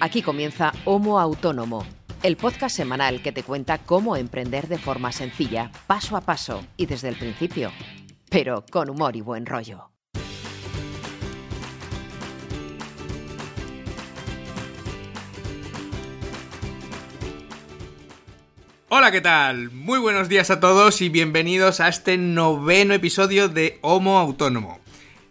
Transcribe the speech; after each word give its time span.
Aquí 0.00 0.22
comienza 0.22 0.72
Homo 0.84 1.18
Autónomo, 1.18 1.84
el 2.22 2.36
podcast 2.36 2.76
semanal 2.76 3.22
que 3.22 3.32
te 3.32 3.42
cuenta 3.42 3.78
cómo 3.78 4.16
emprender 4.16 4.68
de 4.68 4.78
forma 4.78 5.12
sencilla, 5.12 5.70
paso 5.86 6.16
a 6.16 6.20
paso 6.20 6.64
y 6.76 6.86
desde 6.86 7.08
el 7.08 7.16
principio, 7.16 7.72
pero 8.28 8.64
con 8.70 8.90
humor 8.90 9.16
y 9.16 9.20
buen 9.20 9.46
rollo. 9.46 9.90
Hola, 18.96 19.10
¿qué 19.10 19.20
tal? 19.20 19.72
Muy 19.72 19.98
buenos 19.98 20.28
días 20.28 20.50
a 20.50 20.60
todos 20.60 21.00
y 21.00 21.08
bienvenidos 21.08 21.80
a 21.80 21.88
este 21.88 22.16
noveno 22.16 22.94
episodio 22.94 23.48
de 23.48 23.80
Homo 23.82 24.20
Autónomo. 24.20 24.83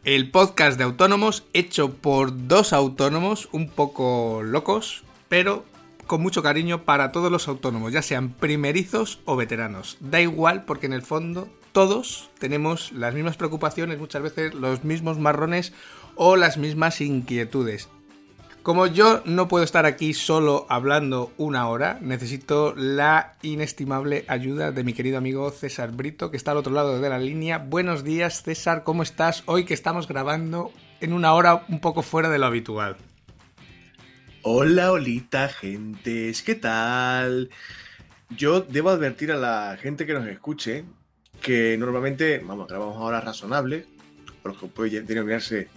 El 0.05 0.31
podcast 0.31 0.77
de 0.77 0.83
autónomos 0.83 1.45
hecho 1.53 1.93
por 1.93 2.49
dos 2.49 2.73
autónomos 2.73 3.47
un 3.53 3.69
poco 3.69 4.41
locos, 4.43 5.05
pero 5.29 5.63
con 6.07 6.21
mucho 6.21 6.43
cariño 6.43 6.83
para 6.83 7.13
todos 7.13 7.31
los 7.31 7.47
autónomos, 7.47 7.93
ya 7.93 8.01
sean 8.01 8.33
primerizos 8.33 9.21
o 9.23 9.37
veteranos. 9.37 9.95
Da 10.01 10.19
igual 10.19 10.65
porque 10.65 10.87
en 10.87 10.93
el 10.93 11.03
fondo 11.03 11.47
todos 11.71 12.29
tenemos 12.37 12.91
las 12.91 13.13
mismas 13.13 13.37
preocupaciones, 13.37 13.97
muchas 13.97 14.23
veces 14.23 14.53
los 14.53 14.83
mismos 14.83 15.19
marrones 15.19 15.71
o 16.15 16.35
las 16.35 16.57
mismas 16.57 16.99
inquietudes. 16.99 17.87
Como 18.63 18.87
yo 18.87 19.21
no 19.25 19.49
puedo 19.49 19.65
estar 19.65 19.85
aquí 19.85 20.13
solo 20.13 20.65
hablando 20.69 21.33
una 21.35 21.67
hora, 21.67 21.99
necesito 21.99 22.73
la 22.77 23.35
inestimable 23.41 24.23
ayuda 24.29 24.71
de 24.71 24.85
mi 24.85 24.93
querido 24.93 25.17
amigo 25.17 25.51
César 25.51 25.91
Brito, 25.91 26.31
que 26.31 26.37
está 26.37 26.51
al 26.51 26.57
otro 26.57 26.71
lado 26.71 27.01
de 27.01 27.09
la 27.09 27.19
línea. 27.19 27.57
Buenos 27.57 28.05
días, 28.05 28.41
César, 28.41 28.85
¿cómo 28.85 29.03
estás? 29.03 29.43
Hoy 29.47 29.65
que 29.65 29.73
estamos 29.73 30.07
grabando 30.07 30.71
en 31.01 31.11
una 31.11 31.33
hora 31.33 31.65
un 31.67 31.81
poco 31.81 32.03
fuera 32.03 32.29
de 32.29 32.39
lo 32.39 32.45
habitual. 32.45 32.95
Hola, 34.43 34.93
olita, 34.93 35.49
gentes, 35.49 36.41
¿qué 36.41 36.55
tal? 36.55 37.49
Yo 38.29 38.61
debo 38.61 38.91
advertir 38.91 39.33
a 39.33 39.35
la 39.35 39.77
gente 39.77 40.05
que 40.05 40.13
nos 40.13 40.25
escuche 40.25 40.85
que 41.41 41.75
normalmente, 41.77 42.39
vamos, 42.39 42.69
grabamos 42.69 42.95
a 42.95 43.01
horas 43.01 43.25
razonables, 43.25 43.87
por 44.41 44.53
lo 44.53 44.57
que 44.57 44.67
puede 44.67 45.01
denominarse 45.01 45.67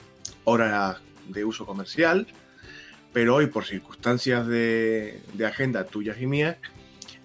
hora 0.45 1.01
de 1.27 1.45
uso 1.45 1.67
comercial 1.67 2.29
pero 3.17 3.35
hoy 3.35 3.47
por 3.47 3.65
circunstancias 3.65 4.47
de, 4.47 5.23
agenda 5.47 5.85
tuyas 5.85 6.21
y 6.21 6.27
mías, 6.27 6.59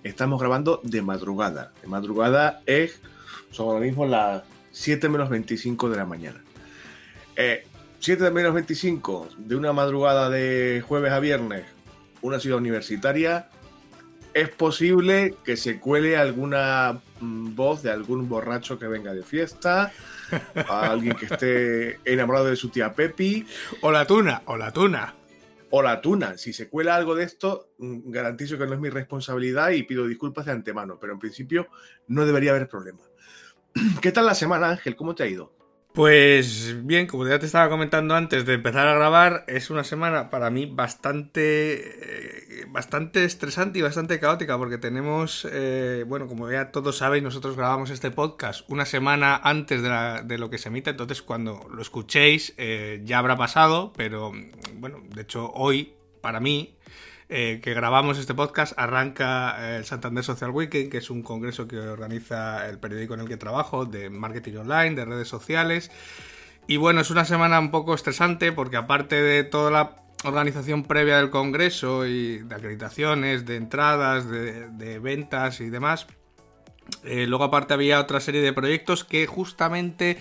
estamos 0.06 0.40
grabando 0.40 0.80
de 0.86 1.02
madrugada. 1.02 1.74
De 1.82 1.90
madrugada 1.90 2.62
es, 2.66 3.02
son 3.50 3.68
ahora 3.68 3.82
mismo 3.82 4.06
las 4.06 4.44
7 4.72 5.10
menos 5.10 5.30
25 5.30 5.90
de 5.90 5.98
la 5.98 6.06
mañana. 6.06 6.42
7 7.36 8.26
eh, 8.26 8.32
menos 8.32 8.54
25 8.54 9.32
de 9.36 9.58
una 9.58 9.74
madrugada 9.74 10.30
de 10.30 10.82
jueves 10.88 11.12
a 11.12 11.20
viernes, 11.20 11.66
una 12.22 12.40
ciudad 12.40 12.60
universitaria, 12.60 13.50
es 14.34 14.48
posible 14.48 15.36
que 15.44 15.58
se 15.58 15.82
cuele 15.82 16.16
alguna 16.16 17.02
mm, 17.20 17.54
voz 17.54 17.84
de 17.84 17.92
algún 17.92 18.30
borracho 18.30 18.80
que 18.80 18.88
venga 18.88 19.14
de 19.14 19.24
fiesta, 19.24 19.92
alguien 20.70 21.18
que 21.18 21.26
esté 21.26 22.00
enamorado 22.06 22.46
de 22.46 22.56
su 22.56 22.70
tía 22.70 22.94
Pepi. 22.94 23.46
O 23.82 23.92
la 23.92 24.08
tuna, 24.08 24.44
o 24.46 24.56
la 24.56 24.72
tuna 24.72 25.16
o 25.72 25.82
la 25.82 26.02
tuna. 26.02 26.38
Si 26.38 26.54
se 26.54 26.70
cuela 26.70 26.96
algo 26.96 27.16
de 27.16 27.24
esto, 27.24 27.74
mm, 27.80 28.12
garantizo 28.12 28.58
que 28.58 28.68
no 28.68 28.74
es 28.74 28.80
mi 28.80 28.90
responsabilidad 28.90 29.72
y 29.72 29.84
pido 29.84 30.06
disculpas 30.08 30.46
de 30.46 30.52
antemano, 30.52 30.98
pero 31.00 31.14
en 31.14 31.20
principio 31.20 31.68
no 32.08 32.26
debería 32.26 32.52
haber 32.52 32.68
problema. 32.68 33.00
¿Qué 34.02 34.12
tal 34.12 34.26
la 34.26 34.36
semana, 34.36 34.70
Ángel? 34.70 34.96
¿Cómo 34.96 35.16
te 35.16 35.24
ha 35.24 35.28
ido? 35.28 35.54
Pues 35.94 36.86
bien, 36.86 37.06
como 37.06 37.28
ya 37.28 37.38
te 37.38 37.46
estaba 37.46 37.70
comentando 37.70 38.16
antes 38.16 38.46
de 38.46 38.54
empezar 38.54 38.88
a 38.88 38.96
grabar, 38.96 39.44
es 39.48 39.70
una 39.70 39.84
semana 39.84 40.30
para 40.30 40.50
mí 40.50 40.66
bastante, 40.66 42.40
eh, 42.40 42.41
bastante 42.70 43.24
estresante 43.24 43.80
y 43.80 43.82
bastante 43.82 44.20
caótica 44.20 44.58
porque 44.58 44.78
tenemos, 44.78 45.48
eh, 45.52 46.06
bueno, 46.08 46.28
como 46.28 46.50
ya 46.50 46.72
todos 46.72 46.98
sabéis, 46.98 47.24
nosotros 47.24 47.56
grabamos 47.56 47.90
este 47.90 48.12
podcast 48.12 48.70
una 48.70 48.86
semana 48.86 49.40
antes 49.44 49.82
de, 49.82 50.38
lo 50.38 50.50
que 50.50 50.58
se 50.58 50.70
emite, 50.70 50.92
entonces 50.92 51.22
cuando 51.22 51.68
lo 51.74 51.82
escuchéis 51.82 52.54
eh, 52.58 53.02
ya 53.04 53.20
habrá 53.20 53.36
pasado, 53.36 53.94
pero 53.96 54.32
bueno, 54.76 55.02
de 55.14 55.22
hecho 55.22 55.52
hoy 55.54 55.94
para 56.22 56.40
mí 56.40 56.76
eh, 57.34 57.62
que 57.64 57.74
grabamos 57.74 58.18
este 58.18 58.34
podcast, 58.34 58.74
arranca 58.78 59.78
el 59.78 59.86
Santander 59.86 60.22
Social 60.22 60.52
Weekend, 60.52 60.92
que 60.92 60.98
es 60.98 61.10
un 61.10 61.24
congreso 61.24 61.66
que 61.66 61.80
organiza 61.80 62.68
el 62.68 62.78
periódico 62.78 63.14
en 63.14 63.22
el 63.22 63.30
que 63.30 63.38
trabajo, 63.38 63.86
de 63.86 64.10
marketing 64.10 64.58
online, 64.58 64.96
de 64.96 65.06
redes 65.06 65.30
sociales. 65.30 65.92
Y 66.68 66.76
bueno, 66.76 67.00
es 67.00 67.10
una 67.10 67.24
semana 67.24 67.58
un 67.60 67.72
poco 67.72 67.94
estresante 67.94 68.52
porque 68.52 68.76
aparte 68.76 69.22
de 69.22 69.46
toda 69.46 69.72
la 69.72 70.01
organización 70.24 70.84
previa 70.84 71.18
del 71.18 71.30
congreso 71.30 72.06
y 72.06 72.40
de 72.40 72.56
acreditaciones, 72.56 73.46
de 73.46 73.56
entradas, 73.56 74.30
de, 74.30 75.00
ventas 75.00 75.62
y 75.62 75.70
demás, 75.70 76.08
eh, 77.04 77.26
luego 77.28 77.46
aparte 77.46 77.74
había 77.74 78.00
otra 78.00 78.20
serie 78.20 78.42
de 78.42 78.54
proyectos 78.54 79.04
que 79.04 79.26
justamente, 79.26 80.18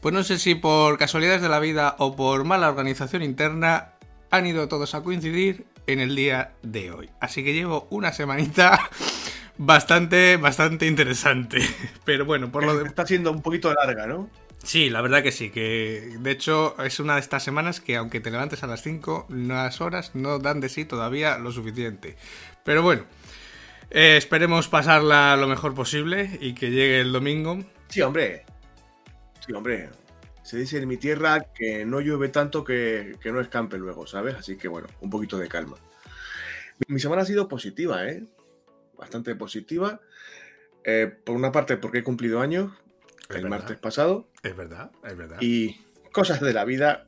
pues 0.00 0.14
no 0.14 0.22
sé 0.22 0.38
si 0.38 0.54
por 0.54 0.98
casualidades 0.98 1.42
de 1.42 1.48
la 1.48 1.60
vida 1.60 1.96
o 1.98 2.16
por 2.16 2.44
mala 2.44 2.68
organización 2.68 3.22
interna, 3.22 3.94
han 4.30 4.46
ido 4.46 4.68
todos 4.68 4.94
a 4.94 5.02
coincidir 5.02 5.66
en 5.86 6.00
el 6.00 6.14
día 6.14 6.52
de 6.62 6.92
hoy. 6.92 7.10
Así 7.20 7.42
que 7.44 7.52
llevo 7.52 7.86
una 7.90 8.12
semanita 8.12 8.78
bastante, 9.58 10.36
bastante 10.36 10.86
interesante. 10.86 11.60
Pero 12.04 12.24
bueno, 12.24 12.50
por 12.50 12.64
lo 12.64 12.76
de... 12.76 12.86
Está 12.86 13.06
siendo 13.06 13.32
un 13.32 13.42
poquito 13.42 13.72
larga, 13.72 14.06
¿no? 14.06 14.28
Sí, 14.62 14.90
la 14.90 15.00
verdad 15.00 15.22
que 15.22 15.32
sí, 15.32 15.50
que 15.50 16.16
de 16.20 16.30
hecho 16.30 16.76
es 16.82 17.00
una 17.00 17.14
de 17.14 17.20
estas 17.20 17.42
semanas 17.42 17.80
que 17.80 17.96
aunque 17.96 18.20
te 18.20 18.30
levantes 18.30 18.62
a 18.62 18.66
las 18.66 18.82
5, 18.82 19.26
las 19.30 19.80
horas 19.80 20.14
no 20.14 20.38
dan 20.38 20.60
de 20.60 20.68
sí 20.68 20.84
todavía 20.84 21.38
lo 21.38 21.50
suficiente. 21.50 22.16
Pero 22.64 22.82
bueno, 22.82 23.04
eh, 23.90 24.16
esperemos 24.16 24.68
pasarla 24.68 25.36
lo 25.36 25.48
mejor 25.48 25.74
posible 25.74 26.38
y 26.40 26.54
que 26.54 26.70
llegue 26.70 27.00
el 27.00 27.12
domingo. 27.12 27.64
Sí, 27.88 28.02
hombre. 28.02 28.44
Sí, 29.44 29.52
hombre. 29.54 29.88
Se 30.42 30.58
dice 30.58 30.78
en 30.78 30.88
mi 30.88 30.98
tierra 30.98 31.46
que 31.54 31.86
no 31.86 32.00
llueve 32.00 32.28
tanto 32.28 32.62
que, 32.62 33.16
no 33.24 33.40
escampe 33.40 33.78
luego, 33.78 34.06
¿sabes? 34.06 34.34
Así 34.34 34.56
que 34.56 34.68
bueno, 34.68 34.88
un 35.00 35.08
poquito 35.08 35.38
de 35.38 35.48
calma. 35.48 35.76
Mi 36.86 37.00
semana 37.00 37.22
ha 37.22 37.26
sido 37.26 37.48
positiva, 37.48 38.06
¿eh? 38.06 38.24
Bastante 38.98 39.34
positiva. 39.36 40.00
Eh, 40.84 41.06
por 41.24 41.34
una 41.34 41.50
parte, 41.50 41.76
porque 41.76 41.98
he 41.98 42.02
cumplido 42.02 42.40
años 42.40 42.72
el 43.34 43.48
martes 43.48 43.76
pasado. 43.78 44.28
Es 44.42 44.56
verdad, 44.56 44.90
es 45.04 45.16
verdad. 45.16 45.38
Y 45.40 45.80
cosas 46.12 46.40
de 46.40 46.52
la 46.52 46.64
vida. 46.64 47.06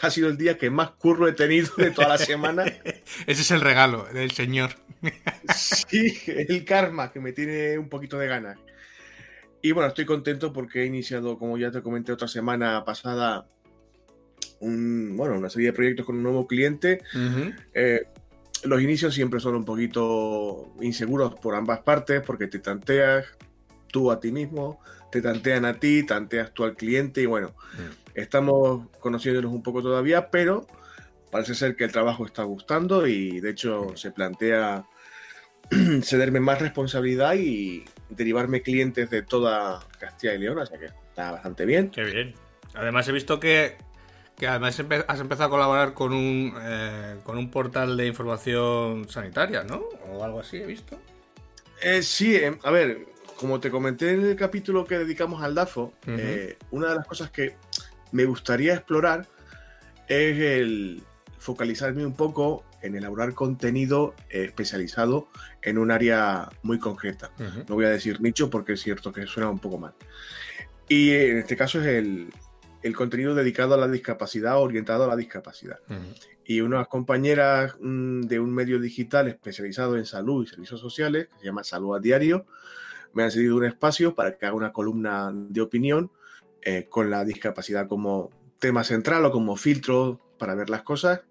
Ha 0.00 0.10
sido 0.10 0.28
el 0.28 0.36
día 0.36 0.58
que 0.58 0.70
más 0.70 0.92
curro 0.92 1.28
he 1.28 1.32
tenido 1.32 1.68
de 1.76 1.90
toda 1.90 2.08
la 2.08 2.18
semana. 2.18 2.64
Ese 3.26 3.42
es 3.42 3.50
el 3.50 3.60
regalo 3.60 4.08
del 4.12 4.30
Señor. 4.32 4.70
sí, 5.54 6.18
el 6.26 6.64
karma 6.64 7.12
que 7.12 7.20
me 7.20 7.32
tiene 7.32 7.78
un 7.78 7.88
poquito 7.88 8.18
de 8.18 8.26
ganas. 8.26 8.58
Y 9.62 9.72
bueno, 9.72 9.88
estoy 9.88 10.06
contento 10.06 10.52
porque 10.52 10.82
he 10.82 10.86
iniciado, 10.86 11.38
como 11.38 11.58
ya 11.58 11.70
te 11.70 11.82
comenté 11.82 12.12
otra 12.12 12.26
semana 12.26 12.82
pasada, 12.84 13.46
un, 14.60 15.16
bueno, 15.16 15.36
una 15.36 15.50
serie 15.50 15.68
de 15.68 15.72
proyectos 15.74 16.06
con 16.06 16.16
un 16.16 16.22
nuevo 16.22 16.46
cliente. 16.46 17.02
Eh, 17.74 18.06
los 18.64 18.82
inicios 18.82 19.14
siempre 19.14 19.40
son 19.40 19.54
un 19.54 19.64
poquito 19.64 20.74
inseguros 20.80 21.34
por 21.34 21.54
ambas 21.54 21.80
partes 21.80 22.22
porque 22.22 22.46
te 22.46 22.58
tanteas 22.58 23.26
tú 23.88 24.10
a 24.10 24.20
ti 24.20 24.32
mismo, 24.32 24.80
te 25.10 25.22
tantean 25.22 25.64
a 25.64 25.78
ti, 25.78 26.04
tanteas 26.04 26.52
tú 26.52 26.64
al 26.64 26.76
cliente 26.76 27.22
y 27.22 27.26
bueno, 27.26 27.54
mm. 27.74 28.10
estamos 28.14 28.88
conociéndonos 29.00 29.52
un 29.52 29.62
poco 29.62 29.82
todavía, 29.82 30.30
pero 30.30 30.66
parece 31.30 31.54
ser 31.54 31.76
que 31.76 31.84
el 31.84 31.92
trabajo 31.92 32.26
está 32.26 32.42
gustando 32.42 33.06
y 33.06 33.40
de 33.40 33.50
hecho 33.50 33.88
mm. 33.92 33.96
se 33.96 34.10
plantea 34.10 34.84
cederme 36.02 36.40
más 36.40 36.60
responsabilidad 36.60 37.34
y 37.34 37.84
derivarme 38.08 38.62
clientes 38.62 39.08
de 39.10 39.22
toda 39.22 39.80
Castilla 39.98 40.34
y 40.34 40.38
León, 40.38 40.58
o 40.58 40.66
sea 40.66 40.78
que 40.78 40.86
está 40.86 41.32
bastante 41.32 41.64
bien. 41.64 41.90
Qué 41.90 42.04
bien. 42.04 42.34
Además 42.74 43.08
he 43.08 43.12
visto 43.12 43.40
que, 43.40 43.76
que 44.36 44.46
además 44.46 44.80
has 45.08 45.20
empezado 45.20 45.48
a 45.48 45.50
colaborar 45.50 45.94
con 45.94 46.12
un, 46.12 46.54
eh, 46.60 47.16
con 47.24 47.38
un 47.38 47.50
portal 47.50 47.96
de 47.96 48.06
información 48.06 49.08
sanitaria, 49.08 49.64
¿no? 49.64 49.88
O 50.10 50.24
algo 50.24 50.40
así, 50.40 50.56
he 50.58 50.66
visto. 50.66 50.98
Eh, 51.82 52.02
sí, 52.02 52.36
em, 52.36 52.58
a 52.62 52.70
ver, 52.70 53.06
como 53.40 53.58
te 53.58 53.70
comenté 53.70 54.10
en 54.10 54.20
el 54.20 54.36
capítulo 54.36 54.84
que 54.84 54.98
dedicamos 54.98 55.42
al 55.42 55.54
DAFO, 55.54 55.94
eh, 56.06 56.58
una 56.72 56.90
de 56.90 56.96
las 56.96 57.06
cosas 57.06 57.30
que 57.30 57.56
me 58.12 58.26
gustaría 58.26 58.74
explorar 58.74 59.26
es 60.08 60.38
el 60.38 61.02
focalizarme 61.38 62.04
un 62.04 62.12
poco 62.12 62.64
en 62.82 62.96
elaborar 62.96 63.32
contenido 63.32 64.14
especializado 64.28 65.28
en 65.62 65.78
un 65.78 65.90
área 65.90 66.50
muy 66.62 66.78
concreta. 66.78 67.30
No 67.66 67.76
voy 67.76 67.86
a 67.86 67.90
decir 67.90 68.20
nicho 68.20 68.50
porque 68.50 68.74
es 68.74 68.82
cierto 68.82 69.10
que 69.10 69.26
suena 69.26 69.48
un 69.48 69.58
poco 69.58 69.78
mal. 69.78 69.94
Y 70.86 71.12
en 71.12 71.38
este 71.38 71.56
caso 71.56 71.80
es 71.80 71.86
el, 71.86 72.94
contenido 72.94 73.34
dedicado 73.34 73.72
a 73.72 73.78
la 73.78 73.88
discapacidad, 73.88 74.60
orientado 74.60 75.04
a 75.04 75.06
la 75.06 75.16
discapacidad. 75.16 75.78
Y 76.44 76.60
unas 76.60 76.88
compañeras 76.88 77.74
mm, 77.80 78.22
de 78.22 78.38
un 78.38 78.52
medio 78.52 78.78
digital 78.78 79.28
especializado 79.28 79.96
en 79.96 80.04
salud 80.04 80.44
y 80.44 80.48
servicios 80.48 80.80
sociales, 80.80 81.28
que 81.28 81.38
se 81.38 81.44
llama 81.46 81.64
Salud 81.64 81.96
a 81.96 82.00
Diario, 82.00 82.44
me 83.12 83.24
han 83.24 83.30
cedido 83.30 83.56
un 83.56 83.64
espacio 83.64 84.14
para 84.14 84.36
que 84.36 84.46
haga 84.46 84.54
una 84.54 84.72
columna 84.72 85.30
de 85.32 85.60
opinión 85.60 86.10
eh, 86.62 86.86
con 86.88 87.10
la 87.10 87.24
discapacidad 87.24 87.88
como 87.88 88.30
tema 88.58 88.84
central 88.84 89.24
o 89.24 89.32
como 89.32 89.56
filtro 89.56 90.20
para 90.38 90.54
ver 90.54 90.70
las 90.70 90.82
cosas 90.82 91.22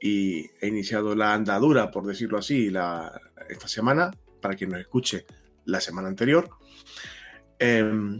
y 0.00 0.50
he 0.60 0.68
iniciado 0.68 1.14
la 1.14 1.34
andadura, 1.34 1.90
por 1.90 2.06
decirlo 2.06 2.38
así, 2.38 2.70
la, 2.70 3.20
esta 3.48 3.68
semana, 3.68 4.10
para 4.40 4.54
quien 4.54 4.70
nos 4.70 4.80
escuche 4.80 5.26
la 5.66 5.80
semana 5.80 6.08
anterior. 6.08 6.48
Em, 7.58 8.18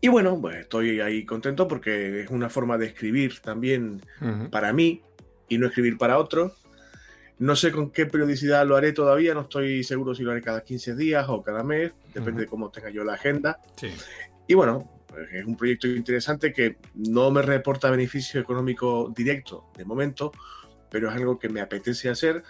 y 0.00 0.08
bueno, 0.08 0.38
pues 0.40 0.56
estoy 0.56 1.00
ahí 1.00 1.24
contento 1.24 1.66
porque 1.66 2.20
es 2.20 2.30
una 2.30 2.50
forma 2.50 2.76
de 2.76 2.86
escribir 2.86 3.40
también 3.40 4.02
para 4.50 4.72
mí 4.72 5.02
y 5.48 5.58
no 5.58 5.66
escribir 5.66 5.96
para 5.96 6.18
otros. 6.18 6.52
No 7.38 7.54
sé 7.54 7.70
con 7.70 7.90
qué 7.90 8.06
periodicidad 8.06 8.66
lo 8.66 8.76
haré 8.76 8.92
todavía, 8.92 9.34
no 9.34 9.42
estoy 9.42 9.84
seguro 9.84 10.14
si 10.14 10.22
lo 10.22 10.30
haré 10.30 10.40
cada 10.40 10.62
15 10.62 10.96
días 10.96 11.26
o 11.28 11.42
cada 11.42 11.62
mes, 11.62 11.92
depende 12.14 12.42
de 12.42 12.46
cómo 12.46 12.70
tenga 12.70 12.88
yo 12.88 13.04
la 13.04 13.14
agenda. 13.14 13.60
Y 14.46 14.54
bueno, 14.54 14.90
pues 15.06 15.28
es 15.32 15.44
un 15.44 15.56
proyecto 15.56 15.86
interesante 15.86 16.52
que 16.52 16.76
no 16.94 17.30
me 17.30 17.42
reporta 17.42 17.90
beneficio 17.90 18.40
económico 18.40 19.12
directo 19.14 19.70
de 19.76 19.84
momento, 19.84 20.32
pero 20.90 21.10
es 21.10 21.16
algo 21.16 21.38
que 21.38 21.50
me 21.50 21.60
apetece 21.60 22.08
hacer. 22.08 22.42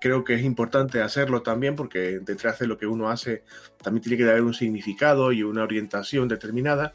Creo 0.00 0.24
que 0.24 0.34
es 0.34 0.42
importante 0.42 1.02
hacerlo 1.02 1.42
también 1.42 1.76
porque 1.76 2.18
detrás 2.20 2.58
de 2.58 2.66
lo 2.66 2.76
que 2.76 2.86
uno 2.86 3.10
hace 3.10 3.44
también 3.80 4.02
tiene 4.02 4.16
que 4.18 4.28
haber 4.28 4.42
un 4.42 4.54
significado 4.54 5.30
y 5.30 5.44
una 5.44 5.62
orientación 5.62 6.26
determinada. 6.26 6.94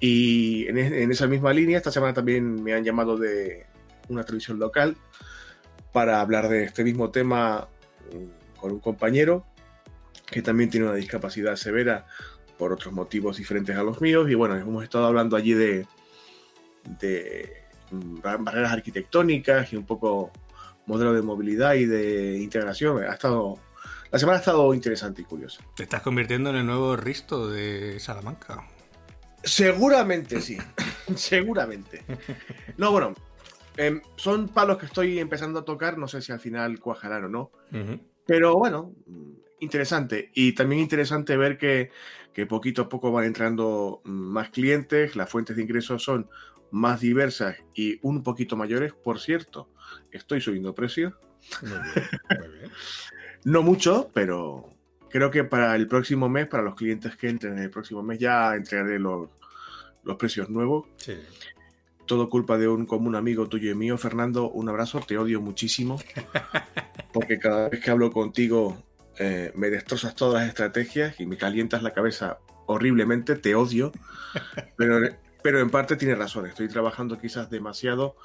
Y 0.00 0.66
en, 0.66 0.78
en, 0.78 1.12
esa 1.12 1.28
misma 1.28 1.52
línea, 1.52 1.76
esta 1.76 1.92
semana 1.92 2.14
también 2.14 2.60
me 2.62 2.72
han 2.72 2.82
llamado 2.82 3.16
de 3.18 3.66
una 4.08 4.24
televisión 4.24 4.58
local 4.58 4.96
para 5.92 6.20
hablar 6.20 6.48
de 6.48 6.64
este 6.64 6.84
mismo 6.84 7.10
tema 7.10 7.68
mm, 8.12 8.58
con 8.58 8.72
un 8.72 8.80
compañero 8.80 9.46
que 10.26 10.42
también 10.42 10.70
tiene 10.70 10.86
una 10.86 10.94
discapacidad 10.94 11.56
severa 11.56 12.06
por 12.58 12.72
otros 12.72 12.92
motivos 12.92 13.38
diferentes 13.38 13.76
a 13.76 13.82
los 13.82 14.00
míos. 14.00 14.30
Y 14.30 14.34
bueno, 14.34 14.56
hemos 14.56 14.84
estado 14.84 15.06
hablando 15.06 15.36
allí 15.36 15.54
de, 15.54 15.86
de 17.00 17.64
barreras 17.90 18.72
arquitectónicas 18.72 19.72
y 19.72 19.76
un 19.76 19.86
poco 19.86 20.30
modelo 20.86 21.12
de 21.12 21.22
movilidad 21.22 21.74
y 21.74 21.86
de 21.86 22.38
integración. 22.38 23.02
Ha 23.02 23.12
estado, 23.12 23.58
la 24.10 24.18
semana 24.18 24.36
ha 24.38 24.40
estado 24.40 24.72
interesante 24.74 25.22
y 25.22 25.24
curiosa. 25.24 25.62
Te 25.74 25.84
estás 25.84 26.02
convirtiendo 26.02 26.50
en 26.50 26.56
el 26.56 26.66
nuevo 26.66 26.96
Risto 26.96 27.48
de 27.48 27.98
Salamanca. 27.98 28.64
Seguramente 29.42 30.40
sí, 30.40 30.58
seguramente. 31.16 32.02
No, 32.76 32.92
bueno, 32.92 33.14
em, 33.76 34.00
son 34.16 34.48
palos 34.48 34.78
que 34.78 34.86
estoy 34.86 35.18
empezando 35.18 35.60
a 35.60 35.64
tocar, 35.64 35.98
no 35.98 36.08
sé 36.08 36.22
si 36.22 36.32
al 36.32 36.40
final 36.40 36.78
cuajarán 36.80 37.24
o 37.24 37.28
no, 37.28 37.50
pero 38.26 38.56
bueno, 38.56 38.94
interesante. 39.60 40.30
Y 40.34 40.52
también 40.54 40.80
interesante 40.80 41.36
ver 41.36 41.58
que, 41.58 41.90
que 42.32 42.46
poquito 42.46 42.82
a 42.82 42.88
poco 42.88 43.12
van 43.12 43.24
entrando 43.24 44.00
más 44.04 44.50
clientes, 44.50 45.16
las 45.16 45.30
fuentes 45.30 45.56
de 45.56 45.62
ingresos 45.62 46.02
son 46.02 46.28
más 46.70 47.00
diversas 47.00 47.56
y 47.74 47.98
un 48.02 48.22
poquito 48.22 48.56
mayores. 48.56 48.92
Por 48.92 49.20
cierto, 49.20 49.68
estoy 50.10 50.40
subiendo 50.40 50.74
precios. 50.74 51.14
no 53.44 53.62
mucho, 53.62 54.10
pero 54.12 54.74
creo 55.08 55.30
que 55.30 55.44
para 55.44 55.74
el 55.76 55.88
próximo 55.88 56.28
mes, 56.28 56.46
para 56.46 56.62
los 56.62 56.74
clientes 56.74 57.16
que 57.16 57.28
entren 57.28 57.54
en 57.54 57.64
el 57.64 57.70
próximo 57.70 58.02
mes, 58.02 58.18
ya 58.18 58.54
entregaré 58.54 58.98
los, 58.98 59.28
los 60.04 60.16
precios 60.16 60.48
nuevos. 60.48 60.86
Todo 62.10 62.28
culpa 62.28 62.58
de 62.58 62.66
un 62.66 62.86
común 62.86 63.14
amigo 63.14 63.48
tuyo 63.48 63.70
y 63.70 63.74
mío, 63.76 63.96
Fernando. 63.96 64.50
Un 64.50 64.68
abrazo, 64.68 64.98
te 64.98 65.16
odio 65.16 65.40
muchísimo. 65.40 65.96
Porque 67.12 67.38
cada 67.38 67.68
vez 67.68 67.78
que 67.78 67.88
hablo 67.88 68.10
contigo 68.10 68.82
eh, 69.16 69.52
me 69.54 69.70
destrozas 69.70 70.16
todas 70.16 70.42
las 70.42 70.48
estrategias 70.48 71.20
y 71.20 71.26
me 71.26 71.36
calientas 71.36 71.84
la 71.84 71.92
cabeza 71.92 72.40
horriblemente, 72.66 73.36
te 73.36 73.54
odio. 73.54 73.92
Pero 74.76 75.08
pero 75.40 75.60
en 75.60 75.70
parte 75.70 75.94
tiene 75.94 76.16
razón. 76.16 76.46
Estoy 76.46 76.66
trabajando 76.66 77.16
quizás 77.16 77.48
demasiado 77.48 78.16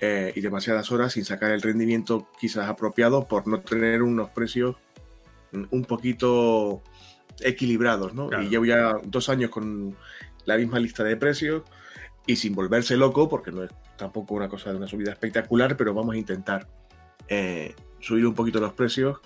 eh, 0.00 0.32
y 0.34 0.40
demasiadas 0.40 0.90
horas 0.90 1.12
sin 1.12 1.24
sacar 1.24 1.52
el 1.52 1.62
rendimiento 1.62 2.26
quizás 2.40 2.68
apropiado 2.68 3.28
por 3.28 3.46
no 3.46 3.60
tener 3.60 4.02
unos 4.02 4.30
precios 4.30 4.74
un 5.52 5.84
poquito 5.84 6.82
equilibrados, 7.38 8.14
¿no? 8.14 8.30
Y 8.42 8.48
llevo 8.48 8.64
ya 8.64 8.96
dos 9.04 9.28
años 9.28 9.50
con 9.50 9.96
la 10.44 10.56
misma 10.56 10.80
lista 10.80 11.04
de 11.04 11.16
precios 11.16 11.62
y 12.26 12.36
sin 12.36 12.54
volverse 12.54 12.96
loco, 12.96 13.28
porque 13.28 13.50
no 13.50 13.64
es 13.64 13.70
tampoco 13.96 14.34
una 14.34 14.48
cosa 14.48 14.70
de 14.70 14.76
una 14.76 14.86
subida 14.86 15.12
espectacular, 15.12 15.76
pero 15.76 15.94
vamos 15.94 16.14
a 16.14 16.18
intentar 16.18 16.68
eh, 17.28 17.74
subir 18.00 18.26
un 18.26 18.34
poquito 18.34 18.60
los 18.60 18.72
precios 18.72 19.20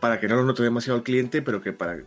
para 0.00 0.18
que 0.18 0.28
no 0.28 0.36
lo 0.36 0.44
note 0.44 0.62
demasiado 0.62 0.98
el 0.98 1.02
cliente, 1.02 1.42
pero 1.42 1.60
que 1.60 1.72
para 1.72 1.98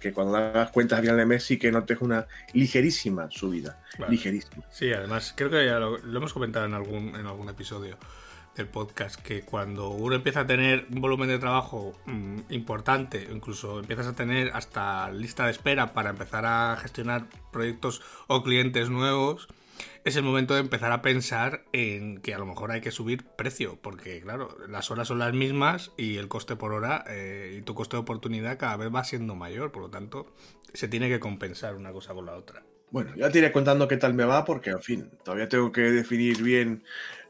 que 0.00 0.12
cuando 0.12 0.36
hagas 0.36 0.70
cuentas 0.70 0.98
a 0.98 1.02
final 1.02 1.16
de 1.16 1.26
mes 1.26 1.44
sí 1.44 1.58
que 1.58 1.70
notes 1.70 1.98
una 2.00 2.26
ligerísima 2.52 3.30
subida. 3.30 3.82
Ligerísima. 4.08 4.64
Sí, 4.70 4.92
además 4.92 5.32
creo 5.36 5.50
que 5.50 5.64
ya 5.64 5.78
lo, 5.78 5.96
hemos 5.96 6.32
comentado 6.32 6.66
en 6.66 6.74
algún, 6.74 7.14
en 7.14 7.26
algún 7.26 7.48
episodio 7.48 7.96
del 8.56 8.68
podcast, 8.68 9.20
que 9.20 9.42
cuando 9.42 9.90
uno 9.90 10.14
empieza 10.14 10.40
a 10.40 10.46
tener 10.46 10.86
un 10.92 11.00
volumen 11.00 11.28
de 11.28 11.38
trabajo 11.38 11.92
mm, 12.06 12.40
importante, 12.50 13.28
incluso 13.30 13.80
empiezas 13.80 14.06
a 14.06 14.14
tener 14.14 14.50
hasta 14.54 15.10
lista 15.10 15.46
de 15.46 15.50
espera 15.50 15.92
para 15.92 16.10
empezar 16.10 16.46
a 16.46 16.76
gestionar 16.80 17.26
proyectos 17.52 18.02
o 18.26 18.42
clientes 18.42 18.90
nuevos, 18.90 19.48
es 20.04 20.16
el 20.16 20.22
momento 20.22 20.54
de 20.54 20.60
empezar 20.60 20.92
a 20.92 21.02
pensar 21.02 21.64
en 21.72 22.20
que 22.20 22.34
a 22.34 22.38
lo 22.38 22.46
mejor 22.46 22.70
hay 22.70 22.80
que 22.80 22.90
subir 22.90 23.24
precio, 23.24 23.78
porque 23.80 24.20
claro, 24.20 24.54
las 24.68 24.90
horas 24.90 25.08
son 25.08 25.18
las 25.18 25.32
mismas 25.32 25.92
y 25.96 26.16
el 26.16 26.28
coste 26.28 26.56
por 26.56 26.72
hora 26.72 27.04
eh, 27.08 27.56
y 27.58 27.62
tu 27.62 27.74
coste 27.74 27.96
de 27.96 28.02
oportunidad 28.02 28.58
cada 28.58 28.76
vez 28.76 28.94
va 28.94 29.04
siendo 29.04 29.34
mayor, 29.34 29.72
por 29.72 29.82
lo 29.82 29.90
tanto 29.90 30.26
se 30.74 30.88
tiene 30.88 31.08
que 31.08 31.20
compensar 31.20 31.74
una 31.74 31.92
cosa 31.92 32.14
con 32.14 32.26
la 32.26 32.34
otra. 32.34 32.62
Bueno, 32.90 33.12
ya 33.16 33.30
te 33.30 33.38
iré 33.38 33.50
contando 33.50 33.88
qué 33.88 33.96
tal 33.96 34.14
me 34.14 34.24
va, 34.24 34.44
porque 34.44 34.70
en 34.70 34.82
fin, 34.82 35.10
todavía 35.24 35.48
tengo 35.48 35.72
que 35.72 35.80
definir 35.80 36.42
bien 36.42 36.84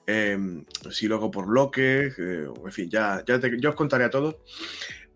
em, 0.06 0.64
si 0.90 1.08
lo 1.08 1.16
hago 1.16 1.30
por 1.30 1.46
bloques, 1.46 2.18
eh, 2.18 2.48
en 2.64 2.72
fin, 2.72 2.90
ya, 2.90 3.22
ya, 3.26 3.40
ya 3.58 3.68
os 3.70 3.74
contaré 3.74 4.04
a 4.04 4.10
todos. 4.10 4.36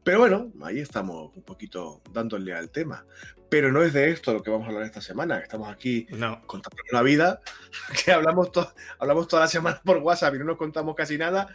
Pero 0.02 0.20
bueno, 0.20 0.52
ahí 0.62 0.78
estamos 0.78 1.36
un 1.36 1.42
poquito 1.42 2.00
dándole 2.12 2.54
al 2.54 2.70
tema. 2.70 3.04
Pero 3.50 3.72
no 3.72 3.82
es 3.82 3.92
de 3.92 4.10
esto 4.10 4.32
lo 4.32 4.42
que 4.42 4.50
vamos 4.50 4.66
a 4.66 4.70
hablar 4.70 4.84
esta 4.84 5.00
semana. 5.00 5.38
Estamos 5.38 5.70
aquí 5.70 6.06
contando 6.46 6.82
la 6.92 7.02
vida, 7.02 7.40
que 8.04 8.12
hablamos, 8.12 8.50
hablamos 8.98 9.28
toda 9.28 9.42
la 9.42 9.48
semana 9.48 9.80
por 9.84 9.98
WhatsApp 9.98 10.34
y 10.34 10.38
no 10.38 10.44
nos 10.44 10.56
contamos 10.56 10.94
casi 10.94 11.18
nada, 11.18 11.48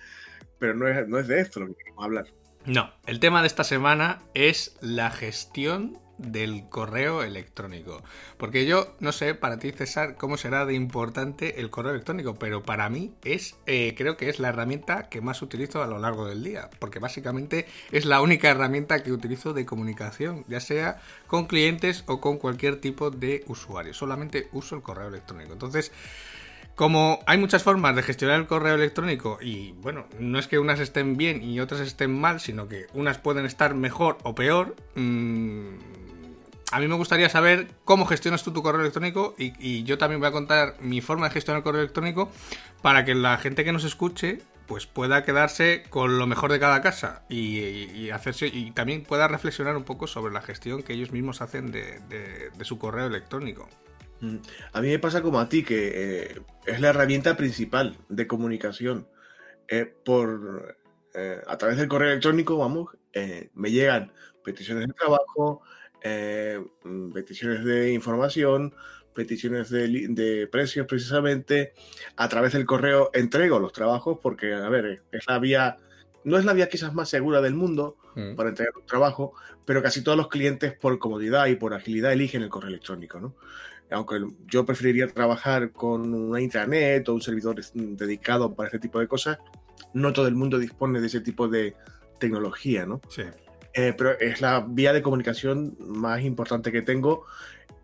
pero 0.60 0.76
no 0.76 0.88
es, 0.88 1.08
no 1.08 1.20
es 1.20 1.28
de 1.28 1.40
esto 1.40 1.60
lo 1.60 1.68
que 1.68 1.76
queremos 1.76 2.04
hablar. 2.04 2.26
No, 2.66 2.94
el 3.08 3.20
tema 3.20 3.42
de 3.42 3.48
esta 3.48 3.64
semana 3.64 4.22
es 4.34 4.78
la 4.82 5.12
gestión 5.12 6.00
del 6.18 6.68
correo 6.70 7.24
electrónico. 7.24 8.04
Porque 8.38 8.66
yo 8.66 8.96
no 9.00 9.12
sé 9.12 9.36
para 9.36 9.60
ti, 9.60 9.72
César, 9.72 10.16
cómo 10.16 10.38
será 10.38 10.66
de 10.66 10.74
importante 10.74 11.60
el 11.60 11.70
correo 11.70 11.92
electrónico, 11.92 12.36
pero 12.36 12.64
para 12.64 12.90
mí 12.90 13.14
es, 13.24 13.56
eh, 13.66 13.94
creo 13.98 14.18
que 14.18 14.30
es 14.30 14.40
la 14.40 14.50
herramienta 14.50 15.10
que 15.10 15.22
más 15.22 15.42
utilizo 15.42 15.84
a 15.84 15.88
lo 15.88 16.00
largo 16.00 16.28
del 16.28 16.44
día, 16.44 16.70
porque 16.80 17.00
básicamente 17.00 17.66
es 17.92 18.06
la 18.06 18.22
única 18.22 18.50
herramienta 18.50 19.04
que 19.04 19.12
utilizo 19.12 19.54
de 19.54 19.66
comunicación, 19.66 20.46
ya 20.48 20.60
sea 20.60 21.02
con 21.28 21.48
clientes 21.48 22.04
o 22.08 22.22
con 22.22 22.38
cualquier 22.38 22.80
tipo 22.80 23.10
de 23.10 23.44
usuario. 23.48 23.94
Solamente 23.94 24.50
uso 24.52 24.76
el 24.76 24.82
correo 24.82 25.08
electrónico. 25.08 25.54
Entonces, 25.54 25.92
como 26.76 27.20
hay 27.28 27.38
muchas 27.38 27.62
formas 27.62 27.96
de 27.96 28.02
gestionar 28.02 28.40
el 28.40 28.48
correo 28.48 28.76
electrónico 28.76 29.38
y 29.40 29.74
bueno, 29.74 30.08
no 30.20 30.40
es 30.40 30.48
que 30.48 30.58
unas 30.58 30.80
estén 30.80 31.18
bien 31.18 31.44
y 31.44 31.60
otras 31.60 31.82
estén 31.82 32.20
mal, 32.20 32.40
sino 32.40 32.68
que 32.68 32.88
unas 32.94 33.20
pueden 33.20 33.46
estar 33.46 33.76
mejor 33.76 34.18
o 34.24 34.34
peor, 34.34 34.76
mmm, 34.96 35.76
a 36.74 36.80
mí 36.80 36.88
me 36.88 36.96
gustaría 36.96 37.30
saber 37.30 37.68
cómo 37.86 38.08
gestionas 38.08 38.44
tú 38.44 38.52
tu 38.52 38.64
correo 38.64 38.82
electrónico 38.82 39.36
y, 39.38 39.84
yo 39.84 40.00
también 40.00 40.20
voy 40.20 40.30
a 40.30 40.32
contar 40.32 40.76
mi 40.82 41.02
forma 41.02 41.28
de 41.28 41.34
gestionar 41.34 41.60
el 41.60 41.64
correo 41.64 41.82
electrónico 41.82 42.32
para 42.82 43.06
que 43.06 43.14
la 43.14 43.38
gente 43.38 43.64
que 43.64 43.72
nos 43.72 43.84
escuche 43.84 44.40
pues 44.66 44.88
pueda 44.88 45.24
quedarse 45.24 45.84
con 45.90 46.18
lo 46.18 46.26
mejor 46.26 46.52
de 46.52 46.60
cada 46.60 46.82
casa 46.82 47.26
y, 47.30 48.10
hacerse 48.10 48.48
y 48.48 48.72
también 48.72 49.04
pueda 49.04 49.28
reflexionar 49.28 49.78
un 49.78 49.84
poco 49.84 50.08
sobre 50.08 50.34
la 50.34 50.42
gestión 50.42 50.82
que 50.82 50.94
ellos 50.94 51.12
mismos 51.12 51.44
hacen 51.44 51.72
de, 51.72 52.50
su 52.62 52.80
correo 52.80 53.06
electrónico. 53.06 53.70
Mm, 54.22 54.38
a 54.72 54.82
mí 54.82 54.88
me 54.88 54.98
pasa 54.98 55.22
como 55.22 55.40
a 55.40 55.50
ti, 55.50 55.64
que 55.64 55.92
eh, 55.94 56.42
es 56.66 56.82
la 56.82 56.90
herramienta 56.90 57.38
principal 57.38 58.00
de 58.10 58.26
comunicación. 58.26 59.08
Eh, 59.68 59.86
por, 59.86 60.76
eh, 61.14 61.40
a 61.46 61.58
través 61.58 61.78
del 61.78 61.88
correo 61.88 62.10
electrónico, 62.10 62.58
vamos, 62.58 62.90
me 63.54 63.70
llegan 63.70 64.12
peticiones 64.44 64.88
de 64.88 64.94
trabajo, 64.94 65.62
eh, 66.04 66.62
mm, 66.84 67.12
peticiones 67.12 67.64
de 67.64 67.94
información, 67.94 68.74
peticiones 69.14 69.70
de, 69.70 70.48
precios 70.52 70.86
precisamente. 70.86 71.74
A 72.18 72.28
través 72.28 72.54
del 72.54 72.66
correo 72.66 73.10
entrego 73.14 73.60
los 73.60 73.72
trabajos 73.72 74.20
porque, 74.22 74.54
a 74.54 74.70
ver, 74.70 75.02
es 75.12 75.28
la 75.28 75.40
vía, 75.40 75.78
no 76.24 76.38
es 76.38 76.46
la 76.46 76.54
vía 76.54 76.70
quizás 76.70 76.94
más 76.94 77.10
segura 77.10 77.42
del 77.42 77.54
mundo 77.54 77.96
mm. 78.16 78.36
para 78.36 78.50
entregar 78.50 78.74
un 78.78 78.86
trabajo, 78.86 79.34
pero 79.66 79.82
casi 79.82 80.04
todos 80.04 80.18
los 80.18 80.28
clientes 80.28 80.74
por 80.74 81.00
comodidad 81.00 81.48
y 81.48 81.56
por 81.56 81.74
agilidad 81.74 82.12
eligen 82.12 82.44
el 82.44 82.50
correo 82.50 82.70
electrónico, 82.70 83.20
¿no? 83.20 83.36
Aunque 83.92 84.26
yo 84.48 84.66
preferiría 84.66 85.08
trabajar 85.08 85.72
con 85.72 86.14
una 86.14 86.42
intranet 86.42 87.08
o 87.08 87.14
un 87.14 87.22
servidor 87.22 87.62
dedicado 87.74 88.56
para 88.56 88.68
este 88.68 88.80
tipo 88.80 89.00
de 89.00 89.08
cosas, 89.08 89.38
no 89.94 90.12
todo 90.14 90.28
el 90.28 90.36
mundo 90.36 90.58
dispone 90.58 91.00
de 91.00 91.08
ese 91.08 91.22
tipo 91.22 91.48
de 91.48 91.76
tecnología, 92.20 92.86
¿no? 92.86 93.02
Sí. 93.10 93.24
Eh, 93.74 93.94
pero 93.98 94.20
es 94.20 94.40
la 94.40 94.66
vía 94.68 94.94
de 94.94 95.02
comunicación 95.02 95.76
más 95.80 96.22
importante 96.22 96.72
que 96.72 96.82
tengo 96.82 97.26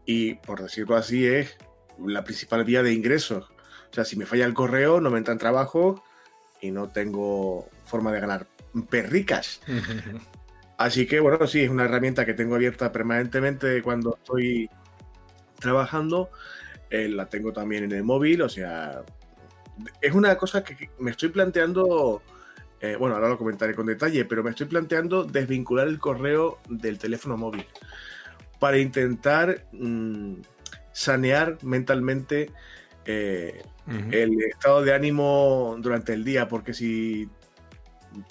y, 0.06 0.36
por 0.36 0.62
decirlo 0.62 0.96
así, 0.96 1.26
es 1.26 1.58
la 2.04 2.24
principal 2.24 2.64
vía 2.64 2.84
de 2.84 2.94
ingresos. 2.94 3.50
O 3.92 3.94
sea, 3.94 4.06
si 4.06 4.16
me 4.16 4.26
falla 4.26 4.46
el 4.46 4.54
correo, 4.54 5.02
no 5.02 5.10
me 5.10 5.18
entran 5.18 5.38
trabajo 5.38 6.04
y 6.62 6.72
no 6.72 6.90
tengo 6.90 7.70
forma 7.86 8.12
de 8.12 8.20
ganar 8.20 8.48
perricas. 8.90 9.62
Así 10.78 11.06
que 11.08 11.20
bueno, 11.20 11.46
sí, 11.46 11.62
es 11.62 11.70
una 11.70 11.84
herramienta 11.84 12.26
que 12.26 12.34
tengo 12.34 12.56
abierta 12.56 12.92
permanentemente 12.94 13.82
cuando 13.82 14.16
estoy 14.16 14.70
trabajando. 15.60 16.30
Eh, 16.90 17.10
la 17.10 17.28
tengo 17.28 17.52
también 17.52 17.84
en 17.84 17.92
el 17.92 18.04
móvil, 18.04 18.42
o 18.42 18.50
sea, 18.50 19.04
es 20.02 20.14
una 20.14 20.38
cosa 20.38 20.64
que 20.64 20.90
me 21.00 21.12
estoy 21.12 21.30
planteando, 21.30 22.22
eh, 22.82 22.96
bueno, 22.96 23.16
ahora 23.16 23.30
lo 23.30 23.38
comentaré 23.38 23.76
con 23.76 23.86
detalle, 23.86 24.26
pero 24.26 24.44
me 24.44 24.52
estoy 24.52 24.68
planteando 24.68 25.24
desvincular 25.24 25.88
el 25.88 26.00
correo 26.00 26.60
del 26.70 26.98
teléfono 26.98 27.38
móvil 27.38 27.66
para 28.60 28.78
intentar 28.78 29.66
mm, 29.74 30.36
sanear 30.92 31.58
mentalmente 31.64 32.52
eh, 33.06 33.64
el 34.12 34.40
estado 34.44 34.84
de 34.84 34.94
ánimo 34.94 35.76
durante 35.80 36.14
el 36.14 36.24
día, 36.24 36.48
porque 36.48 36.74
si 36.74 37.28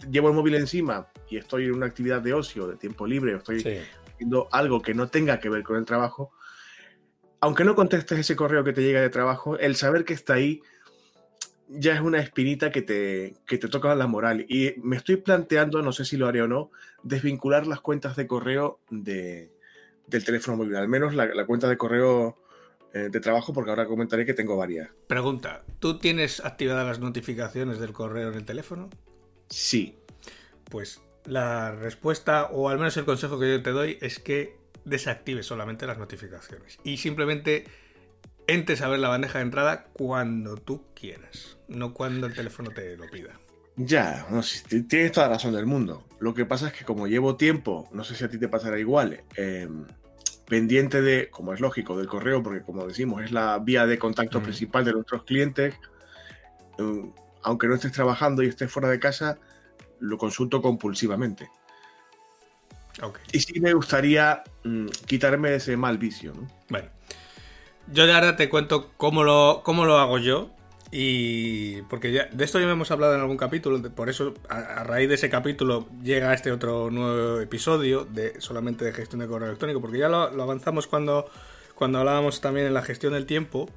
llevo 0.08 0.28
el 0.28 0.34
móvil 0.34 0.54
encima 0.54 1.08
y 1.28 1.36
estoy 1.36 1.64
en 1.64 1.74
una 1.74 1.86
actividad 1.86 2.22
de 2.22 2.32
ocio, 2.32 2.68
de 2.68 2.76
tiempo 2.76 3.06
libre, 3.06 3.34
o 3.34 3.38
estoy 3.38 3.82
haciendo 4.12 4.48
algo 4.52 4.80
que 4.80 4.94
no 4.94 5.08
tenga 5.08 5.40
que 5.40 5.48
ver 5.48 5.62
con 5.62 5.76
el 5.76 5.84
trabajo, 5.84 6.30
aunque 7.40 7.64
no 7.64 7.74
contestes 7.74 8.18
ese 8.20 8.36
correo 8.36 8.64
que 8.64 8.72
te 8.72 8.82
llega 8.82 9.00
de 9.00 9.10
trabajo, 9.10 9.58
el 9.58 9.76
saber 9.76 10.04
que 10.04 10.14
está 10.14 10.34
ahí 10.34 10.62
ya 11.68 11.94
es 11.94 12.00
una 12.00 12.20
espinita 12.20 12.70
que 12.70 12.82
te, 12.82 13.34
que 13.46 13.58
te 13.58 13.68
toca 13.68 13.94
la 13.94 14.06
moral. 14.06 14.46
Y 14.48 14.74
me 14.82 14.96
estoy 14.96 15.16
planteando, 15.16 15.82
no 15.82 15.92
sé 15.92 16.04
si 16.04 16.16
lo 16.16 16.26
haré 16.26 16.42
o 16.42 16.48
no, 16.48 16.70
desvincular 17.02 17.66
las 17.66 17.80
cuentas 17.80 18.16
de 18.16 18.26
correo 18.26 18.80
de, 18.90 19.52
del 20.06 20.24
teléfono 20.24 20.56
móvil, 20.56 20.76
al 20.76 20.88
menos 20.88 21.14
la, 21.14 21.46
cuenta 21.46 21.68
de 21.68 21.76
correo 21.76 22.38
eh, 22.94 23.08
de 23.10 23.20
trabajo, 23.20 23.52
porque 23.52 23.70
ahora 23.70 23.86
comentaré 23.86 24.24
que 24.24 24.34
tengo 24.34 24.56
varias. 24.56 24.90
Pregunta, 25.06 25.64
¿tú 25.78 25.98
tienes 25.98 26.44
activadas 26.44 26.86
las 26.86 27.00
notificaciones 27.00 27.78
del 27.78 27.92
correo 27.92 28.30
en 28.30 28.34
el 28.34 28.44
teléfono? 28.44 28.88
Sí. 29.48 29.98
Pues 30.70 31.00
la 31.24 31.72
respuesta, 31.72 32.46
o 32.50 32.68
al 32.68 32.78
menos 32.78 32.96
el 32.96 33.04
consejo 33.04 33.38
que 33.38 33.50
yo 33.50 33.62
te 33.62 33.70
doy, 33.70 33.98
es 34.00 34.18
que 34.18 34.56
desactives 34.84 35.46
solamente 35.46 35.86
las 35.86 35.98
notificaciones 35.98 36.78
y 36.82 36.96
simplemente 36.96 37.64
entres 38.48 38.80
a 38.80 38.88
ver 38.88 38.98
la 38.98 39.08
bandeja 39.08 39.38
de 39.38 39.44
entrada 39.44 39.84
cuando 39.92 40.56
tú 40.56 40.82
quieras, 40.94 41.58
no 41.68 41.94
cuando 41.94 42.26
el 42.26 42.34
teléfono 42.34 42.70
te 42.70 42.96
lo 42.96 43.08
pida. 43.08 43.38
Ya, 43.76 44.26
no, 44.30 44.40
tienes 44.88 45.12
toda 45.12 45.28
la 45.28 45.34
razón 45.34 45.54
del 45.54 45.66
mundo. 45.66 46.04
Lo 46.18 46.34
que 46.34 46.44
pasa 46.44 46.68
es 46.68 46.72
que 46.72 46.84
como 46.84 47.06
llevo 47.06 47.36
tiempo, 47.36 47.88
no 47.92 48.02
sé 48.02 48.16
si 48.16 48.24
a 48.24 48.28
ti 48.28 48.38
te 48.38 48.48
pasará 48.48 48.78
igual, 48.80 49.22
em, 49.36 49.86
pendiente 50.48 51.00
de, 51.00 51.30
como 51.30 51.52
es 51.52 51.60
lógico, 51.60 51.96
del 51.96 52.08
correo, 52.08 52.42
porque 52.42 52.62
como 52.62 52.86
decimos, 52.86 53.22
es 53.22 53.30
la 53.30 53.58
vía 53.60 53.86
de 53.86 53.98
contacto 53.98 54.40
mm. 54.40 54.42
principal 54.42 54.84
de 54.84 54.94
nuestros 54.94 55.22
clientes, 55.22 55.74
em, 56.78 57.12
aunque 57.42 57.68
no 57.68 57.74
estés 57.74 57.92
trabajando 57.92 58.42
y 58.42 58.48
estés 58.48 58.72
fuera 58.72 58.88
de 58.88 58.98
casa, 58.98 59.38
lo 60.00 60.18
consulto 60.18 60.60
compulsivamente. 60.60 61.48
Y 63.32 63.40
sí 63.40 63.60
me 63.60 63.72
gustaría 63.74 64.42
mm, 64.64 64.86
quitarme 65.06 65.54
ese 65.54 65.76
mal 65.76 65.98
vicio. 65.98 66.34
¿no? 66.34 66.48
Bueno, 66.68 66.88
yo 67.92 68.06
de 68.06 68.12
ahora 68.12 68.36
te 68.36 68.48
cuento 68.48 68.90
cómo 68.96 69.24
lo, 69.24 69.62
cómo 69.64 69.84
lo 69.84 69.98
hago 69.98 70.18
yo. 70.18 70.50
Y 70.90 71.82
porque 71.82 72.12
ya, 72.12 72.26
de 72.32 72.44
esto 72.44 72.58
ya 72.58 72.70
hemos 72.70 72.90
hablado 72.90 73.14
en 73.14 73.20
algún 73.20 73.36
capítulo, 73.36 73.82
por 73.90 74.08
eso 74.08 74.32
a, 74.48 74.84
raíz 74.84 75.08
de 75.08 75.16
ese 75.16 75.28
capítulo 75.28 75.86
llega 76.02 76.32
este 76.32 76.50
otro 76.50 76.90
nuevo 76.90 77.40
episodio 77.40 78.06
de 78.06 78.40
solamente 78.40 78.86
de 78.86 78.94
gestión 78.94 79.20
de 79.20 79.26
correo 79.26 79.48
electrónico, 79.48 79.82
porque 79.82 79.98
ya 79.98 80.08
lo, 80.08 80.22
avanzamos 80.42 80.86
cuando, 80.86 81.26
cuando 81.74 81.98
hablábamos 81.98 82.40
también 82.40 82.66
en 82.66 82.74
la 82.74 82.82
gestión 82.82 83.12
del 83.12 83.26
tiempo. 83.26 83.68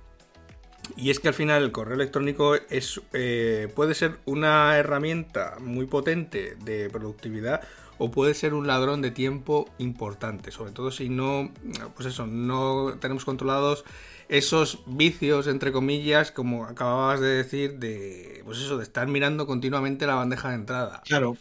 Y 0.95 1.09
es 1.09 1.19
que 1.19 1.27
al 1.27 1.33
final 1.33 1.63
el 1.63 1.71
correo 1.71 1.95
electrónico 1.95 2.55
es, 2.55 3.01
eh, 3.13 3.71
puede 3.75 3.93
ser 3.93 4.17
una 4.25 4.77
herramienta 4.77 5.57
muy 5.59 5.85
potente 5.87 6.55
de 6.63 6.89
productividad 6.89 7.61
o 8.01 8.09
puede 8.09 8.33
ser 8.33 8.55
un 8.55 8.65
ladrón 8.65 9.03
de 9.03 9.11
tiempo 9.11 9.69
importante, 9.77 10.49
sobre 10.49 10.71
todo 10.71 10.89
si 10.89 11.07
no, 11.07 11.51
pues 11.95 12.07
eso, 12.07 12.25
no 12.25 12.97
tenemos 12.99 13.25
controlados 13.25 13.85
esos 14.27 14.79
vicios, 14.87 15.45
entre 15.45 15.71
comillas, 15.71 16.31
como 16.31 16.65
acababas 16.65 17.19
de 17.19 17.27
decir, 17.27 17.77
de, 17.77 18.41
pues 18.43 18.57
eso, 18.57 18.77
de 18.77 18.83
estar 18.83 19.07
mirando 19.07 19.45
continuamente 19.45 20.07
la 20.07 20.15
bandeja 20.15 20.49
de 20.49 20.55
entrada. 20.55 21.03
Claro, 21.05 21.37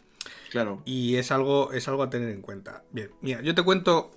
claro. 0.50 0.82
Y 0.84 1.16
es 1.16 1.32
algo, 1.32 1.72
es 1.72 1.88
algo 1.88 2.02
a 2.02 2.10
tener 2.10 2.28
en 2.28 2.42
cuenta. 2.42 2.82
Bien, 2.90 3.10
mira, 3.22 3.40
yo 3.40 3.54
te 3.54 3.62
cuento 3.62 4.10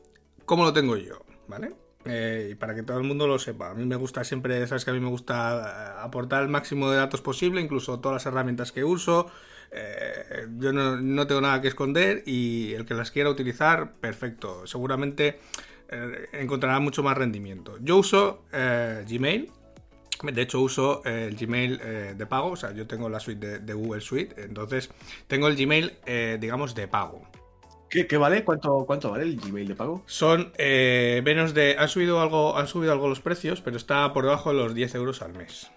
cómo 0.43 0.65
lo 0.65 0.73
tengo 0.73 0.97
yo, 0.97 1.23
¿vale? 1.47 1.73
Eh, 2.03 2.49
y 2.51 2.55
para 2.55 2.75
que 2.75 2.83
todo 2.83 2.97
el 2.97 3.05
mundo 3.05 3.25
lo 3.25 3.39
sepa. 3.39 3.69
A 3.69 3.73
mí 3.73 3.85
me 3.85 3.95
gusta 3.95 4.25
siempre, 4.25 4.67
sabes 4.67 4.83
que 4.83 4.91
a 4.91 4.93
mí 4.93 4.99
me 4.99 5.09
gusta 5.09 6.03
aportar 6.03 6.43
el 6.43 6.49
máximo 6.49 6.91
de 6.91 6.97
datos 6.97 7.21
posible, 7.21 7.61
incluso 7.61 8.01
todas 8.01 8.15
las 8.15 8.25
herramientas 8.25 8.73
que 8.73 8.83
uso. 8.83 9.31
Eh, 9.75 10.47
yo 10.57 10.71
no, 10.71 10.97
no, 10.97 11.25
tengo 11.25 11.41
nada 11.41 11.59
que 11.59 11.67
esconder 11.67 12.21
y 12.27 12.73
el 12.73 12.85
que 12.85 12.93
las 12.93 13.11
quiera 13.11 13.29
utilizar, 13.29 13.93
perfecto. 13.93 14.67
Seguramente 14.67 15.39
eh, 15.89 16.29
encontrará 16.33 16.79
mucho 16.79 17.01
más 17.01 17.17
rendimiento. 17.17 17.77
Yo 17.81 17.97
uso 17.97 18.43
eh, 18.53 19.03
Gmail. 19.09 19.51
De 20.21 20.41
hecho, 20.41 20.61
uso 20.61 21.03
el 21.03 21.35
Gmail 21.35 22.17
de 22.17 22.25
pago. 22.27 22.51
O 22.51 22.55
sea, 22.55 22.71
yo 22.71 22.87
tengo 22.87 23.09
la 23.09 23.19
suite 23.19 23.59
de, 23.59 23.73
Google 23.73 23.99
Suite. 23.99 24.41
Entonces, 24.41 24.89
tengo 25.27 25.49
el 25.49 25.57
Gmail, 25.57 25.91
digamos, 26.39 26.75
de 26.75 26.87
pago. 26.87 27.23
¿Qué, 27.89 28.05
vale? 28.15 28.45
¿Cuánto, 28.45 28.85
¿Cuánto 28.85 29.11
vale 29.11 29.25
el 29.25 29.35
Gmail 29.35 29.67
de 29.67 29.75
pago? 29.75 30.01
Son 30.05 30.53
menos 30.57 31.53
de. 31.53 31.75
Han 31.77 31.89
subido 31.89 32.21
algo. 32.21 32.57
Han 32.57 32.67
subido 32.67 32.93
algo 32.93 33.09
los 33.09 33.19
precios, 33.19 33.59
pero 33.59 33.75
está 33.75 34.13
por 34.13 34.23
debajo 34.23 34.53
de 34.53 34.59
los 34.59 34.73
10 34.73 34.95
euros 34.95 35.21
al 35.21 35.33
mes. 35.33 35.69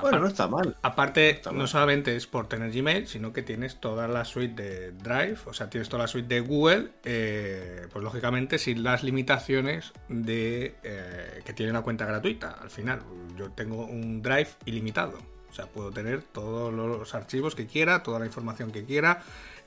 Bueno, 0.00 0.18
no 0.18 0.26
está 0.26 0.48
mal. 0.48 0.76
Aparte, 0.82 1.40
no, 1.52 1.66
solamente 1.66 2.16
es 2.16 2.26
por 2.26 2.48
tener 2.48 2.72
Gmail, 2.72 3.06
sino 3.06 3.32
que 3.32 3.42
tienes 3.42 3.80
toda 3.80 4.08
la 4.08 4.24
suite 4.24 4.62
de 4.62 4.92
Drive, 4.92 5.38
o 5.46 5.52
sea, 5.52 5.68
tienes 5.68 5.88
toda 5.88 6.02
la 6.04 6.08
suite 6.08 6.34
de 6.34 6.40
Google, 6.40 6.90
eh, 7.04 7.86
pues 7.92 8.02
lógicamente 8.02 8.58
sin 8.58 8.82
las 8.82 9.02
limitaciones 9.02 9.92
de 10.08 10.76
eh, 10.82 11.42
que 11.44 11.52
tiene 11.52 11.70
una 11.70 11.82
cuenta 11.82 12.06
gratuita. 12.06 12.52
Al 12.52 12.70
final, 12.70 13.02
yo 13.36 13.50
tengo 13.50 13.84
un 13.84 14.22
Drive 14.22 14.48
ilimitado, 14.64 15.18
o 15.50 15.52
sea, 15.54 15.66
puedo 15.66 15.90
tener 15.90 16.22
todos 16.22 16.72
los 16.72 17.14
archivos 17.14 17.54
que 17.54 17.66
quiera, 17.66 18.02
toda 18.02 18.18
la 18.18 18.26
información 18.26 18.72
que 18.72 18.84
quiera. 18.84 19.22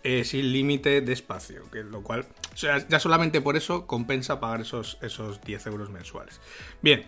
Eh, 0.07 0.23
sin 0.23 0.51
límite 0.51 1.01
de 1.01 1.13
espacio, 1.13 1.63
que 1.71 1.81
lo 1.81 2.03
cual, 2.03 2.27
o 2.53 2.57
sea, 2.57 2.87
ya 2.87 2.99
solamente 2.99 3.41
por 3.41 3.57
eso 3.57 3.87
compensa 3.87 4.39
pagar 4.39 4.61
esos, 4.61 4.99
esos 5.01 5.41
10 5.41 5.65
euros 5.65 5.89
mensuales. 5.89 6.39
Bien, 6.83 7.07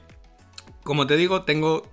como 0.82 1.06
te 1.06 1.16
digo, 1.16 1.44
tengo 1.44 1.88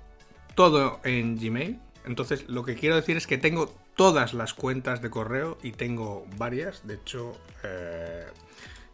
todo 0.55 1.01
en 1.05 1.37
Gmail. 1.37 1.81
Entonces, 2.05 2.49
lo 2.49 2.65
que 2.65 2.75
quiero 2.75 2.97
decir 2.97 3.17
es 3.17 3.27
que 3.27 3.39
tengo 3.39 3.75
todas 3.97 4.35
las 4.35 4.55
cuentas 4.55 5.01
de 5.01 5.11
correo 5.11 5.59
y 5.63 5.73
tengo 5.73 6.27
varias. 6.37 6.87
De 6.87 6.95
hecho, 6.95 7.33
eh, 7.63 8.27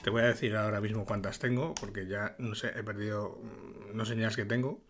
te 0.02 0.10
voy 0.10 0.22
a 0.22 0.26
decir 0.26 0.56
ahora 0.56 0.80
mismo 0.80 1.04
cuántas 1.04 1.38
tengo, 1.38 1.74
porque 1.74 2.06
ya 2.06 2.34
no 2.38 2.54
sé, 2.54 2.68
he 2.68 2.82
perdido, 2.82 3.38
mm, 3.42 3.96
no 3.96 4.04
señales 4.04 4.36
que 4.36 4.44
tengo. 4.44 4.80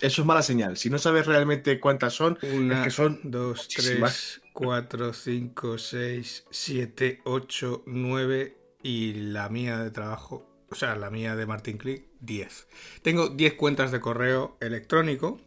Eso 0.00 0.22
es 0.22 0.26
mala 0.26 0.42
señal. 0.42 0.76
Si 0.76 0.90
no 0.90 0.98
sabes 0.98 1.26
realmente 1.26 1.80
cuántas 1.80 2.14
son, 2.14 2.38
Una, 2.42 2.78
es 2.78 2.84
que 2.84 2.90
son 2.90 3.20
dos, 3.22 3.68
tres, 3.68 4.42
cuatro, 4.52 5.12
cinco, 5.12 5.78
seis, 5.78 6.44
siete, 6.50 7.20
ocho, 7.24 7.82
nueve 7.86 8.58
y 8.82 9.14
la 9.14 9.48
mía 9.48 9.78
de 9.78 9.90
trabajo, 9.90 10.46
o 10.70 10.74
sea, 10.74 10.94
la 10.96 11.10
mía 11.10 11.36
de 11.36 11.46
Martin 11.46 11.78
Click 11.78 12.04
10. 12.24 12.68
Tengo 13.02 13.28
10 13.28 13.54
cuentas 13.54 13.92
de 13.92 14.00
correo 14.00 14.56
electrónico 14.60 15.40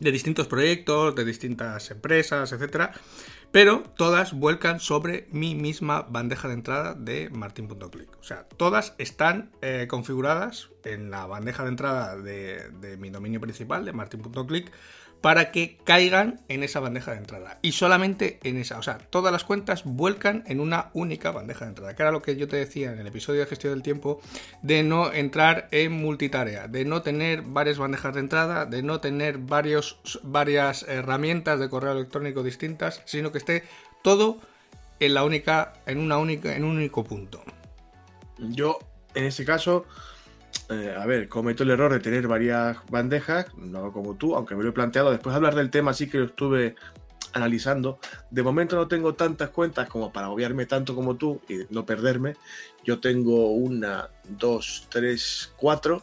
de 0.00 0.12
distintos 0.12 0.48
proyectos, 0.48 1.14
de 1.14 1.24
distintas 1.24 1.90
empresas, 1.90 2.52
etcétera, 2.52 2.92
pero 3.52 3.84
todas 3.96 4.32
vuelcan 4.32 4.80
sobre 4.80 5.28
mi 5.30 5.54
misma 5.54 6.02
bandeja 6.02 6.48
de 6.48 6.54
entrada 6.54 6.94
de 6.94 7.30
martin.click. 7.30 8.18
O 8.18 8.24
sea, 8.24 8.48
todas 8.56 8.94
están 8.98 9.52
eh, 9.62 9.86
configuradas 9.88 10.70
en 10.84 11.10
la 11.10 11.26
bandeja 11.26 11.62
de 11.62 11.68
entrada 11.68 12.16
de, 12.16 12.68
de 12.80 12.96
mi 12.96 13.10
dominio 13.10 13.40
principal 13.40 13.84
de 13.84 13.92
martin.click 13.92 14.72
para 15.24 15.52
que 15.52 15.78
caigan 15.84 16.42
en 16.48 16.62
esa 16.62 16.80
bandeja 16.80 17.12
de 17.12 17.16
entrada. 17.16 17.58
Y 17.62 17.72
solamente 17.72 18.40
en 18.42 18.58
esa. 18.58 18.78
O 18.78 18.82
sea, 18.82 18.98
todas 18.98 19.32
las 19.32 19.42
cuentas 19.42 19.80
vuelcan 19.86 20.44
en 20.46 20.60
una 20.60 20.90
única 20.92 21.30
bandeja 21.30 21.64
de 21.64 21.70
entrada. 21.70 21.96
Que 21.96 22.02
era 22.02 22.12
lo 22.12 22.20
que 22.20 22.36
yo 22.36 22.46
te 22.46 22.56
decía 22.56 22.92
en 22.92 22.98
el 22.98 23.06
episodio 23.06 23.40
de 23.40 23.46
gestión 23.46 23.72
del 23.72 23.82
tiempo, 23.82 24.20
de 24.60 24.82
no 24.82 25.10
entrar 25.14 25.66
en 25.70 25.92
multitarea, 25.92 26.68
de 26.68 26.84
no 26.84 27.00
tener 27.00 27.40
varias 27.40 27.78
bandejas 27.78 28.12
de 28.12 28.20
entrada, 28.20 28.66
de 28.66 28.82
no 28.82 29.00
tener 29.00 29.38
varios, 29.38 29.98
varias 30.24 30.82
herramientas 30.82 31.58
de 31.58 31.70
correo 31.70 31.92
electrónico 31.92 32.42
distintas, 32.42 33.00
sino 33.06 33.32
que 33.32 33.38
esté 33.38 33.64
todo 34.02 34.36
en 35.00 35.14
la 35.14 35.24
única, 35.24 35.72
en 35.86 36.00
una 36.00 36.18
única, 36.18 36.54
en 36.54 36.64
un 36.64 36.76
único 36.76 37.02
punto. 37.02 37.42
Yo, 38.36 38.78
en 39.14 39.24
ese 39.24 39.46
caso, 39.46 39.86
eh, 40.70 40.94
a 40.96 41.04
ver, 41.06 41.28
cometo 41.28 41.62
el 41.62 41.70
error 41.70 41.92
de 41.92 42.00
tener 42.00 42.26
varias 42.26 42.78
bandejas, 42.90 43.46
no 43.56 43.92
como 43.92 44.16
tú, 44.16 44.34
aunque 44.34 44.54
me 44.54 44.62
lo 44.62 44.70
he 44.70 44.72
planteado. 44.72 45.10
Después 45.10 45.32
de 45.32 45.36
hablar 45.36 45.54
del 45.54 45.70
tema, 45.70 45.92
sí 45.92 46.08
que 46.08 46.18
lo 46.18 46.24
estuve 46.24 46.74
analizando. 47.34 47.98
De 48.30 48.42
momento 48.42 48.76
no 48.76 48.88
tengo 48.88 49.14
tantas 49.14 49.50
cuentas 49.50 49.88
como 49.88 50.12
para 50.12 50.30
obviarme 50.30 50.66
tanto 50.66 50.94
como 50.94 51.16
tú 51.16 51.40
y 51.48 51.60
no 51.70 51.84
perderme. 51.84 52.34
Yo 52.84 53.00
tengo 53.00 53.52
una, 53.52 54.08
dos, 54.28 54.86
tres, 54.88 55.52
cuatro. 55.56 56.02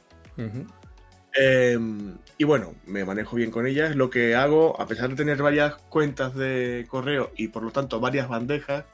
Em, 1.34 2.18
y 2.38 2.44
bueno, 2.44 2.76
me 2.86 3.06
manejo 3.06 3.36
bien 3.38 3.52
con 3.52 3.66
ellas. 3.66 3.96
Lo 3.96 4.10
que 4.10 4.36
hago, 4.36 4.80
a 4.80 4.88
pesar 4.88 5.10
de 5.10 5.16
tener 5.16 5.42
varias 5.42 5.76
cuentas 5.76 6.36
de 6.36 6.86
correo 6.90 7.32
y 7.36 7.48
por 7.48 7.64
lo 7.64 7.72
tanto 7.72 8.00
varias 8.00 8.28
bandejas 8.28 8.86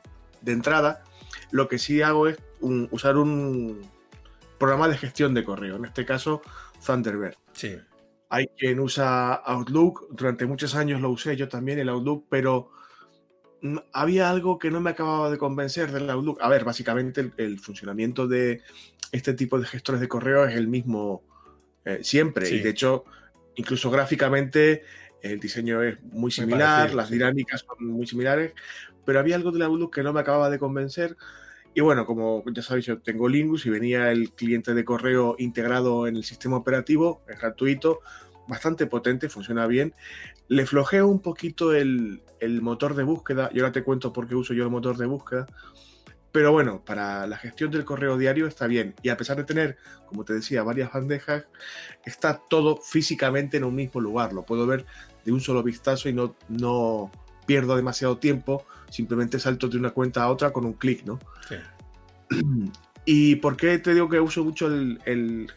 de 0.42 0.52
entrada, 0.52 1.04
lo 1.52 1.68
que 1.68 1.80
sí 1.80 2.02
hago 2.02 2.28
es 2.28 2.38
usar 2.62 3.18
un 3.18 3.97
programa 4.58 4.88
de 4.88 4.98
gestión 4.98 5.34
de 5.34 5.44
correo, 5.44 5.76
en 5.76 5.86
este 5.86 6.06
caso 6.06 6.42
Thunderbird. 6.86 7.36
Sí. 7.54 7.78
Hay 8.30 8.48
quien 8.58 8.80
usa 8.80 9.34
Outlook, 9.34 10.08
durante 10.12 10.46
muchos 10.46 10.76
años 10.76 11.02
lo 11.02 11.10
usé 11.10 11.36
yo 11.36 11.48
también, 11.48 11.80
el 11.80 11.90
Outlook, 11.90 12.26
pero 12.30 12.72
mm, 13.62 13.78
había 13.94 14.30
algo 14.30 14.60
que 14.60 14.72
no 14.72 14.82
me 14.82 14.90
acababa 14.90 15.30
de 15.30 15.38
convencer 15.38 15.92
del 15.92 16.10
Outlook. 16.10 16.40
A 16.42 16.50
ver, 16.50 16.66
básicamente 16.66 17.32
el, 17.38 17.60
funcionamiento 17.60 18.28
de 18.28 18.62
este 19.12 19.34
tipo 19.34 19.60
de 19.60 19.66
gestores 19.66 20.02
de 20.02 20.08
correo 20.08 20.46
es 20.46 20.56
el 20.56 20.68
mismo 20.68 21.24
eh, 21.86 22.00
siempre. 22.02 22.50
Y 22.50 22.60
de 22.60 22.70
hecho, 22.70 23.06
incluso 23.56 23.90
gráficamente 23.90 24.84
el 25.22 25.40
diseño 25.40 25.82
es 25.82 26.02
muy 26.04 26.32
similar, 26.32 26.94
las 26.94 27.10
dinámicas 27.10 27.66
son 27.66 27.88
muy 27.88 28.06
similares, 28.06 28.54
pero 29.06 29.20
había 29.20 29.36
algo 29.36 29.52
del 29.52 29.64
Outlook 29.64 29.96
que 29.96 30.04
no 30.04 30.14
me 30.14 30.20
acababa 30.20 30.50
de 30.50 30.60
convencer. 30.60 31.16
Y 31.78 31.82
bueno, 31.82 32.08
como 32.08 32.44
ya 32.52 32.64
sabéis, 32.64 32.88
yo 32.88 32.98
tengo 32.98 33.30
Linux 33.30 33.68
y 33.68 33.70
venía 33.70 34.12
el 34.12 34.32
cliente 34.32 34.74
de 34.74 34.84
correo 34.84 35.36
integrado 35.38 36.08
en 36.08 36.16
el 36.16 36.24
sistema 36.24 36.58
operativo, 36.58 37.22
es 37.30 37.40
gratuito, 37.40 38.00
bastante 38.48 38.88
potente, 38.88 39.30
funciona 39.30 39.68
bien. 39.68 39.94
Le 40.48 40.66
flojeo 40.66 41.08
un 41.08 41.22
poquito 41.22 41.76
el, 41.76 42.24
el 42.40 42.64
motor 42.64 42.96
de 42.96 43.04
búsqueda, 43.04 43.52
y 43.54 43.60
ahora 43.60 43.74
te 43.74 43.84
cuento 43.84 44.12
por 44.12 44.28
qué 44.28 44.34
uso 44.34 44.56
yo 44.56 44.64
el 44.64 44.72
motor 44.72 44.98
de 44.98 45.06
búsqueda. 45.06 45.46
Pero 46.32 46.52
bueno, 46.52 46.84
para 46.84 47.28
la 47.28 47.38
gestión 47.38 47.70
del 47.70 47.86
correo 47.86 48.18
diario 48.18 48.48
está 48.48 48.66
bien. 48.66 48.96
Y 49.04 49.10
a 49.10 49.18
pesar 49.18 49.38
de 49.38 49.44
tener, 49.44 49.78
como 50.08 50.26
te 50.26 50.34
decía, 50.34 50.64
varias 50.64 50.92
bandejas, 50.92 51.46
está 52.04 52.42
todo 52.50 52.78
físicamente 52.78 53.58
en 53.58 53.66
un 53.66 53.76
mismo 53.76 54.02
lugar. 54.02 54.34
Lo 54.34 54.48
puedo 54.48 54.66
ver 54.66 54.88
de 55.26 55.32
un 55.32 55.42
solo 55.42 55.62
vistazo 55.62 56.10
y 56.10 56.14
no, 56.14 56.36
no 56.50 57.12
pierdo 57.46 57.76
demasiado 57.76 58.18
tiempo, 58.18 58.66
simplemente 58.90 59.40
salto 59.40 59.68
de 59.68 59.78
una 59.78 59.92
cuenta 59.92 60.24
a 60.24 60.30
otra 60.30 60.52
con 60.52 60.66
un 60.66 60.74
clic, 60.74 61.06
¿no? 61.06 61.20
Sí. 61.48 61.56
¿Y 63.06 63.36
por 63.38 63.56
qué 63.56 63.78
te 63.80 63.94
digo 63.94 64.10
que 64.10 64.20
uso 64.20 64.44
mucho 64.44 64.68
el, 64.68 65.50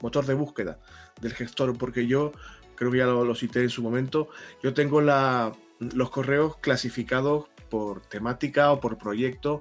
motor 0.00 0.26
de 0.26 0.34
búsqueda 0.34 0.78
del 1.20 1.34
gestor? 1.34 1.76
Porque 1.76 2.06
yo, 2.06 2.32
creo 2.76 2.92
que 2.92 2.98
ya 2.98 3.06
lo, 3.06 3.34
cité 3.34 3.62
en 3.62 3.70
su 3.70 3.82
momento, 3.82 4.28
yo 4.62 4.72
tengo 4.72 5.00
la, 5.00 5.52
los 5.80 6.10
correos 6.10 6.58
clasificados 6.58 7.46
por 7.68 8.02
temática 8.02 8.70
o 8.70 8.80
por 8.80 8.96
proyecto, 8.96 9.60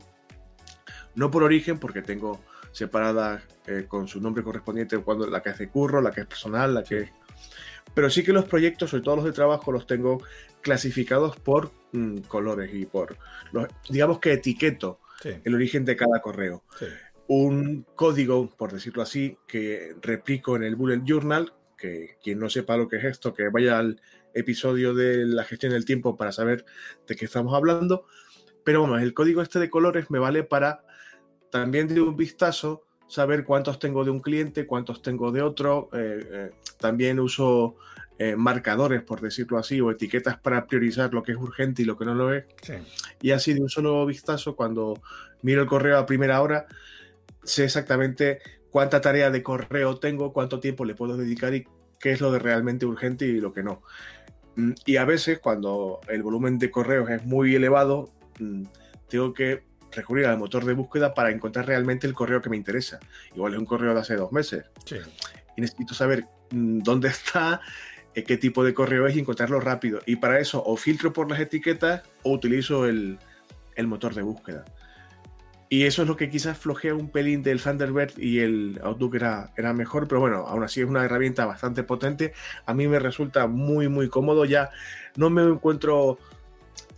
no 1.16 1.32
por 1.32 1.42
origen, 1.42 1.80
porque 1.80 2.04
tengo 2.04 2.40
separada 2.72 3.42
eh, 3.66 3.86
con 3.88 4.08
su 4.08 4.22
nombre 4.22 4.44
correspondiente 4.44 4.98
cuando 5.00 5.28
la 5.28 5.42
que 5.42 5.50
es 5.50 5.58
de 5.58 5.70
curro, 5.70 6.02
la 6.02 6.12
que 6.12 6.22
es 6.22 6.28
personal, 6.28 6.76
la 6.76 6.84
que 6.84 7.00
es 7.00 7.12
pero 7.94 8.10
sí 8.10 8.24
que 8.24 8.32
los 8.32 8.46
proyectos, 8.46 8.92
sobre 8.92 9.04
todo 9.04 9.18
los 9.18 9.26
de 9.26 9.32
trabajo, 9.32 9.72
los 9.72 9.86
tengo 9.86 10.22
clasificados 10.62 11.38
por 11.38 11.72
mm, 11.92 12.20
colores 12.22 12.74
y 12.74 12.86
por, 12.86 13.18
digamos 13.90 14.20
que 14.20 14.34
etiqueto 14.34 15.00
el 15.24 15.54
origen 15.54 15.86
de 15.86 15.96
cada 15.96 16.22
correo. 16.22 16.64
Un 17.28 17.86
código, 17.96 18.50
por 18.50 18.74
decirlo 18.74 19.04
así, 19.04 19.38
que 19.48 19.96
replico 20.02 20.56
en 20.56 20.64
el 20.64 20.76
Bullet 20.76 21.02
Journal, 21.04 21.54
que 21.78 22.18
quien 22.24 22.40
no 22.40 22.50
sepa 22.50 22.78
lo 22.78 22.88
que 22.88 22.98
es 22.98 23.04
esto, 23.06 23.34
que 23.34 23.50
vaya 23.50 23.80
al 23.80 24.02
episodio 24.34 24.94
de 24.94 25.26
la 25.26 25.44
gestión 25.44 25.74
del 25.74 25.86
tiempo 25.86 26.18
para 26.18 26.32
saber 26.32 26.66
de 27.08 27.16
qué 27.16 27.26
estamos 27.26 27.54
hablando. 27.54 28.06
Pero 28.64 28.82
bueno, 28.82 28.98
el 29.00 29.14
código 29.14 29.42
este 29.42 29.60
de 29.60 29.70
colores 29.70 30.10
me 30.10 30.20
vale 30.20 30.44
para 30.44 30.84
también 31.50 31.88
de 31.88 32.02
un 32.02 32.16
vistazo 32.16 32.86
saber 33.08 33.44
cuántos 33.44 33.78
tengo 33.78 34.06
de 34.06 34.12
un 34.12 34.22
cliente, 34.22 34.66
cuántos 34.66 35.02
tengo 35.02 35.32
de 35.32 35.42
otro. 35.42 35.90
Eh, 35.94 36.28
eh, 36.32 36.52
también 36.80 37.20
uso 37.20 37.76
eh, 38.24 38.36
marcadores, 38.36 39.02
por 39.02 39.20
decirlo 39.20 39.58
así, 39.58 39.82
o 39.82 39.90
etiquetas 39.90 40.38
para 40.38 40.68
priorizar 40.68 41.12
lo 41.12 41.24
que 41.24 41.32
es 41.32 41.40
urgente 41.40 41.82
y 41.82 41.86
lo 41.86 41.98
que 41.98 42.06
no 42.06 42.14
lo 42.14 42.32
es. 42.32 42.46
Y 43.20 43.32
así 43.32 43.56
de 43.56 43.62
un 43.62 43.70
solo 43.70 44.06
vistazo, 44.06 44.56
cuando 44.56 45.02
miro 45.42 45.64
el 45.64 45.68
correo 45.68 45.98
a 45.98 46.06
primera 46.06 46.40
hora, 46.40 46.68
sé 47.44 47.64
exactamente 47.64 48.38
cuánta 48.70 49.02
tarea 49.02 49.32
de 49.32 49.42
correo 49.42 49.98
tengo, 49.98 50.34
cuánto 50.34 50.60
tiempo 50.60 50.86
le 50.86 50.94
puedo 50.94 51.18
dedicar 51.18 51.56
y 51.56 51.66
qué 52.00 52.12
es 52.12 52.22
lo 52.22 52.32
de 52.32 52.38
realmente 52.38 52.86
urgente 52.86 53.26
y 53.26 53.40
lo 53.40 53.54
que 53.54 53.64
no. 53.64 53.82
Mm, 54.56 54.74
y 54.86 54.98
a 54.98 55.06
veces, 55.06 55.40
cuando 55.40 56.00
el 56.08 56.22
volumen 56.22 56.60
de 56.60 56.70
correos 56.70 57.10
es 57.10 57.26
muy 57.26 57.56
elevado, 57.56 58.14
mm, 58.38 58.66
tengo 59.10 59.34
que 59.34 59.64
recurrir 59.92 60.28
al 60.28 60.38
motor 60.38 60.64
de 60.64 60.74
búsqueda 60.74 61.16
para 61.16 61.32
encontrar 61.32 61.66
realmente 61.66 62.06
el 62.06 62.14
correo 62.14 62.40
que 62.40 62.52
me 62.52 62.58
interesa. 62.58 63.00
Igual 63.34 63.54
es 63.54 63.60
un 63.60 63.66
correo 63.66 63.96
de 63.96 64.00
hace 64.00 64.16
dos 64.16 64.32
meses. 64.32 64.66
Y 65.58 65.62
necesito 65.62 65.96
saber 65.96 66.26
mm, 66.52 66.82
dónde 66.84 67.08
está, 67.08 67.62
qué 68.14 68.38
tipo 68.38 68.64
de 68.64 68.74
correo 68.74 69.08
es 69.08 69.16
y 69.16 69.20
encontrarlo 69.20 69.60
rápido. 69.60 70.00
Y 70.06 70.18
para 70.18 70.40
eso 70.40 70.64
o 70.66 70.76
filtro 70.78 71.14
por 71.14 71.30
las 71.30 71.40
etiquetas 71.40 72.04
o 72.24 72.32
utilizo 72.32 72.86
el, 72.86 73.20
motor 73.86 74.14
de 74.14 74.22
búsqueda. 74.22 74.66
Y 75.70 75.86
eso 75.86 76.02
es 76.02 76.08
lo 76.08 76.18
que 76.18 76.30
quizás 76.30 76.58
flojea 76.58 76.94
un 76.94 77.10
pelín 77.10 77.42
del 77.44 77.62
Thunderbird 77.62 78.18
y 78.18 78.40
el 78.40 78.80
Outlook 78.84 79.16
era, 79.16 79.54
era 79.56 79.74
mejor, 79.74 80.08
pero 80.08 80.20
bueno, 80.20 80.46
aún 80.48 80.64
así 80.64 80.82
es 80.82 80.86
una 80.86 81.04
herramienta 81.06 81.46
bastante 81.46 81.84
potente. 81.84 82.34
A 82.66 82.74
mí 82.74 82.88
me 82.88 83.00
resulta 83.00 83.48
muy, 83.48 83.88
muy 83.88 84.10
cómodo. 84.10 84.44
Ya 84.46 84.70
no 85.16 85.30
me 85.30 85.42
encuentro 85.44 86.20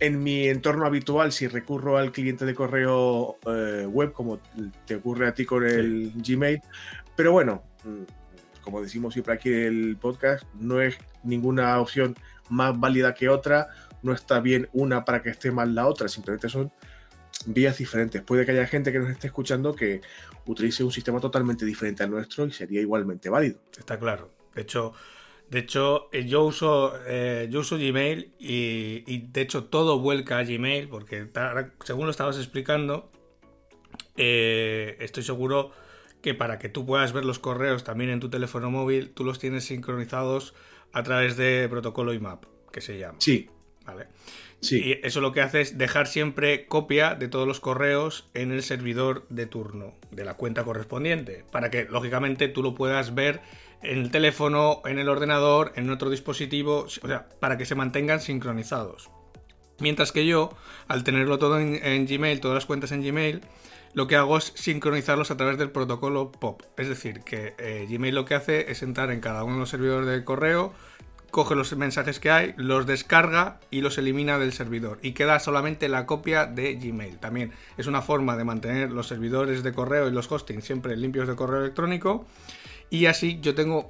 en 0.00 0.22
mi 0.22 0.48
entorno 0.48 0.86
habitual, 0.86 1.32
si 1.32 1.46
recurro 1.46 1.96
al 1.96 2.12
cliente 2.12 2.44
de 2.44 2.54
correo 2.54 3.36
eh, 3.46 3.86
web, 3.86 4.12
como 4.12 4.40
te 4.86 4.96
ocurre 4.96 5.28
a 5.28 5.34
ti 5.34 5.44
con 5.44 5.64
el 5.64 6.12
Gmail, 6.16 6.60
pero 7.16 7.32
bueno, 7.32 7.62
como 8.64 8.80
decimos 8.80 9.12
siempre 9.12 9.34
aquí 9.34 9.50
en 9.52 9.88
el 9.88 9.96
podcast, 9.96 10.44
no 10.58 10.80
es 10.80 10.96
ninguna 11.22 11.78
opción 11.78 12.16
más 12.48 12.78
válida 12.78 13.14
que 13.14 13.28
otra, 13.28 13.68
no 14.02 14.12
está 14.12 14.40
bien 14.40 14.68
una 14.72 15.04
para 15.04 15.22
que 15.22 15.30
esté 15.30 15.50
mal 15.50 15.74
la 15.74 15.86
otra, 15.86 16.08
simplemente 16.08 16.48
son 16.48 16.72
vías 17.46 17.76
diferentes. 17.78 18.22
Puede 18.22 18.46
que 18.46 18.52
haya 18.52 18.66
gente 18.66 18.90
que 18.90 18.98
nos 18.98 19.10
esté 19.10 19.26
escuchando 19.26 19.74
que 19.74 20.00
utilice 20.46 20.82
un 20.82 20.92
sistema 20.92 21.20
totalmente 21.20 21.64
diferente 21.64 22.02
al 22.02 22.10
nuestro 22.10 22.46
y 22.46 22.52
sería 22.52 22.80
igualmente 22.80 23.28
válido. 23.28 23.60
Está 23.76 23.98
claro. 23.98 24.30
De 24.54 24.62
hecho, 24.62 24.94
de 25.50 25.58
hecho, 25.58 26.08
eh, 26.12 26.26
yo 26.26 26.44
uso, 26.44 26.94
eh, 27.06 27.48
yo 27.50 27.60
uso 27.60 27.76
Gmail 27.76 28.32
y, 28.38 29.26
de 29.28 29.40
hecho 29.40 29.64
todo 29.64 29.98
vuelca 29.98 30.38
a 30.38 30.44
Gmail 30.44 30.88
porque 30.88 31.28
según 31.84 32.06
lo 32.06 32.10
estabas 32.10 32.38
explicando, 32.38 33.10
eh, 34.16 34.96
estoy 35.00 35.22
seguro 35.22 35.72
que 36.24 36.32
para 36.32 36.58
que 36.58 36.70
tú 36.70 36.86
puedas 36.86 37.12
ver 37.12 37.26
los 37.26 37.38
correos 37.38 37.84
también 37.84 38.08
en 38.08 38.18
tu 38.18 38.30
teléfono 38.30 38.70
móvil, 38.70 39.10
tú 39.10 39.24
los 39.24 39.38
tienes 39.38 39.64
sincronizados 39.64 40.54
a 40.94 41.02
través 41.02 41.36
de 41.36 41.68
protocolo 41.68 42.14
IMAP, 42.14 42.46
que 42.72 42.80
se 42.80 42.98
llama. 42.98 43.18
Sí. 43.20 43.50
Vale. 43.84 44.06
Sí. 44.60 44.80
Y 44.82 45.06
eso 45.06 45.20
lo 45.20 45.32
que 45.32 45.42
hace 45.42 45.60
es 45.60 45.76
dejar 45.76 46.06
siempre 46.06 46.64
copia 46.64 47.14
de 47.14 47.28
todos 47.28 47.46
los 47.46 47.60
correos 47.60 48.30
en 48.32 48.52
el 48.52 48.62
servidor 48.62 49.26
de 49.28 49.44
turno 49.44 49.92
de 50.12 50.24
la 50.24 50.32
cuenta 50.32 50.64
correspondiente, 50.64 51.44
para 51.52 51.70
que 51.70 51.84
lógicamente 51.84 52.48
tú 52.48 52.62
lo 52.62 52.74
puedas 52.74 53.14
ver 53.14 53.42
en 53.82 53.98
el 53.98 54.10
teléfono, 54.10 54.80
en 54.86 54.98
el 54.98 55.10
ordenador, 55.10 55.74
en 55.76 55.90
otro 55.90 56.08
dispositivo, 56.08 56.84
o 56.84 56.88
sea, 56.88 57.28
para 57.38 57.58
que 57.58 57.66
se 57.66 57.74
mantengan 57.74 58.22
sincronizados. 58.22 59.10
Mientras 59.78 60.10
que 60.10 60.24
yo, 60.24 60.56
al 60.88 61.04
tenerlo 61.04 61.38
todo 61.38 61.60
en, 61.60 62.06
Gmail, 62.06 62.40
todas 62.40 62.54
las 62.54 62.64
cuentas 62.64 62.92
en 62.92 63.02
Gmail, 63.02 63.42
lo 63.94 64.06
que 64.06 64.16
hago 64.16 64.36
es 64.36 64.52
sincronizarlos 64.54 65.30
a 65.30 65.36
través 65.36 65.56
del 65.56 65.70
protocolo 65.70 66.32
POP. 66.32 66.62
Es 66.76 66.88
decir, 66.88 67.20
que 67.20 67.54
eh, 67.58 67.86
Gmail 67.88 68.14
lo 68.14 68.24
que 68.24 68.34
hace 68.34 68.70
es 68.70 68.82
entrar 68.82 69.10
en 69.10 69.20
cada 69.20 69.44
uno 69.44 69.54
de 69.54 69.60
los 69.60 69.70
servidores 69.70 70.06
de 70.06 70.24
correo, 70.24 70.72
coge 71.30 71.54
los 71.54 71.76
mensajes 71.76 72.20
que 72.20 72.30
hay, 72.30 72.54
los 72.56 72.86
descarga 72.86 73.58
y 73.70 73.80
los 73.80 73.98
elimina 73.98 74.38
del 74.38 74.52
servidor. 74.52 74.98
Y 75.02 75.12
queda 75.12 75.40
solamente 75.40 75.88
la 75.88 76.06
copia 76.06 76.46
de 76.46 76.74
Gmail. 76.74 77.18
También 77.18 77.52
es 77.76 77.86
una 77.86 78.02
forma 78.02 78.36
de 78.36 78.44
mantener 78.44 78.92
los 78.92 79.08
servidores 79.08 79.62
de 79.62 79.72
correo 79.72 80.08
y 80.08 80.12
los 80.12 80.30
hostings 80.30 80.64
siempre 80.64 80.96
limpios 80.96 81.26
de 81.26 81.34
correo 81.34 81.60
electrónico 81.60 82.26
y 82.94 83.06
así 83.06 83.40
yo 83.42 83.56
tengo 83.56 83.88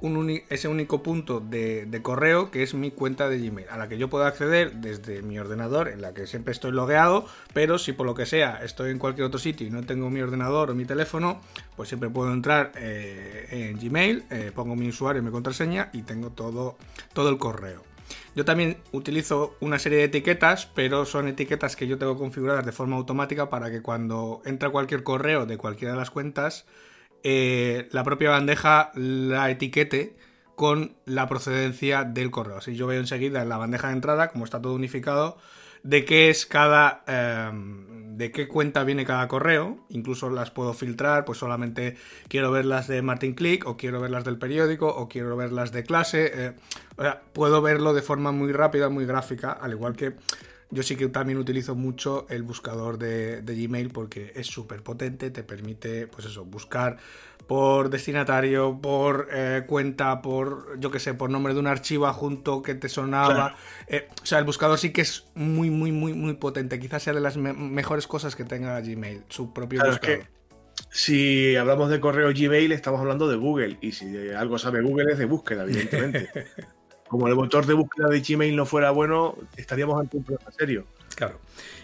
ese 0.49 0.67
único 0.67 1.03
punto 1.03 1.39
de, 1.39 1.99
correo 2.01 2.49
que 2.49 2.63
es 2.63 2.73
mi 2.73 2.89
cuenta 2.89 3.29
de 3.29 3.37
Gmail, 3.37 3.69
a 3.69 3.77
la 3.77 3.87
que 3.87 3.99
yo 3.99 4.09
puedo 4.09 4.25
acceder 4.25 4.77
desde 4.77 5.21
mi 5.21 5.37
ordenador, 5.37 5.89
en 5.89 6.01
la 6.01 6.15
que 6.15 6.25
siempre 6.25 6.51
estoy 6.51 6.71
logueado, 6.71 7.27
pero 7.53 7.77
si 7.77 7.93
por 7.93 8.07
lo 8.07 8.15
que 8.15 8.25
sea 8.25 8.63
estoy 8.63 8.89
en 8.89 8.97
cualquier 8.97 9.27
otro 9.27 9.39
sitio 9.39 9.67
y 9.67 9.69
no 9.69 9.83
tengo 9.83 10.09
mi 10.09 10.21
ordenador 10.21 10.71
o 10.71 10.73
mi 10.73 10.85
teléfono, 10.85 11.39
pues 11.75 11.89
siempre 11.89 12.09
puedo 12.09 12.33
entrar 12.33 12.71
eh, 12.77 13.45
en 13.51 13.77
Gmail, 13.77 14.23
eh, 14.31 14.51
pongo 14.55 14.75
mi 14.75 14.89
usuario 14.89 15.21
y 15.21 15.25
mi 15.25 15.29
contraseña 15.29 15.91
y 15.93 16.01
tengo 16.01 16.31
todo, 16.31 16.75
todo 17.13 17.29
el 17.29 17.37
correo. 17.37 17.83
Yo 18.35 18.43
también 18.43 18.77
utilizo 18.91 19.55
una 19.59 19.77
serie 19.77 19.99
de 19.99 20.05
etiquetas, 20.05 20.65
pero 20.65 21.05
son 21.05 21.27
etiquetas 21.27 21.75
que 21.75 21.85
yo 21.85 21.99
tengo 21.99 22.17
configuradas 22.17 22.65
de 22.65 22.71
forma 22.71 22.95
automática 22.95 23.51
para 23.51 23.69
que 23.69 23.83
cuando 23.83 24.41
entra 24.45 24.71
cualquier 24.71 25.03
correo 25.03 25.45
de 25.45 25.57
cualquiera 25.57 25.93
de 25.93 25.99
las 25.99 26.09
cuentas, 26.09 26.65
eh, 27.27 27.89
la 27.91 28.03
propia 28.03 28.29
bandeja 28.29 28.91
la 28.93 29.49
etiquete 29.49 30.15
con 30.53 30.95
la 31.05 31.27
procedencia 31.27 32.03
del 32.03 32.29
correo. 32.29 32.57
Así 32.57 32.75
yo 32.75 32.85
veo 32.85 32.99
enseguida 32.99 33.41
en 33.41 33.49
la 33.49 33.57
bandeja 33.57 33.87
de 33.87 33.93
entrada, 33.93 34.29
como 34.29 34.45
está 34.45 34.61
todo 34.61 34.75
unificado, 34.75 35.37
de 35.81 36.05
qué 36.05 36.29
es 36.29 36.45
cada. 36.45 37.03
Em, 37.07 37.95
de 38.15 38.31
qué 38.31 38.47
cuenta 38.47 38.83
viene 38.83 39.05
cada 39.05 39.27
correo. 39.27 39.85
Incluso 39.89 40.29
las 40.29 40.51
puedo 40.51 40.75
filtrar, 40.75 41.25
pues 41.25 41.39
solamente 41.39 41.97
quiero 42.27 42.51
ver 42.51 42.65
las 42.65 42.87
de 42.87 43.01
Martin 43.01 43.33
Click, 43.33 43.65
o 43.65 43.75
quiero 43.75 43.99
ver 43.99 44.11
las 44.11 44.23
del 44.23 44.37
periódico, 44.37 44.87
o 44.87 45.09
quiero 45.09 45.35
ver 45.35 45.51
las 45.51 45.71
de 45.71 45.83
clase. 45.83 46.31
Eh, 46.31 46.53
o 46.95 47.01
sea, 47.01 47.23
puedo 47.33 47.59
verlo 47.63 47.95
de 47.95 48.03
forma 48.03 48.31
muy 48.31 48.51
rápida, 48.51 48.87
muy 48.89 49.05
gráfica, 49.07 49.51
al 49.51 49.71
igual 49.71 49.95
que. 49.95 50.13
Yo 50.71 50.83
sí 50.83 50.95
que 50.95 51.07
también 51.07 51.37
utilizo 51.37 51.75
mucho 51.75 52.25
el 52.29 52.43
buscador 52.43 52.97
de, 52.97 53.41
de 53.41 53.55
Gmail 53.55 53.91
porque 53.91 54.33
es 54.35 54.47
súper 54.47 54.81
potente, 54.81 55.29
te 55.29 55.43
permite, 55.43 56.07
pues 56.07 56.25
eso, 56.25 56.43
buscar 56.43 56.97
por 57.47 57.89
destinatario, 57.89 58.79
por 58.81 59.27
eh, 59.31 59.63
cuenta, 59.67 60.21
por, 60.21 60.79
yo 60.79 60.89
que 60.89 60.99
sé, 60.99 61.13
por 61.13 61.29
nombre 61.29 61.53
de 61.53 61.59
un 61.59 61.67
archivo 61.67 62.07
adjunto 62.07 62.61
que 62.61 62.75
te 62.75 62.89
sonaba. 62.89 63.55
Eh, 63.87 64.07
o 64.21 64.25
sea, 64.25 64.39
el 64.39 64.45
buscador 64.45 64.79
sí 64.79 64.91
que 64.91 65.01
es 65.01 65.25
muy, 65.35 65.69
muy, 65.69 65.91
muy, 65.91 66.13
muy 66.13 66.33
potente. 66.33 66.79
Quizás 66.79 67.03
sea 67.03 67.13
de 67.13 67.21
las 67.21 67.37
mejores 67.37 68.07
cosas 68.07 68.35
que 68.35 68.43
tenga 68.43 68.79
Gmail, 68.81 69.23
su 69.29 69.53
propio 69.53 69.83
buscador. 69.85 70.25
si 70.89 71.55
hablamos 71.55 71.89
de 71.89 71.99
correo 71.99 72.29
Gmail, 72.33 72.71
estamos 72.71 72.99
hablando 72.99 73.27
de 73.27 73.35
Google. 73.35 73.77
Y 73.81 73.91
si 73.91 74.29
algo 74.29 74.57
sabe 74.57 74.81
Google 74.81 75.13
es 75.13 75.19
de 75.19 75.25
búsqueda, 75.25 75.63
evidentemente. 75.63 76.29
Como 77.07 77.27
el 77.27 77.35
motor 77.35 77.65
de 77.65 77.73
búsqueda 77.73 78.09
de 78.09 78.21
Gmail 78.21 78.55
no 78.55 78.65
fuera 78.65 78.91
bueno, 78.91 79.37
estaríamos 79.57 79.99
ante 79.99 80.17
un 80.17 80.23
problema 80.23 80.51
serio. 80.51 80.85
Claro. 81.15 81.39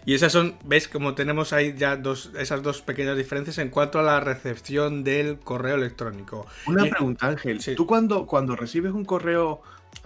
Y 0.05 0.13
esas 0.13 0.31
son, 0.31 0.55
ves, 0.65 0.87
como 0.87 1.15
tenemos 1.15 1.53
ahí 1.53 1.75
ya 1.77 1.95
dos, 1.95 2.31
esas 2.37 2.61
dos 2.63 2.81
pequeñas 2.81 3.15
diferencias 3.17 3.57
en 3.59 3.69
cuanto 3.69 3.99
a 3.99 4.03
la 4.03 4.19
recepción 4.19 5.03
del 5.03 5.39
correo 5.39 5.75
electrónico. 5.75 6.47
Una 6.67 6.85
pregunta, 6.85 7.27
Ángel. 7.27 7.59
Tú 7.75 7.85
cuando, 7.85 8.25
cuando 8.25 8.55
recibes 8.55 8.91
un 8.91 9.05
correo, 9.05 9.61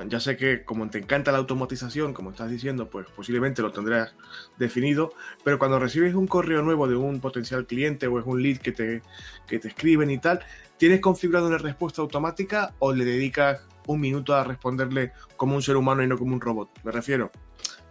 ya 0.07 0.19
sé 0.19 0.37
que 0.37 0.63
como 0.63 0.89
te 0.89 0.99
encanta 0.99 1.31
la 1.31 1.37
automatización, 1.39 2.13
como 2.13 2.31
estás 2.31 2.51
diciendo, 2.51 2.89
pues 2.89 3.07
posiblemente 3.15 3.61
lo 3.61 3.71
tendrás 3.71 4.13
definido, 4.57 5.13
pero 5.43 5.57
cuando 5.57 5.79
recibes 5.79 6.13
un 6.13 6.27
correo 6.27 6.61
nuevo 6.61 6.87
de 6.87 6.95
un 6.95 7.19
potencial 7.21 7.65
cliente 7.65 8.07
o 8.07 8.19
es 8.19 8.25
un 8.25 8.43
lead 8.43 8.57
que 8.57 8.73
te, 8.73 9.01
que 9.47 9.59
te 9.59 9.69
escriben 9.69 10.11
y 10.11 10.17
tal, 10.17 10.41
¿tienes 10.77 10.99
configurado 10.99 11.47
una 11.47 11.57
respuesta 11.57 12.01
automática 12.01 12.73
o 12.79 12.93
le 12.93 13.05
dedicas 13.05 13.61
un 13.87 13.99
minuto 13.99 14.35
a 14.35 14.43
responderle 14.43 15.11
como 15.37 15.55
un 15.55 15.61
ser 15.61 15.77
humano 15.77 16.03
y 16.03 16.07
no 16.07 16.17
como 16.17 16.33
un 16.33 16.41
robot? 16.41 16.69
Me 16.83 16.91
refiero 16.91 17.31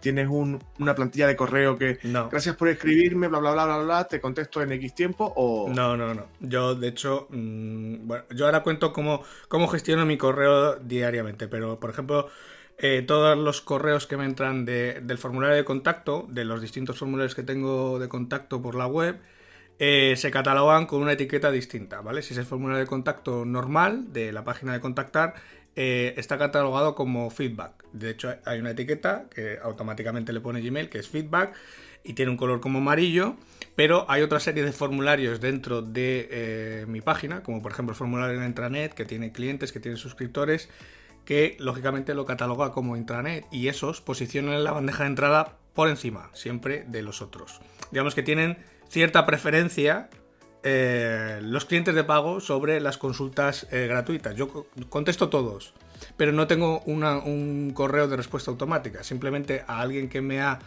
tienes 0.05 0.29
una 0.29 0.93
plantilla 0.93 1.25
de 1.25 1.35
correo 1.35 1.79
que 1.79 1.97
gracias 2.29 2.55
por 2.55 2.69
escribirme, 2.69 3.27
bla, 3.27 3.39
bla, 3.39 3.53
bla, 3.53 3.65
bla, 3.65 3.77
bla, 3.79 4.03
te 4.07 4.21
contesto 4.21 4.61
en 4.61 4.71
X 4.73 4.93
tiempo 4.93 5.33
o... 5.35 5.67
No, 5.67 5.97
no, 5.97 6.13
no. 6.13 6.27
Yo, 6.39 6.75
de 6.75 6.89
hecho, 6.89 7.25
mm, 7.31 8.05
bueno, 8.05 8.23
yo 8.29 8.45
ahora 8.45 8.61
cuento 8.61 8.93
cómo, 8.93 9.23
cómo 9.47 9.67
gestiono 9.67 10.05
mi 10.05 10.15
correo 10.15 10.75
diariamente, 10.75 11.47
pero, 11.47 11.79
por 11.79 11.89
ejemplo, 11.89 12.29
eh, 12.77 13.03
todos 13.07 13.35
los 13.35 13.61
correos 13.61 14.05
que 14.05 14.15
me 14.15 14.25
entran 14.25 14.63
del 14.63 15.17
formulario 15.17 15.55
de 15.55 15.65
contacto, 15.65 16.27
de 16.29 16.45
los 16.45 16.61
distintos 16.61 16.99
formularios 16.99 17.33
que 17.33 17.41
tengo 17.41 17.97
de 17.97 18.07
contacto 18.07 18.61
por 18.61 18.75
la 18.75 18.85
web, 18.85 19.19
eh, 19.79 20.13
se 20.17 20.29
catalogan 20.29 20.85
con 20.85 21.01
una 21.01 21.13
etiqueta 21.13 21.49
distinta, 21.49 22.01
¿vale? 22.01 22.21
Si 22.21 22.33
es 22.33 22.37
el 22.37 22.45
formulario 22.45 22.81
de 22.81 22.87
contacto 22.87 23.43
normal 23.43 24.13
de 24.13 24.31
la 24.31 24.43
página 24.43 24.71
de 24.73 24.81
contactar, 24.81 25.33
eh, 25.75 26.13
está 26.17 26.37
catalogado 26.37 26.95
como 26.95 27.29
feedback. 27.29 27.85
De 27.91 28.09
hecho, 28.09 28.33
hay 28.45 28.59
una 28.59 28.71
etiqueta 28.71 29.25
que 29.33 29.59
automáticamente 29.61 30.31
le 30.33 30.41
pone 30.41 30.61
Gmail, 30.61 30.89
que 30.89 30.99
es 30.99 31.09
feedback, 31.09 31.53
y 32.03 32.13
tiene 32.13 32.31
un 32.31 32.37
color 32.37 32.61
como 32.61 32.77
amarillo, 32.77 33.35
pero 33.75 34.05
hay 34.09 34.21
otra 34.21 34.39
serie 34.39 34.63
de 34.63 34.71
formularios 34.71 35.41
dentro 35.41 35.81
de 35.81 36.29
eh, 36.31 36.85
mi 36.87 37.01
página, 37.01 37.41
como 37.43 37.61
por 37.61 37.71
ejemplo 37.71 37.93
el 37.93 37.97
formulario 37.97 38.39
en 38.39 38.45
intranet, 38.45 38.93
que 38.93 39.05
tiene 39.05 39.31
clientes, 39.31 39.71
que 39.71 39.79
tiene 39.79 39.97
suscriptores, 39.97 40.69
que 41.25 41.57
lógicamente 41.59 42.13
lo 42.13 42.25
cataloga 42.25 42.71
como 42.71 42.95
intranet, 42.95 43.45
y 43.51 43.67
esos 43.67 44.01
posicionan 44.01 44.63
la 44.63 44.71
bandeja 44.71 45.03
de 45.03 45.09
entrada 45.09 45.57
por 45.73 45.89
encima, 45.89 46.29
siempre 46.33 46.85
de 46.87 47.01
los 47.01 47.21
otros. 47.21 47.59
Digamos 47.91 48.15
que 48.15 48.23
tienen 48.23 48.57
cierta 48.87 49.25
preferencia 49.25 50.09
eh, 50.67 51.41
los 51.43 51.65
clientes 51.65 51.93
de 51.93 52.03
pago 52.03 52.39
sobre 52.39 52.79
las 52.79 52.97
consultas 52.97 53.67
eh, 53.69 53.85
gratuitas. 53.85 54.35
Yo 54.35 54.65
contesto 54.89 55.29
todos, 55.29 55.75
pero 56.17 56.31
no 56.31 56.47
tengo 56.47 56.79
un 56.79 57.71
correo 57.75 58.07
de 58.07 58.17
respuesta 58.17 58.49
automática. 58.49 59.03
Simplemente 59.03 59.63
a 59.67 59.79
alguien 59.79 60.09
que 60.09 60.21
me 60.21 60.41
ha 60.41 60.57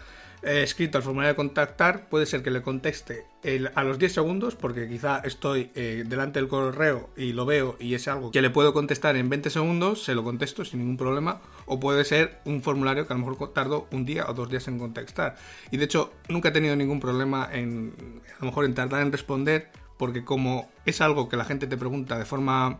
eh, 0.45 0.63
escrito 0.63 0.99
al 0.99 1.03
formulario 1.03 1.33
de 1.33 1.37
contactar, 1.37 2.09
puede 2.09 2.27
ser 2.27 2.45
que 2.45 2.53
le 2.53 2.63
conteste 2.63 3.27
a 3.75 3.83
los 3.83 3.99
10 3.99 4.13
segundos, 4.13 4.55
porque 4.55 4.89
quizá 4.89 5.19
estoy 5.19 5.65
delante 5.75 6.39
del 6.39 6.49
correo 6.49 7.11
y 7.17 7.33
lo 7.33 7.45
veo 7.45 7.77
y 7.81 7.95
es 7.95 8.07
algo 8.07 8.31
que 8.31 8.43
le 8.43 8.51
puedo 8.51 8.73
contestar 8.73 9.17
en 9.17 9.29
20 9.29 9.51
segundos, 9.51 10.05
se 10.05 10.15
lo 10.15 10.23
contesto 10.23 10.65
sin 10.65 10.79
ningún 10.79 10.97
problema, 10.97 11.41
o 11.67 11.81
puede 11.81 12.05
ser 12.05 12.39
un 12.45 12.63
formulario 12.63 13.07
que 13.07 13.13
a 13.13 13.17
lo 13.17 13.27
mejor 13.27 13.53
tardo 13.53 13.89
un 13.91 14.05
día 14.05 14.27
o 14.29 14.35
dos 14.35 14.49
días 14.49 14.69
en 14.69 14.79
contestar. 14.79 15.37
Y 15.73 15.77
de 15.77 15.87
hecho, 15.87 16.13
nunca 16.29 16.51
he 16.51 16.53
tenido 16.53 16.77
ningún 16.77 17.01
problema 17.01 17.49
en, 17.53 18.23
a 18.37 18.41
lo 18.41 18.47
mejor 18.47 18.65
en 18.65 18.75
tardar 18.75 19.03
en 19.03 19.11
responder 19.11 19.71
porque 19.99 20.25
como 20.25 20.71
es 20.87 21.01
algo 21.01 21.29
que 21.29 21.37
la 21.37 21.45
gente 21.45 21.67
te 21.67 21.77
pregunta 21.77 22.19
de 22.19 22.25
forma 22.25 22.79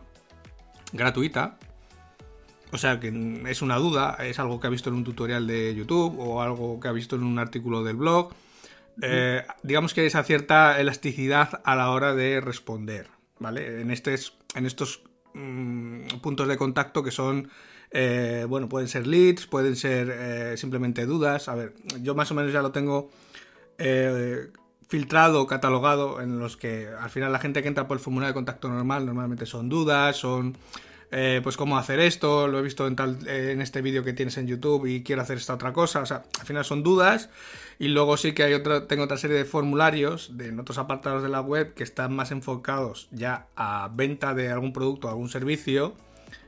gratuita, 0.93 1.59
o 2.71 2.77
sea 2.77 2.99
que 2.99 3.41
es 3.47 3.61
una 3.61 3.77
duda, 3.77 4.17
es 4.21 4.39
algo 4.39 4.59
que 4.59 4.67
ha 4.67 4.69
visto 4.69 4.89
en 4.89 4.95
un 4.95 5.03
tutorial 5.03 5.45
de 5.45 5.75
YouTube 5.75 6.17
o 6.19 6.41
algo 6.41 6.79
que 6.79 6.87
ha 6.87 6.91
visto 6.91 7.15
en 7.15 7.23
un 7.23 7.37
artículo 7.39 7.83
del 7.83 7.97
blog, 7.97 8.31
eh, 9.01 9.43
digamos 9.63 9.93
que 9.93 10.01
hay 10.01 10.07
esa 10.07 10.23
cierta 10.23 10.79
elasticidad 10.79 11.61
a 11.63 11.75
la 11.75 11.91
hora 11.91 12.13
de 12.13 12.41
responder, 12.41 13.07
¿vale? 13.39 13.81
En, 13.81 13.91
este, 13.91 14.15
en 14.55 14.65
estos 14.65 15.03
mm, 15.33 16.07
puntos 16.21 16.47
de 16.47 16.57
contacto 16.57 17.01
que 17.01 17.11
son, 17.11 17.49
eh, 17.91 18.45
bueno, 18.47 18.67
pueden 18.67 18.87
ser 18.87 19.07
leads, 19.07 19.47
pueden 19.47 19.75
ser 19.75 20.09
eh, 20.11 20.57
simplemente 20.57 21.05
dudas, 21.05 21.47
a 21.47 21.55
ver, 21.55 21.73
yo 22.01 22.13
más 22.13 22.31
o 22.31 22.35
menos 22.35 22.51
ya 22.51 22.61
lo 22.61 22.71
tengo 22.71 23.09
filtrado, 24.89 25.45
catalogado, 25.45 26.19
en 26.19 26.39
los 26.39 26.57
que 26.57 26.89
al 26.99 27.11
final 27.11 27.31
la 27.31 27.39
gente 27.39 27.61
que 27.61 27.67
entra 27.67 27.87
por 27.87 27.97
el 27.97 28.03
formulario 28.03 28.29
de 28.29 28.33
contacto 28.33 28.69
normal 28.69 29.05
normalmente 29.05 29.45
son 29.45 29.69
dudas, 29.69 30.17
son 30.17 30.57
eh, 31.11 31.41
pues 31.43 31.57
cómo 31.57 31.77
hacer 31.77 31.99
esto, 31.99 32.47
lo 32.47 32.57
he 32.57 32.63
visto 32.63 32.87
en, 32.87 32.95
tal, 32.95 33.19
en 33.27 33.61
este 33.61 33.83
vídeo 33.83 34.03
que 34.03 34.13
tienes 34.13 34.37
en 34.37 34.47
YouTube 34.47 34.87
y 34.87 35.03
quiero 35.03 35.21
hacer 35.21 35.37
esta 35.37 35.53
otra 35.53 35.73
cosa, 35.73 36.01
o 36.01 36.07
sea, 36.07 36.23
al 36.39 36.45
final 36.47 36.65
son 36.65 36.81
dudas 36.81 37.29
y 37.77 37.89
luego 37.89 38.17
sí 38.17 38.33
que 38.33 38.41
hay 38.41 38.55
otra, 38.55 38.87
tengo 38.87 39.03
otra 39.03 39.17
serie 39.17 39.37
de 39.37 39.45
formularios 39.45 40.35
de, 40.37 40.47
en 40.47 40.59
otros 40.59 40.79
apartados 40.79 41.21
de 41.21 41.29
la 41.29 41.41
web 41.41 41.75
que 41.75 41.83
están 41.83 42.15
más 42.15 42.31
enfocados 42.31 43.09
ya 43.11 43.45
a 43.55 43.91
venta 43.93 44.33
de 44.33 44.49
algún 44.49 44.73
producto 44.73 45.07
o 45.07 45.11
algún 45.11 45.29
servicio 45.29 45.95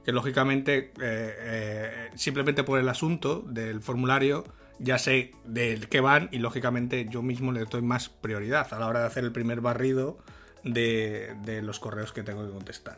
que 0.04 0.12
lógicamente 0.12 0.77
eh, 0.77 0.91
eh, 0.99 2.10
simplemente 2.15 2.63
por 2.63 2.80
el 2.80 2.89
asunto 2.89 3.43
del 3.47 3.82
formulario 3.82 4.45
ya 4.82 4.98
sé 4.98 5.32
del 5.46 5.88
qué 5.88 6.02
van 6.02 6.28
y 6.32 6.39
lógicamente 6.39 7.08
yo 7.10 7.22
mismo 7.22 7.52
le 7.52 7.65
doy 7.65 7.82
más 7.84 8.10
prioridad 8.10 8.74
a 8.74 8.80
la 8.80 8.88
hora 8.88 9.02
de 9.02 9.06
hacer 9.06 9.24
el 9.24 9.32
primer 9.32 9.62
barrido 9.62 10.17
de, 10.63 11.62
los 11.63 11.80
correos 11.80 12.12
que 12.12 12.24
tengo 12.24 12.46
que 12.46 12.52
contestar. 12.52 12.98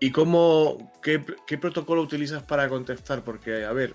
¿Y 0.00 0.10
cómo, 0.10 0.92
qué, 1.00 1.20
protocolo 1.58 2.02
utilizas 2.02 2.42
para 2.42 2.68
contestar? 2.68 3.22
Porque, 3.22 3.64
a 3.64 3.72
ver, 3.72 3.94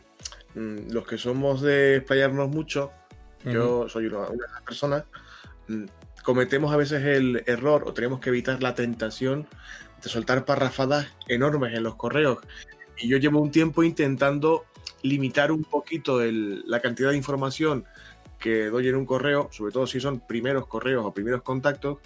mm, 0.56 0.92
los 0.92 1.06
que 1.06 1.18
somos 1.18 1.62
de 1.62 1.98
explayarnos 1.98 2.50
mucho, 2.50 2.92
yo 3.44 3.88
soy 3.90 4.08
una, 4.08 4.30
de 4.30 4.38
las 4.38 4.62
personas, 4.62 5.04
mm, 5.68 5.86
cometemos 6.24 6.74
a 6.74 6.78
veces 6.78 7.04
el 7.04 7.44
error 7.46 7.84
o 7.86 7.94
tenemos 7.94 8.20
que 8.22 8.30
evitar 8.30 8.64
la 8.64 8.74
tentación 8.76 9.48
de 10.02 10.10
soltar 10.10 10.46
parrafadas 10.46 11.08
enormes 11.28 11.74
en 11.74 11.84
los 11.84 11.96
correos. 11.96 12.40
Y 12.98 13.10
yo 13.10 13.18
llevo 13.18 13.42
un 13.42 13.52
tiempo 13.52 13.84
intentando 13.84 14.66
limitar 15.04 15.52
un 15.52 15.64
poquito 15.64 16.20
la 16.22 16.80
cantidad 16.80 17.12
de 17.12 17.18
información 17.18 17.86
que 18.40 18.66
doy 18.66 18.88
en 18.88 18.96
un 18.96 19.06
correo, 19.06 19.50
sobre 19.52 19.72
todo 19.72 19.86
si 19.86 20.00
son 20.00 20.22
primeros 20.22 20.68
correos 20.68 21.06
o 21.06 21.14
primeros 21.14 21.42
contactos, 21.42 21.98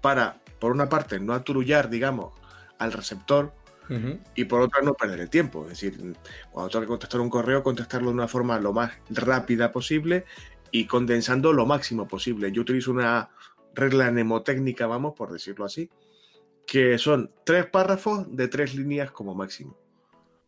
para, 0.00 0.40
por 0.58 0.72
una 0.72 0.88
parte, 0.88 1.20
no 1.20 1.34
aturullar, 1.34 1.90
digamos, 1.90 2.32
al 2.78 2.92
receptor 2.92 3.52
y 4.34 4.44
por 4.46 4.62
otra, 4.62 4.82
no 4.82 4.94
perder 4.94 5.20
el 5.20 5.30
tiempo. 5.30 5.62
Es 5.64 5.80
decir, 5.80 6.16
cuando 6.50 6.70
tengo 6.70 6.82
que 6.82 6.88
contestar 6.88 7.20
un 7.20 7.30
correo, 7.30 7.62
contestarlo 7.62 8.08
de 8.08 8.14
una 8.14 8.28
forma 8.28 8.58
lo 8.58 8.72
más 8.72 8.92
rápida 9.10 9.70
posible 9.70 10.24
y 10.72 10.86
condensando 10.86 11.52
lo 11.52 11.66
máximo 11.66 12.08
posible. 12.08 12.50
Yo 12.50 12.62
utilizo 12.62 12.90
una 12.90 13.30
regla 13.74 14.10
mnemotécnica, 14.10 14.86
vamos, 14.86 15.14
por 15.14 15.32
decirlo 15.32 15.64
así, 15.64 15.88
que 16.66 16.98
son 16.98 17.30
tres 17.44 17.66
párrafos 17.66 18.26
de 18.34 18.48
tres 18.48 18.74
líneas 18.74 19.12
como 19.12 19.34
máximo. 19.34 19.76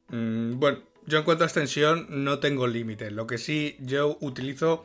Mm, 0.09 0.59
bueno, 0.59 0.79
yo 1.09 1.19
en 1.19 1.25
cuanto 1.25 1.45
a 1.45 1.47
extensión 1.47 2.07
no 2.11 2.39
tengo 2.39 2.67
límite. 2.67 3.11
Lo 3.11 3.27
que 3.27 3.39
sí, 3.39 3.77
yo 3.81 4.19
utilizo 4.21 4.85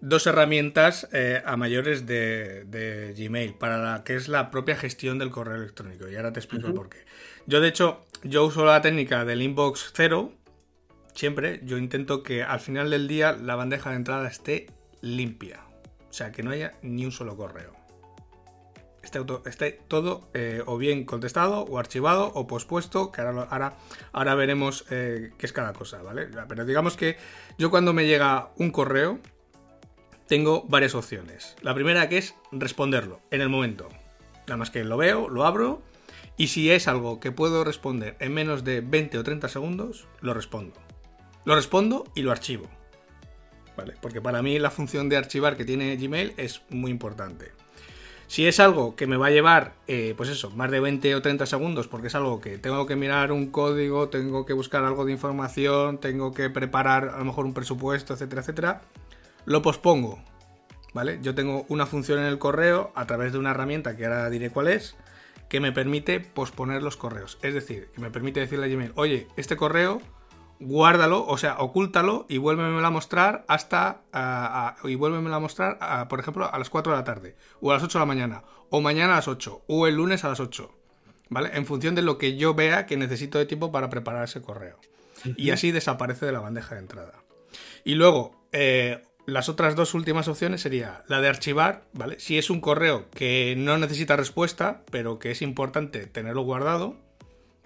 dos 0.00 0.26
herramientas 0.28 1.08
eh, 1.12 1.42
a 1.44 1.56
mayores 1.56 2.06
de, 2.06 3.14
Gmail 3.16 3.54
para 3.54 3.78
la 3.78 4.04
que 4.04 4.14
es 4.14 4.28
la 4.28 4.50
propia 4.50 4.76
gestión 4.76 5.18
del 5.18 5.30
correo 5.30 5.56
electrónico. 5.56 6.08
Y 6.08 6.16
ahora 6.16 6.32
te 6.32 6.38
explico 6.38 6.68
el 6.68 6.74
por 6.74 6.88
qué. 6.88 6.98
Yo, 7.46 7.60
de 7.60 7.68
hecho, 7.68 8.06
yo 8.22 8.44
uso 8.44 8.64
la 8.64 8.80
técnica 8.80 9.24
del 9.24 9.42
inbox 9.42 9.90
cero. 9.94 10.32
Siempre 11.14 11.60
yo 11.64 11.76
intento 11.76 12.22
que 12.22 12.44
al 12.44 12.60
final 12.60 12.90
del 12.90 13.08
día 13.08 13.32
la 13.32 13.56
bandeja 13.56 13.90
de 13.90 13.96
entrada 13.96 14.28
esté 14.28 14.66
limpia. 15.00 15.60
O 16.08 16.12
sea, 16.12 16.30
que 16.30 16.44
no 16.44 16.52
haya 16.52 16.74
ni 16.82 17.04
un 17.04 17.12
solo 17.12 17.36
correo. 17.36 17.77
Esté, 19.08 19.20
esté 19.46 19.72
todo 19.88 20.28
eh, 20.34 20.62
o 20.66 20.76
bien 20.76 21.04
contestado 21.04 21.62
o 21.62 21.78
archivado 21.78 22.30
o 22.34 22.46
pospuesto, 22.46 23.10
que 23.10 23.20
ahora, 23.20 23.48
ahora, 23.50 23.76
ahora 24.12 24.34
veremos 24.34 24.84
eh, 24.90 25.32
qué 25.38 25.46
es 25.46 25.52
cada 25.52 25.72
cosa, 25.72 26.02
¿vale? 26.02 26.28
Pero 26.48 26.64
digamos 26.64 26.96
que 26.96 27.16
yo 27.58 27.70
cuando 27.70 27.92
me 27.92 28.06
llega 28.06 28.50
un 28.56 28.70
correo, 28.70 29.18
tengo 30.26 30.64
varias 30.68 30.94
opciones. 30.94 31.56
La 31.62 31.74
primera 31.74 32.08
que 32.08 32.18
es 32.18 32.34
responderlo 32.52 33.20
en 33.30 33.40
el 33.40 33.48
momento. 33.48 33.88
Nada 34.46 34.58
más 34.58 34.70
que 34.70 34.84
lo 34.84 34.96
veo, 34.96 35.28
lo 35.28 35.44
abro 35.44 35.82
y 36.36 36.48
si 36.48 36.70
es 36.70 36.86
algo 36.86 37.18
que 37.18 37.32
puedo 37.32 37.64
responder 37.64 38.16
en 38.20 38.32
menos 38.32 38.62
de 38.62 38.80
20 38.80 39.18
o 39.18 39.24
30 39.24 39.48
segundos, 39.48 40.06
lo 40.20 40.34
respondo. 40.34 40.80
Lo 41.44 41.54
respondo 41.54 42.04
y 42.14 42.22
lo 42.22 42.30
archivo. 42.30 42.68
¿Vale? 43.76 43.94
Porque 44.00 44.20
para 44.20 44.42
mí 44.42 44.58
la 44.58 44.70
función 44.70 45.08
de 45.08 45.16
archivar 45.16 45.56
que 45.56 45.64
tiene 45.64 45.96
Gmail 45.96 46.34
es 46.36 46.62
muy 46.70 46.90
importante. 46.90 47.52
Si 48.28 48.46
es 48.46 48.60
algo 48.60 48.94
que 48.94 49.06
me 49.06 49.16
va 49.16 49.28
a 49.28 49.30
llevar, 49.30 49.72
eh, 49.86 50.12
pues 50.14 50.28
eso, 50.28 50.50
más 50.50 50.70
de 50.70 50.80
20 50.80 51.14
o 51.14 51.22
30 51.22 51.46
segundos, 51.46 51.88
porque 51.88 52.08
es 52.08 52.14
algo 52.14 52.42
que 52.42 52.58
tengo 52.58 52.86
que 52.86 52.94
mirar 52.94 53.32
un 53.32 53.50
código, 53.50 54.10
tengo 54.10 54.44
que 54.44 54.52
buscar 54.52 54.84
algo 54.84 55.06
de 55.06 55.12
información, 55.12 55.98
tengo 55.98 56.34
que 56.34 56.50
preparar 56.50 57.08
a 57.08 57.18
lo 57.18 57.24
mejor 57.24 57.46
un 57.46 57.54
presupuesto, 57.54 58.12
etcétera, 58.12 58.42
etcétera, 58.42 58.82
lo 59.46 59.62
pospongo. 59.62 60.22
¿Vale? 60.92 61.18
Yo 61.22 61.34
tengo 61.34 61.64
una 61.68 61.86
función 61.86 62.18
en 62.18 62.26
el 62.26 62.38
correo 62.38 62.92
a 62.94 63.06
través 63.06 63.32
de 63.32 63.38
una 63.38 63.52
herramienta 63.52 63.96
que 63.96 64.04
ahora 64.04 64.28
diré 64.28 64.50
cuál 64.50 64.68
es, 64.68 64.96
que 65.48 65.60
me 65.60 65.72
permite 65.72 66.20
posponer 66.20 66.82
los 66.82 66.98
correos. 66.98 67.38
Es 67.42 67.54
decir, 67.54 67.88
que 67.94 68.00
me 68.00 68.10
permite 68.10 68.40
decirle 68.40 68.66
a 68.66 68.68
Gmail, 68.68 68.92
oye, 68.94 69.26
este 69.36 69.56
correo 69.56 70.02
guárdalo, 70.60 71.26
o 71.26 71.38
sea, 71.38 71.58
ocúltalo 71.58 72.26
y 72.28 72.38
vuélvemelo 72.38 72.86
a 72.86 72.90
mostrar 72.90 73.44
hasta. 73.48 74.02
y 74.84 74.94
vuélvemelo 74.94 75.34
a 75.34 75.40
mostrar, 75.40 76.08
por 76.08 76.20
ejemplo, 76.20 76.52
a 76.52 76.58
las 76.58 76.70
4 76.70 76.92
de 76.92 76.98
la 76.98 77.04
tarde, 77.04 77.36
o 77.60 77.70
a 77.70 77.74
las 77.74 77.82
8 77.82 77.98
de 77.98 78.02
la 78.02 78.06
mañana, 78.06 78.42
o 78.70 78.80
mañana 78.80 79.14
a 79.14 79.16
las 79.16 79.28
8, 79.28 79.64
o 79.66 79.86
el 79.86 79.94
lunes 79.94 80.24
a 80.24 80.28
las 80.28 80.40
8, 80.40 80.70
¿vale? 81.28 81.50
En 81.54 81.66
función 81.66 81.94
de 81.94 82.02
lo 82.02 82.18
que 82.18 82.36
yo 82.36 82.54
vea 82.54 82.86
que 82.86 82.96
necesito 82.96 83.38
de 83.38 83.46
tiempo 83.46 83.72
para 83.72 83.90
preparar 83.90 84.24
ese 84.24 84.42
correo. 84.42 84.78
Y 85.36 85.50
así 85.50 85.72
desaparece 85.72 86.26
de 86.26 86.32
la 86.32 86.40
bandeja 86.40 86.76
de 86.76 86.80
entrada. 86.80 87.14
Y 87.84 87.94
luego, 87.94 88.40
eh, 88.52 89.02
las 89.26 89.48
otras 89.48 89.74
dos 89.74 89.94
últimas 89.94 90.28
opciones 90.28 90.60
sería 90.60 91.02
la 91.08 91.20
de 91.20 91.28
archivar, 91.28 91.84
¿vale? 91.92 92.20
Si 92.20 92.38
es 92.38 92.50
un 92.50 92.60
correo 92.60 93.10
que 93.10 93.54
no 93.58 93.76
necesita 93.76 94.16
respuesta, 94.16 94.84
pero 94.90 95.18
que 95.18 95.32
es 95.32 95.42
importante 95.42 96.06
tenerlo 96.06 96.42
guardado, 96.42 96.96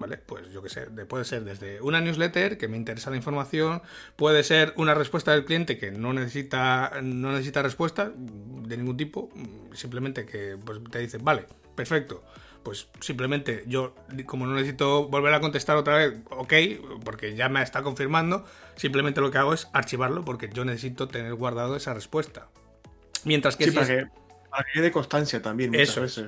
¿vale? 0.02 0.16
Pues 0.16 0.50
yo 0.52 0.62
qué 0.62 0.68
sé, 0.68 0.86
puede 1.06 1.24
ser 1.24 1.44
desde 1.44 1.80
una 1.80 2.00
newsletter 2.00 2.58
que 2.58 2.66
me 2.66 2.76
interesa 2.76 3.08
la 3.10 3.16
información, 3.16 3.82
puede 4.16 4.42
ser 4.42 4.74
una 4.76 4.94
respuesta 4.94 5.30
del 5.30 5.44
cliente 5.44 5.78
que 5.78 5.92
no 5.92 6.12
necesita, 6.12 6.90
no 7.02 7.30
necesita 7.30 7.62
respuesta 7.62 8.12
de 8.16 8.76
ningún 8.76 8.96
tipo, 8.96 9.30
simplemente 9.74 10.26
que 10.26 10.58
pues, 10.64 10.80
te 10.90 10.98
dice, 10.98 11.18
vale, 11.18 11.46
perfecto, 11.76 12.24
pues 12.64 12.88
simplemente 12.98 13.62
yo, 13.68 13.94
como 14.26 14.44
no 14.44 14.54
necesito 14.54 15.06
volver 15.06 15.34
a 15.34 15.40
contestar 15.40 15.76
otra 15.76 15.98
vez, 15.98 16.14
ok, 16.30 16.52
porque 17.04 17.36
ya 17.36 17.48
me 17.48 17.62
está 17.62 17.82
confirmando, 17.84 18.44
simplemente 18.74 19.20
lo 19.20 19.30
que 19.30 19.38
hago 19.38 19.54
es 19.54 19.68
archivarlo 19.72 20.24
porque 20.24 20.50
yo 20.52 20.64
necesito 20.64 21.06
tener 21.06 21.34
guardado 21.34 21.76
esa 21.76 21.94
respuesta. 21.94 22.48
Mientras 23.24 23.56
que... 23.56 23.66
Sí, 23.66 23.70
para, 23.70 23.86
que, 23.86 24.06
de 24.74 24.92
constancia 24.92 25.40
también. 25.42 25.74
Eso 25.74 26.04
es. 26.04 26.22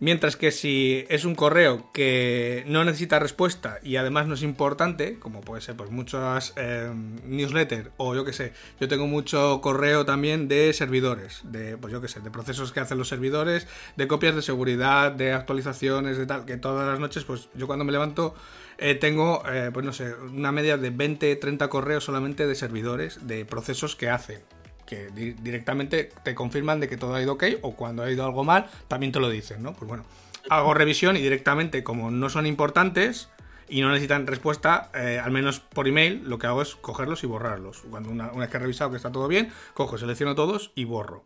Mientras 0.00 0.36
que 0.36 0.52
si 0.52 1.04
es 1.08 1.24
un 1.24 1.34
correo 1.34 1.90
que 1.92 2.62
no 2.68 2.84
necesita 2.84 3.18
respuesta 3.18 3.80
y 3.82 3.96
además 3.96 4.28
no 4.28 4.34
es 4.34 4.42
importante, 4.42 5.18
como 5.18 5.40
puede 5.40 5.60
ser 5.60 5.76
pues 5.76 5.90
muchas 5.90 6.52
eh, 6.56 6.92
newsletters 7.24 7.90
o 7.96 8.14
yo 8.14 8.24
que 8.24 8.32
sé, 8.32 8.52
yo 8.80 8.86
tengo 8.86 9.08
mucho 9.08 9.60
correo 9.60 10.04
también 10.04 10.46
de 10.46 10.72
servidores, 10.72 11.40
de 11.42 11.76
pues 11.76 11.92
yo 11.92 12.00
que 12.00 12.06
sé, 12.06 12.20
de 12.20 12.30
procesos 12.30 12.70
que 12.70 12.78
hacen 12.78 12.96
los 12.96 13.08
servidores, 13.08 13.66
de 13.96 14.06
copias 14.06 14.36
de 14.36 14.42
seguridad, 14.42 15.10
de 15.10 15.32
actualizaciones, 15.32 16.16
de 16.16 16.26
tal, 16.26 16.44
que 16.44 16.56
todas 16.58 16.86
las 16.86 17.00
noches 17.00 17.24
pues 17.24 17.48
yo 17.56 17.66
cuando 17.66 17.84
me 17.84 17.90
levanto 17.90 18.36
eh, 18.78 18.94
tengo 18.94 19.42
eh, 19.50 19.70
pues 19.74 19.84
no 19.84 19.92
sé, 19.92 20.14
una 20.14 20.52
media 20.52 20.76
de 20.76 20.90
20, 20.90 21.34
30 21.34 21.68
correos 21.68 22.04
solamente 22.04 22.46
de 22.46 22.54
servidores, 22.54 23.26
de 23.26 23.44
procesos 23.44 23.96
que 23.96 24.10
hacen 24.10 24.42
que 24.88 25.10
directamente 25.10 26.08
te 26.22 26.34
confirman 26.34 26.80
de 26.80 26.88
que 26.88 26.96
todo 26.96 27.14
ha 27.14 27.20
ido 27.20 27.34
ok 27.34 27.44
o 27.60 27.76
cuando 27.76 28.02
ha 28.02 28.10
ido 28.10 28.24
algo 28.24 28.42
mal 28.42 28.70
también 28.88 29.12
te 29.12 29.20
lo 29.20 29.28
dicen, 29.28 29.62
¿no? 29.62 29.74
Pues 29.74 29.86
bueno, 29.86 30.06
hago 30.48 30.72
revisión 30.72 31.14
y 31.18 31.20
directamente 31.20 31.84
como 31.84 32.10
no 32.10 32.30
son 32.30 32.46
importantes 32.46 33.28
y 33.68 33.82
no 33.82 33.90
necesitan 33.90 34.26
respuesta, 34.26 34.90
eh, 34.94 35.20
al 35.22 35.30
menos 35.30 35.60
por 35.60 35.88
email, 35.88 36.22
lo 36.24 36.38
que 36.38 36.46
hago 36.46 36.62
es 36.62 36.74
cogerlos 36.74 37.22
y 37.22 37.26
borrarlos. 37.26 37.82
Cuando 37.90 38.08
una, 38.08 38.28
vez 38.28 38.48
que 38.48 38.56
he 38.56 38.60
revisado 38.60 38.90
que 38.90 38.96
está 38.96 39.12
todo 39.12 39.28
bien, 39.28 39.52
cojo, 39.74 39.98
selecciono 39.98 40.34
todos 40.34 40.72
y 40.74 40.84
borro, 40.84 41.22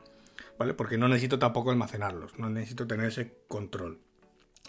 ¿vale? 0.59 0.75
Porque 0.75 0.98
no 0.98 1.07
necesito 1.07 1.38
tampoco 1.38 1.70
almacenarlos, 1.70 2.37
no 2.40 2.51
necesito 2.51 2.88
tener 2.88 3.07
ese 3.07 3.33
control. 3.46 4.01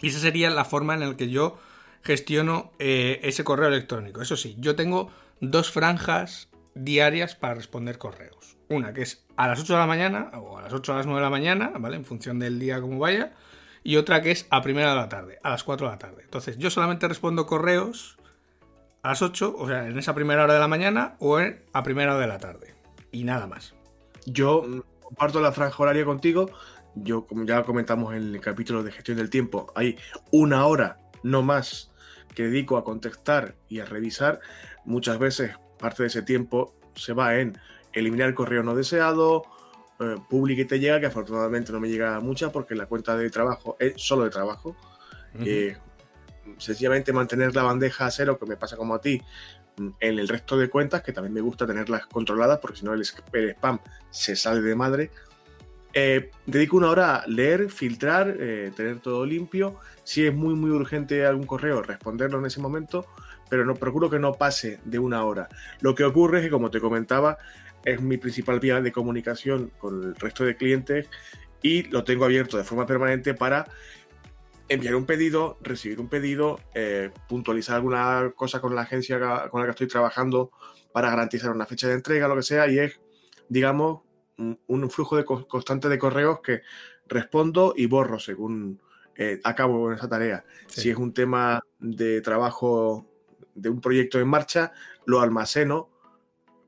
Y 0.02 0.10
esa 0.10 0.20
sería 0.20 0.50
la 0.50 0.64
forma 0.64 0.94
en 0.94 1.00
la 1.00 1.16
que 1.16 1.30
yo 1.30 1.58
gestiono 2.04 2.70
eh, 2.78 3.18
ese 3.24 3.42
correo 3.42 3.66
electrónico. 3.66 4.22
Eso 4.22 4.36
sí, 4.36 4.54
yo 4.60 4.76
tengo 4.76 5.10
dos 5.40 5.72
franjas 5.72 6.48
diarias 6.76 7.34
para 7.34 7.54
responder 7.54 7.98
correos. 7.98 8.53
Una 8.68 8.92
que 8.92 9.02
es 9.02 9.24
a 9.36 9.48
las 9.48 9.60
8 9.60 9.74
de 9.74 9.78
la 9.78 9.86
mañana 9.86 10.30
o 10.34 10.58
a 10.58 10.62
las 10.62 10.72
8 10.72 10.92
a 10.92 10.96
las 10.96 11.06
9 11.06 11.20
de 11.20 11.24
la 11.24 11.30
mañana, 11.30 11.72
¿vale? 11.78 11.96
En 11.96 12.04
función 12.04 12.38
del 12.38 12.58
día 12.58 12.80
como 12.80 12.98
vaya. 12.98 13.32
Y 13.82 13.96
otra 13.96 14.22
que 14.22 14.30
es 14.30 14.46
a 14.50 14.62
primera 14.62 14.90
de 14.90 14.96
la 14.96 15.08
tarde, 15.08 15.38
a 15.42 15.50
las 15.50 15.64
4 15.64 15.86
de 15.86 15.92
la 15.92 15.98
tarde. 15.98 16.22
Entonces, 16.24 16.56
yo 16.56 16.70
solamente 16.70 17.06
respondo 17.06 17.46
correos 17.46 18.16
a 19.02 19.08
las 19.08 19.20
8, 19.20 19.54
o 19.58 19.68
sea, 19.68 19.86
en 19.86 19.98
esa 19.98 20.14
primera 20.14 20.44
hora 20.44 20.54
de 20.54 20.60
la 20.60 20.68
mañana 20.68 21.16
o 21.18 21.38
a 21.38 21.82
primera 21.82 22.12
hora 22.12 22.20
de 22.22 22.26
la 22.26 22.38
tarde. 22.38 22.74
Y 23.12 23.24
nada 23.24 23.46
más. 23.46 23.74
Yo 24.24 24.62
mm, 24.66 24.80
comparto 25.02 25.40
la 25.42 25.52
franja 25.52 25.82
horaria 25.82 26.06
contigo. 26.06 26.50
Yo, 26.94 27.26
como 27.26 27.44
ya 27.44 27.62
comentamos 27.64 28.14
en 28.14 28.34
el 28.34 28.40
capítulo 28.40 28.82
de 28.82 28.92
gestión 28.92 29.18
del 29.18 29.28
tiempo, 29.28 29.70
hay 29.74 29.98
una 30.30 30.66
hora, 30.66 30.98
no 31.22 31.42
más, 31.42 31.92
que 32.34 32.44
dedico 32.44 32.78
a 32.78 32.84
contestar 32.84 33.56
y 33.68 33.80
a 33.80 33.84
revisar. 33.84 34.40
Muchas 34.86 35.18
veces 35.18 35.52
parte 35.78 36.04
de 36.04 36.06
ese 36.06 36.22
tiempo 36.22 36.74
se 36.94 37.12
va 37.12 37.36
en 37.36 37.58
eliminar 37.94 38.34
correo 38.34 38.62
no 38.62 38.74
deseado, 38.74 39.44
eh, 40.00 40.16
public 40.28 40.58
y 40.58 40.64
te 40.64 40.80
llega, 40.80 40.98
que 40.98 41.06
afortunadamente 41.06 41.72
no 41.72 41.80
me 41.80 41.88
llega 41.88 42.18
mucha 42.20 42.50
porque 42.50 42.74
la 42.74 42.86
cuenta 42.86 43.16
de 43.16 43.30
trabajo 43.30 43.76
es 43.78 43.94
solo 43.96 44.24
de 44.24 44.30
trabajo. 44.30 44.76
Eh, 45.40 45.76
sencillamente 46.58 47.12
mantener 47.12 47.54
la 47.54 47.62
bandeja 47.62 48.06
a 48.06 48.10
cero, 48.10 48.38
que 48.38 48.46
me 48.46 48.56
pasa 48.56 48.76
como 48.76 48.94
a 48.94 49.00
ti, 49.00 49.20
mm, 49.76 49.88
en 50.00 50.18
el 50.18 50.28
resto 50.28 50.56
de 50.56 50.68
cuentas, 50.68 51.02
que 51.02 51.12
también 51.12 51.32
me 51.32 51.40
gusta 51.40 51.66
tenerlas 51.66 52.06
controladas, 52.06 52.58
porque 52.58 52.78
si 52.78 52.84
no 52.84 52.92
el, 52.92 53.02
spam 53.02 53.78
se 54.10 54.36
sale 54.36 54.60
de 54.60 54.74
madre. 54.74 55.10
Eh, 55.92 56.30
dedico 56.46 56.76
una 56.76 56.90
hora 56.90 57.16
a 57.16 57.26
leer, 57.28 57.70
filtrar, 57.70 58.36
tener 58.74 58.98
todo 59.00 59.24
limpio. 59.24 59.76
Si 60.02 60.26
es 60.26 60.34
muy, 60.34 60.54
muy 60.54 60.70
urgente 60.70 61.24
algún 61.24 61.46
correo, 61.46 61.82
responderlo 61.82 62.40
en 62.40 62.46
ese 62.46 62.60
momento, 62.60 63.06
pero 63.48 63.64
no 63.64 63.76
procuro 63.76 64.10
que 64.10 64.18
no 64.18 64.32
pase 64.32 64.80
de 64.84 64.98
una 64.98 65.24
hora. 65.24 65.48
Lo 65.80 65.94
que 65.94 66.02
ocurre 66.02 66.38
es 66.38 66.44
que, 66.44 66.50
como 66.50 66.70
te 66.72 66.80
comentaba, 66.80 67.38
es 67.84 68.00
mi 68.00 68.16
principal 68.16 68.60
vía 68.60 68.80
de 68.80 68.92
comunicación 68.92 69.70
con 69.78 70.02
el 70.02 70.14
resto 70.16 70.44
de 70.44 70.56
clientes 70.56 71.08
y 71.62 71.84
lo 71.84 72.04
tengo 72.04 72.24
abierto 72.24 72.56
de 72.56 72.64
forma 72.64 72.86
permanente 72.86 73.34
para 73.34 73.66
enviar 74.68 74.94
un 74.94 75.06
pedido, 75.06 75.58
recibir 75.62 76.00
un 76.00 76.08
pedido, 76.08 76.60
eh, 76.74 77.10
puntualizar 77.28 77.76
alguna 77.76 78.32
cosa 78.34 78.60
con 78.60 78.74
la 78.74 78.82
agencia 78.82 79.18
con 79.50 79.60
la 79.60 79.66
que 79.66 79.70
estoy 79.70 79.88
trabajando 79.88 80.50
para 80.92 81.10
garantizar 81.10 81.50
una 81.50 81.66
fecha 81.66 81.88
de 81.88 81.94
entrega, 81.94 82.28
lo 82.28 82.36
que 82.36 82.42
sea, 82.42 82.68
y 82.68 82.78
es, 82.78 83.00
digamos, 83.48 84.02
un, 84.36 84.90
flujo 84.90 85.16
de 85.16 85.24
constante 85.24 85.88
de 85.88 85.98
correos 85.98 86.40
que 86.40 86.62
respondo 87.06 87.74
y 87.76 87.86
borro 87.86 88.18
según 88.18 88.80
eh, 89.16 89.40
acabo 89.44 89.92
esa 89.92 90.08
tarea. 90.08 90.44
Si 90.66 90.90
es 90.90 90.96
un 90.96 91.12
tema 91.12 91.60
de 91.78 92.20
trabajo 92.20 93.06
de 93.54 93.68
un 93.68 93.80
proyecto 93.80 94.18
en 94.18 94.28
marcha, 94.28 94.72
lo 95.06 95.20
almaceno 95.20 95.90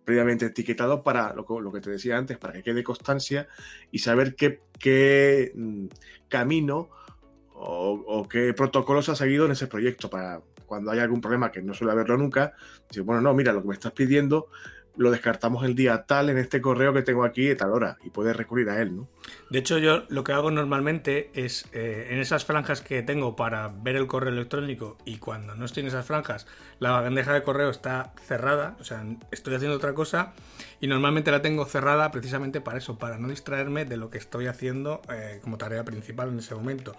previamente 0.07 0.47
etiquetado 0.47 1.03
para 1.03 1.35
lo, 1.35 1.73
que 1.73 1.81
te 1.81 1.91
decía 1.91 2.17
antes, 2.17 2.39
para 2.39 2.53
que 2.53 2.63
quede 2.63 2.85
constancia 2.85 3.49
y 3.91 3.99
saber 3.99 4.37
qué, 4.37 5.53
mm, 5.53 5.87
camino 6.29 6.89
o, 7.53 8.29
qué 8.31 8.55
protocolos 8.55 9.09
ha 9.09 9.17
seguido 9.17 9.47
en 9.47 9.53
ese 9.53 9.67
proyecto 9.67 10.09
para 10.09 10.41
cuando 10.65 10.93
haya 10.93 11.03
algún 11.03 11.21
problema 11.21 11.51
que 11.51 11.61
no 11.61 11.75
suele 11.75 11.93
haberlo 11.93 12.17
nunca, 12.17 12.55
decir, 12.89 13.03
bueno, 13.03 13.21
no, 13.21 13.35
mira, 13.35 13.53
lo 13.53 13.63
que 13.63 13.69
me 13.69 13.75
estás 13.75 13.93
pidiendo 13.93 14.49
lo 14.97 15.11
descartamos 15.11 15.65
el 15.65 15.75
día 15.75 16.05
tal 16.07 16.31
en 16.31 16.39
este 16.39 16.61
correo 16.61 16.93
que 16.93 17.03
tengo 17.03 17.25
aquí 17.25 17.47
de 17.47 17.57
tal 17.57 17.71
hora 17.73 17.99
y 18.05 18.11
puedes 18.11 18.37
recurrir 18.37 18.71
a 18.71 18.81
él, 18.81 18.97
¿no? 18.97 19.09
De 19.49 19.61
hecho, 19.61 19.79
yo 19.79 20.03
lo 20.09 20.25
que 20.25 20.33
hago 20.33 20.51
normalmente 20.51 21.31
es 21.35 21.67
eh, 21.73 22.09
en 22.11 22.19
esas 22.19 22.45
franjas 22.45 22.81
que 22.81 23.03
tengo 23.03 23.37
para 23.37 23.69
ver 23.69 23.95
el 23.95 24.09
correo 24.09 24.33
electrónico 24.33 24.99
y 25.05 25.19
cuando 25.19 25.55
no 25.55 25.65
estoy 25.65 25.83
en 25.83 25.87
esas 25.89 26.05
franjas, 26.05 26.49
la 26.81 26.91
bandeja 26.91 27.33
de 27.33 27.45
correo 27.45 27.71
está 27.71 28.13
cerrada, 28.27 28.77
o 28.81 28.85
sea, 28.85 29.05
estoy 29.31 29.55
haciendo 29.55 29.77
otra 29.77 29.95
cosa 29.95 30.33
y 30.81 30.89
normalmente 30.89 31.31
la 31.31 31.43
tengo 31.43 31.65
cerrada 31.65 32.11
precisamente 32.11 32.61
para 32.61 32.79
eso, 32.79 32.99
para 32.99 33.19
no 33.19 33.29
distraerme 33.29 33.85
de 33.85 33.97
lo 33.97 34.11
que 34.11 34.19
estoy 34.19 34.49
haciendo 34.49 35.01
eh, 35.13 35.39
como 35.43 35.59
tarea 35.59 35.85
principal 35.85 36.31
en 36.31 36.41
ese 36.41 36.57
momento. 36.57 36.97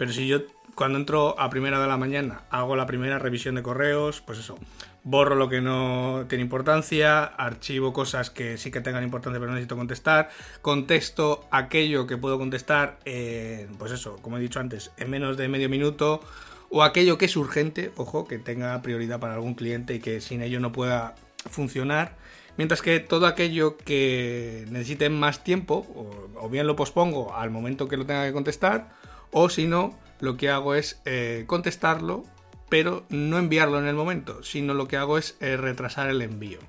Pero 0.00 0.14
si 0.14 0.26
yo 0.26 0.40
cuando 0.74 0.98
entro 0.98 1.38
a 1.38 1.50
primera 1.50 1.78
de 1.78 1.86
la 1.86 1.98
mañana 1.98 2.44
hago 2.48 2.74
la 2.74 2.86
primera 2.86 3.18
revisión 3.18 3.56
de 3.56 3.62
correos, 3.62 4.22
pues 4.22 4.38
eso, 4.38 4.58
borro 5.04 5.34
lo 5.34 5.50
que 5.50 5.60
no 5.60 6.24
tiene 6.26 6.40
importancia, 6.40 7.22
archivo 7.22 7.92
cosas 7.92 8.30
que 8.30 8.56
sí 8.56 8.70
que 8.70 8.80
tengan 8.80 9.04
importancia 9.04 9.38
pero 9.38 9.52
necesito 9.52 9.76
contestar, 9.76 10.30
contesto 10.62 11.46
aquello 11.50 12.06
que 12.06 12.16
puedo 12.16 12.38
contestar, 12.38 12.98
pues 13.04 13.92
eso, 13.92 14.16
como 14.22 14.38
he 14.38 14.40
dicho 14.40 14.58
antes, 14.58 14.90
en 14.96 15.10
menos 15.10 15.36
de 15.36 15.48
medio 15.48 15.68
minuto, 15.68 16.22
o 16.70 16.82
aquello 16.82 17.18
que 17.18 17.26
es 17.26 17.36
urgente, 17.36 17.92
ojo, 17.96 18.26
que 18.26 18.38
tenga 18.38 18.80
prioridad 18.80 19.20
para 19.20 19.34
algún 19.34 19.52
cliente 19.52 19.96
y 19.96 20.00
que 20.00 20.22
sin 20.22 20.40
ello 20.40 20.60
no 20.60 20.72
pueda 20.72 21.14
funcionar. 21.50 22.16
Mientras 22.56 22.80
que 22.80 23.00
todo 23.00 23.26
aquello 23.26 23.76
que 23.76 24.64
necesite 24.70 25.10
más 25.10 25.44
tiempo, 25.44 25.86
o, 26.40 26.48
bien 26.48 26.66
lo 26.66 26.74
pospongo 26.74 27.34
al 27.34 27.50
momento 27.50 27.86
que 27.86 27.98
lo 27.98 28.06
tenga 28.06 28.24
que 28.26 28.32
contestar, 28.32 28.98
o 29.32 29.48
si 29.48 29.66
no, 29.66 29.98
lo 30.20 30.36
que 30.36 30.50
hago 30.50 30.74
es 30.74 31.00
eh, 31.04 31.44
contestarlo 31.46 32.24
pero 32.70 33.04
no 33.10 33.36
enviarlo 33.36 33.78
en 33.78 33.86
el 33.86 33.96
momento, 33.96 34.42
sino 34.42 34.72
lo 34.72 34.88
que 34.88 34.96
hago 34.96 35.18
es 35.18 35.36
eh, 35.40 35.58
retrasar 35.58 36.08
el 36.08 36.22
envío. 36.22 36.60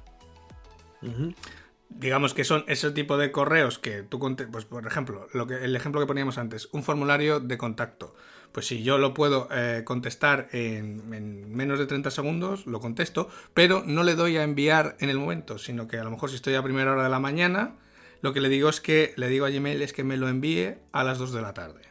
Digamos 1.89 2.34
que 2.34 2.43
son 2.43 2.65
ese 2.67 2.91
tipo 2.91 3.17
de 3.17 3.32
correos 3.32 3.80
que 3.80 4.04
tú, 4.04 4.19
pues 4.52 4.65
por 4.65 4.86
ejemplo, 4.86 5.28
lo 5.34 5.47
que, 5.47 5.63
el 5.63 5.76
ejemplo 5.76 6.02
que 6.02 6.08
poníamos 6.08 6.38
antes, 6.38 6.69
un 6.71 6.84
formulario 6.84 7.39
de 7.39 7.58
contacto. 7.58 8.15
Pues 8.52 8.67
si 8.67 8.84
yo 8.84 8.97
lo 8.97 9.13
puedo 9.13 9.47
eh, 9.52 9.84
contestar 9.86 10.50
en, 10.52 11.13
en, 11.13 11.54
menos 11.54 11.80
de 11.80 11.86
30 11.86 12.12
segundos, 12.12 12.65
lo 12.65 12.80
contesto, 12.80 13.30
pero 13.54 13.84
no 13.86 14.04
le 14.04 14.15
doy 14.15 14.38
a 14.38 14.43
enviar 14.43 14.97
en 15.00 15.10
el 15.10 15.19
momento, 15.19 15.58
sino 15.58 15.88
que 15.88 15.97
a 15.97 16.04
lo 16.04 16.12
mejor 16.12 16.30
si 16.30 16.36
estoy 16.36 16.56
a 16.56 16.63
primera 16.63 16.91
hora 16.91 17.04
de 17.04 17.10
la 17.10 17.19
mañana, 17.19 17.76
lo 18.21 18.34
que 18.34 18.41
le 18.41 18.50
digo 18.50 18.69
es 18.69 18.82
que 18.82 19.13
le 19.15 19.28
digo 19.30 19.45
a 19.45 19.50
Gmail 19.50 19.82
es 19.82 19.93
que 19.93 20.04
me 20.04 20.17
lo 20.17 20.28
envíe 20.28 20.76
a 20.91 21.04
las 21.04 21.17
2 21.17 21.32
de 21.32 21.41
la 21.41 21.54
tarde. 21.54 21.90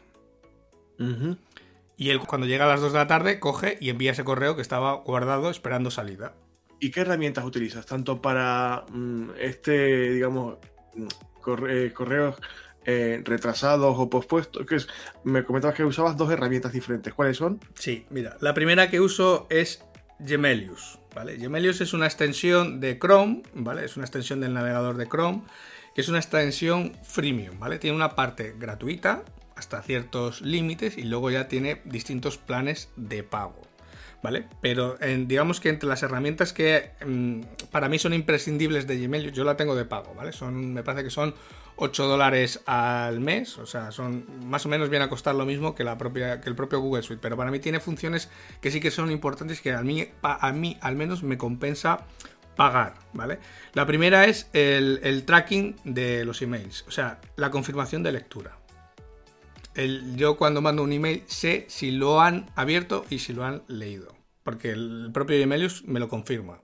Y 1.97 2.11
él 2.11 2.19
cuando 2.21 2.47
llega 2.47 2.65
a 2.65 2.69
las 2.69 2.81
2 2.81 2.93
de 2.93 2.99
la 2.99 3.07
tarde 3.07 3.41
coge 3.41 3.77
y 3.81 3.91
envía 3.91 4.13
ese 4.13 4.25
correo 4.25 4.57
que 4.57 4.63
estaba 4.63 4.93
guardado 4.95 5.51
esperando 5.51 5.91
salida. 5.91 6.35
¿Y 6.79 6.91
qué 6.91 7.01
herramientas 7.01 7.45
utilizas? 7.45 7.85
Tanto 7.85 8.23
para 8.23 8.85
mm, 8.91 9.31
este, 9.39 10.13
digamos, 10.13 10.57
mm, 10.95 11.07
eh, 11.69 11.93
correos 11.95 12.37
eh, 12.87 13.21
retrasados 13.25 13.97
o 13.99 14.09
pospuestos. 14.09 14.65
Que 14.67 14.77
es, 14.77 14.89
me 15.25 15.45
comentabas 15.45 15.77
que 15.77 15.85
usabas 15.85 16.17
dos 16.17 16.31
herramientas 16.31 16.73
diferentes. 16.73 17.13
¿Cuáles 17.13 17.37
son? 17.37 17.61
Sí, 17.75 18.07
mira, 18.09 18.37
la 18.41 18.55
primera 18.55 18.89
que 18.89 19.01
uso 19.01 19.47
es 19.51 19.85
Gemelius. 20.25 20.99
¿vale? 21.15 21.39
Gemelius 21.39 21.81
es 21.81 21.93
una 21.93 22.07
extensión 22.07 22.81
de 22.81 22.99
Chrome, 22.99 23.43
¿vale? 23.55 23.85
Es 23.85 23.97
una 23.97 24.07
extensión 24.07 24.41
del 24.41 24.55
navegador 24.55 24.97
de 24.97 25.07
Chrome, 25.07 25.43
que 25.95 26.01
es 26.01 26.09
una 26.09 26.19
extensión 26.19 26.97
freemium, 27.03 27.59
¿vale? 27.59 27.79
Tiene 27.79 27.97
una 27.97 28.15
parte 28.15 28.55
gratuita, 28.59 29.23
hasta 29.61 29.83
ciertos 29.83 30.41
límites 30.41 30.97
y 30.99 31.03
luego 31.03 31.31
ya 31.31 31.47
tiene 31.47 31.83
distintos 31.85 32.39
planes 32.39 32.89
de 32.97 33.23
pago. 33.23 33.61
¿Vale? 34.23 34.47
Pero 34.61 34.99
digamos 35.01 35.61
que 35.61 35.71
entre 35.71 35.89
las 35.89 36.03
herramientas 36.03 36.53
que 36.53 36.91
mm, 37.07 37.41
para 37.71 37.89
mí 37.89 37.99
son 37.99 38.13
imprescindibles 38.13 38.87
de 38.87 38.99
Gmail, 38.99 39.33
yo 39.33 39.45
la 39.45 39.57
tengo 39.57 39.75
de 39.75 39.87
pago, 39.87 40.15
¿vale? 40.15 40.33
Son, 40.33 40.75
me 40.75 40.83
parece 40.83 41.05
que 41.05 41.11
son 41.11 41.35
8 41.77 42.07
dólares 42.07 42.61
al 42.67 43.21
mes, 43.21 43.57
o 43.57 43.65
sea, 43.65 43.93
son 43.93 44.27
más 44.45 44.67
o 44.67 44.69
menos 44.69 44.91
viene 44.91 45.07
a 45.07 45.09
costar 45.09 45.35
lo 45.35 45.47
mismo 45.47 45.75
que, 45.75 45.85
la 45.85 45.97
propia, 45.97 46.43
que 46.43 46.51
el 46.51 46.55
propio 46.55 46.81
Google 46.81 47.03
Suite, 47.03 47.21
pero 47.23 47.39
para 47.39 47.51
mí 47.51 47.61
tiene 47.61 47.81
funciones 47.81 48.29
que 48.61 48.71
sí 48.71 48.79
que 48.79 48.91
son 48.91 49.11
importantes 49.11 49.63
que 49.63 49.73
a 49.73 49.81
mí, 49.81 50.07
a 50.21 50.53
mí 50.53 50.77
al 50.83 50.97
menos 50.97 51.23
me 51.23 51.39
compensa 51.39 52.05
pagar, 52.57 52.97
¿vale? 53.15 53.39
La 53.73 53.87
primera 53.87 54.27
es 54.27 54.51
el, 54.53 55.01
el 55.03 55.25
tracking 55.25 55.77
de 55.85 56.27
los 56.27 56.43
emails, 56.43 56.85
o 56.87 56.91
sea, 56.91 57.23
la 57.37 57.51
confirmación 57.51 58.03
de 58.03 58.13
lectura 58.13 58.60
yo 60.17 60.37
cuando 60.37 60.61
mando 60.61 60.83
un 60.83 60.93
email 60.93 61.23
sé 61.27 61.67
si 61.69 61.91
lo 61.91 62.21
han 62.21 62.51
abierto 62.57 63.05
y 63.11 63.21
si 63.21 63.33
lo 63.33 63.45
han 63.45 63.63
leído. 63.69 64.15
Porque 64.43 64.71
el 64.71 65.11
propio 65.13 65.37
Emelius 65.37 65.85
me 65.85 66.01
lo 66.01 66.09
confirma. 66.09 66.61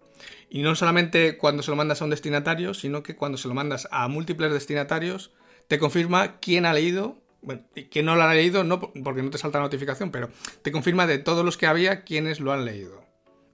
Y 0.49 0.63
no 0.63 0.75
solamente 0.75 1.37
cuando 1.37 1.63
se 1.63 1.71
lo 1.71 1.77
mandas 1.77 2.01
a 2.01 2.05
un 2.05 2.11
destinatario, 2.11 2.75
sino 2.75 3.03
que 3.03 3.17
cuando 3.17 3.39
se 3.39 3.49
lo 3.49 3.55
mandas 3.55 3.89
a 3.91 4.09
múltiples 4.09 4.53
destinatarios, 4.53 5.33
te 5.69 5.79
confirma 5.79 6.39
quién 6.39 6.67
ha 6.67 6.73
leído. 6.73 7.19
Bueno, 7.43 7.63
quién 7.91 8.07
no 8.07 8.17
lo 8.17 8.23
ha 8.23 8.35
leído, 8.35 8.65
no 8.65 8.81
porque 8.81 9.23
no 9.23 9.31
te 9.31 9.39
salta 9.39 9.59
la 9.59 9.65
notificación, 9.65 10.11
pero 10.11 10.31
te 10.63 10.73
confirma 10.73 11.07
de 11.07 11.19
todos 11.19 11.45
los 11.45 11.57
que 11.57 11.67
había 11.67 12.03
quiénes 12.03 12.41
lo 12.41 12.53
han 12.53 12.65
leído. 12.65 13.06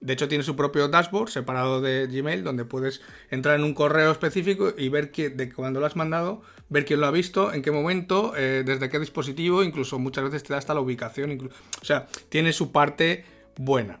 De 0.03 0.11
hecho, 0.11 0.27
tiene 0.27 0.43
su 0.43 0.57
propio 0.57 0.89
dashboard 0.89 1.29
separado 1.29 1.79
de 1.79 2.07
Gmail, 2.07 2.43
donde 2.43 2.65
puedes 2.65 3.01
entrar 3.31 3.55
en 3.55 3.63
un 3.63 3.73
correo 3.73 4.11
específico 4.11 4.73
y 4.77 4.89
ver 4.89 5.11
que, 5.11 5.29
de 5.29 5.49
cuando 5.49 5.79
lo 5.79 5.85
has 5.85 5.95
mandado, 5.95 6.41
ver 6.67 6.83
quién 6.83 6.99
lo 6.99 7.07
ha 7.07 7.11
visto, 7.11 7.53
en 7.53 7.61
qué 7.61 7.71
momento, 7.71 8.33
eh, 8.35 8.63
desde 8.65 8.89
qué 8.89 8.99
dispositivo, 8.99 9.63
incluso 9.63 9.99
muchas 9.99 10.25
veces 10.25 10.43
te 10.43 10.51
da 10.51 10.59
hasta 10.59 10.73
la 10.73 10.81
ubicación. 10.81 11.49
O 11.81 11.85
sea, 11.85 12.07
tiene 12.27 12.51
su 12.51 12.73
parte 12.73 13.23
buena. 13.55 13.99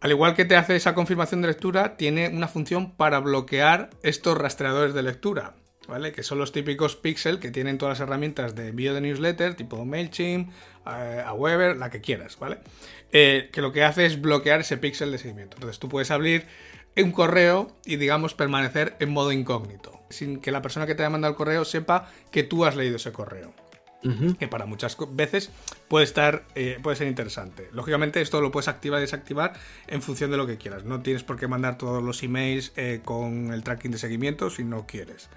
Al 0.00 0.10
igual 0.10 0.34
que 0.34 0.44
te 0.44 0.56
hace 0.56 0.74
esa 0.74 0.94
confirmación 0.94 1.42
de 1.42 1.48
lectura, 1.48 1.96
tiene 1.96 2.28
una 2.28 2.48
función 2.48 2.96
para 2.96 3.20
bloquear 3.20 3.90
estos 4.02 4.36
rastreadores 4.36 4.94
de 4.94 5.02
lectura. 5.04 5.54
¿Vale? 5.86 6.12
Que 6.12 6.22
son 6.22 6.38
los 6.38 6.52
típicos 6.52 6.96
pixel 6.96 7.38
que 7.38 7.50
tienen 7.50 7.78
todas 7.78 7.98
las 7.98 8.08
herramientas 8.08 8.54
de 8.54 8.68
envío 8.68 8.94
de 8.94 9.00
newsletter, 9.00 9.54
tipo 9.54 9.84
MailChimp, 9.84 10.50
eh, 10.86 11.22
a 11.24 11.32
Weber, 11.34 11.76
la 11.76 11.90
que 11.90 12.00
quieras, 12.00 12.38
¿vale? 12.38 12.58
Eh, 13.12 13.50
que 13.52 13.60
lo 13.60 13.72
que 13.72 13.84
hace 13.84 14.06
es 14.06 14.20
bloquear 14.20 14.60
ese 14.60 14.76
píxel 14.76 15.12
de 15.12 15.18
seguimiento. 15.18 15.56
Entonces 15.56 15.78
tú 15.78 15.88
puedes 15.88 16.10
abrir 16.10 16.46
un 17.02 17.12
correo 17.12 17.76
y 17.84 17.96
digamos 17.96 18.34
permanecer 18.34 18.96
en 19.00 19.10
modo 19.10 19.32
incógnito, 19.32 20.00
sin 20.10 20.40
que 20.40 20.52
la 20.52 20.62
persona 20.62 20.86
que 20.86 20.94
te 20.94 21.02
haya 21.02 21.10
mandado 21.10 21.32
el 21.32 21.36
correo 21.36 21.64
sepa 21.64 22.10
que 22.30 22.42
tú 22.42 22.64
has 22.64 22.76
leído 22.76 22.96
ese 22.96 23.12
correo. 23.12 23.52
Que 24.38 24.48
para 24.48 24.66
muchas 24.66 24.98
veces 25.12 25.50
puede 25.88 26.04
estar, 26.04 26.44
eh, 26.54 26.78
puede 26.82 26.94
ser 26.94 27.08
interesante. 27.08 27.70
Lógicamente, 27.72 28.20
esto 28.20 28.42
lo 28.42 28.50
puedes 28.50 28.68
activar 28.68 28.98
y 28.98 29.00
desactivar 29.00 29.54
en 29.86 30.02
función 30.02 30.30
de 30.30 30.36
lo 30.36 30.46
que 30.46 30.58
quieras. 30.58 30.84
No 30.84 31.00
tienes 31.00 31.22
por 31.22 31.38
qué 31.38 31.48
mandar 31.48 31.78
todos 31.78 32.02
los 32.02 32.22
emails 32.22 32.72
eh, 32.76 33.00
con 33.02 33.50
el 33.54 33.62
tracking 33.62 33.92
de 33.92 33.96
seguimiento 33.96 34.50
si 34.50 34.62
no 34.62 34.86
quieres. 34.86 35.30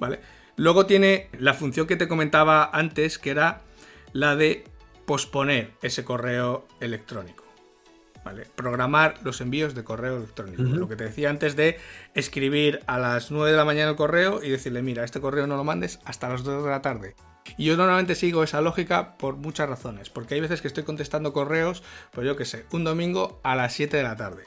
¿Vale? 0.00 0.20
Luego 0.56 0.86
tiene 0.86 1.28
la 1.38 1.54
función 1.54 1.86
que 1.86 1.96
te 1.96 2.08
comentaba 2.08 2.68
antes, 2.72 3.18
que 3.18 3.30
era 3.30 3.60
la 4.12 4.36
de 4.36 4.64
posponer 5.06 5.72
ese 5.82 6.04
correo 6.04 6.66
electrónico. 6.80 7.44
¿Vale? 8.24 8.46
Programar 8.56 9.14
los 9.22 9.40
envíos 9.40 9.74
de 9.74 9.84
correo 9.84 10.16
electrónico. 10.16 10.62
Lo 10.62 10.88
que 10.88 10.96
te 10.96 11.04
decía 11.04 11.30
antes 11.30 11.56
de 11.56 11.78
escribir 12.14 12.80
a 12.86 12.98
las 12.98 13.30
9 13.30 13.52
de 13.52 13.56
la 13.56 13.64
mañana 13.64 13.90
el 13.90 13.96
correo 13.96 14.42
y 14.42 14.50
decirle, 14.50 14.82
mira, 14.82 15.04
este 15.04 15.20
correo 15.20 15.46
no 15.46 15.56
lo 15.56 15.64
mandes 15.64 16.00
hasta 16.04 16.28
las 16.28 16.42
2 16.42 16.64
de 16.64 16.70
la 16.70 16.82
tarde. 16.82 17.14
Y 17.56 17.64
yo 17.64 17.76
normalmente 17.76 18.14
sigo 18.14 18.42
esa 18.42 18.60
lógica 18.60 19.16
por 19.16 19.36
muchas 19.36 19.68
razones, 19.68 20.10
porque 20.10 20.34
hay 20.34 20.40
veces 20.40 20.60
que 20.60 20.68
estoy 20.68 20.84
contestando 20.84 21.32
correos, 21.32 21.82
pues 22.12 22.26
yo 22.26 22.36
qué 22.36 22.44
sé, 22.44 22.66
un 22.72 22.84
domingo 22.84 23.40
a 23.44 23.56
las 23.56 23.72
7 23.72 23.96
de 23.96 24.02
la 24.02 24.16
tarde. 24.16 24.44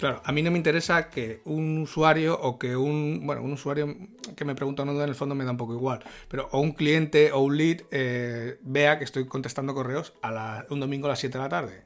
Claro, 0.00 0.22
a 0.24 0.32
mí 0.32 0.42
no 0.42 0.50
me 0.50 0.56
interesa 0.56 1.10
que 1.10 1.42
un 1.44 1.76
usuario 1.76 2.40
o 2.40 2.58
que 2.58 2.74
un, 2.74 3.20
bueno, 3.26 3.42
un 3.42 3.52
usuario 3.52 3.94
que 4.34 4.46
me 4.46 4.54
pregunta 4.54 4.82
duda 4.82 5.04
en 5.04 5.10
el 5.10 5.14
fondo 5.14 5.34
me 5.34 5.44
da 5.44 5.50
un 5.50 5.58
poco 5.58 5.74
igual, 5.74 6.02
pero 6.26 6.48
o 6.52 6.60
un 6.60 6.72
cliente 6.72 7.32
o 7.32 7.40
un 7.40 7.58
lead 7.58 7.82
eh, 7.90 8.58
vea 8.62 8.96
que 8.96 9.04
estoy 9.04 9.26
contestando 9.26 9.74
correos 9.74 10.14
a 10.22 10.64
un 10.70 10.80
domingo 10.80 11.06
a 11.06 11.10
las 11.10 11.18
7 11.18 11.36
de 11.36 11.44
la 11.44 11.50
tarde, 11.50 11.82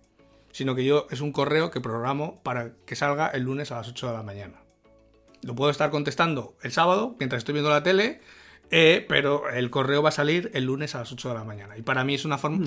sino 0.53 0.77
que 0.77 0.85
yo 0.85 1.09
es 1.11 1.23
un 1.23 1.33
correo 1.33 1.73
que 1.73 1.81
programo 1.81 2.41
para 2.45 2.75
que 2.87 2.95
salga 2.95 3.27
el 3.27 3.43
lunes 3.43 3.73
a 3.73 3.79
las 3.79 3.89
8 3.89 4.07
de 4.07 4.13
la 4.13 4.23
mañana. 4.23 4.63
Lo 5.43 5.57
puedo 5.57 5.73
estar 5.73 5.91
contestando 5.91 6.57
el 6.63 6.71
sábado 6.71 7.17
mientras 7.19 7.39
estoy 7.39 7.55
viendo 7.55 7.71
la 7.71 7.83
tele, 7.83 8.21
eh, 8.71 9.05
pero 9.09 9.49
el 9.51 9.71
correo 9.71 10.03
va 10.03 10.09
a 10.09 10.13
salir 10.13 10.51
el 10.55 10.65
lunes 10.65 10.95
a 10.95 10.99
las 10.99 11.13
8 11.13 11.29
de 11.29 11.35
la 11.35 11.45
mañana. 11.45 11.77
Y 11.77 11.83
para 11.83 12.05
mí 12.05 12.15
es 12.15 12.25
una 12.25 12.39
forma, 12.39 12.65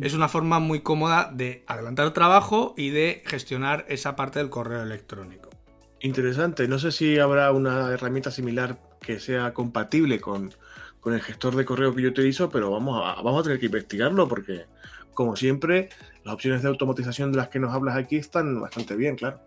es 0.00 0.14
una 0.14 0.28
forma 0.28 0.58
muy 0.58 0.80
cómoda 0.80 1.30
de 1.32 1.64
adelantar 1.66 2.06
el 2.06 2.12
trabajo 2.12 2.74
y 2.76 2.90
de 2.90 3.22
gestionar 3.26 3.84
esa 3.88 4.16
parte 4.16 4.38
del 4.38 4.50
correo 4.50 4.82
electrónico. 4.82 5.50
Interesante. 6.00 6.68
No 6.68 6.78
sé 6.78 6.92
si 6.92 7.18
habrá 7.18 7.50
una 7.52 7.90
herramienta 7.92 8.30
similar 8.30 8.78
que 9.00 9.18
sea 9.18 9.52
compatible 9.52 10.20
con, 10.20 10.52
el 11.06 11.22
gestor 11.22 11.56
de 11.56 11.64
correo 11.64 11.94
que 11.94 12.02
yo 12.02 12.10
utilizo, 12.10 12.50
pero 12.50 12.70
vamos 12.70 13.02
a, 13.02 13.22
vamos 13.22 13.40
a 13.40 13.42
tener 13.44 13.58
que 13.58 13.66
investigarlo 13.66 14.28
porque, 14.28 14.66
como 15.14 15.36
siempre, 15.36 15.88
las 16.22 16.34
opciones 16.34 16.62
de 16.62 16.68
automatización 16.68 17.32
de 17.32 17.38
las 17.38 17.48
que 17.48 17.58
nos 17.58 17.72
hablas 17.72 17.96
aquí 17.96 18.16
están 18.16 18.60
bastante 18.60 18.94
bien, 18.94 19.16
claro. 19.16 19.40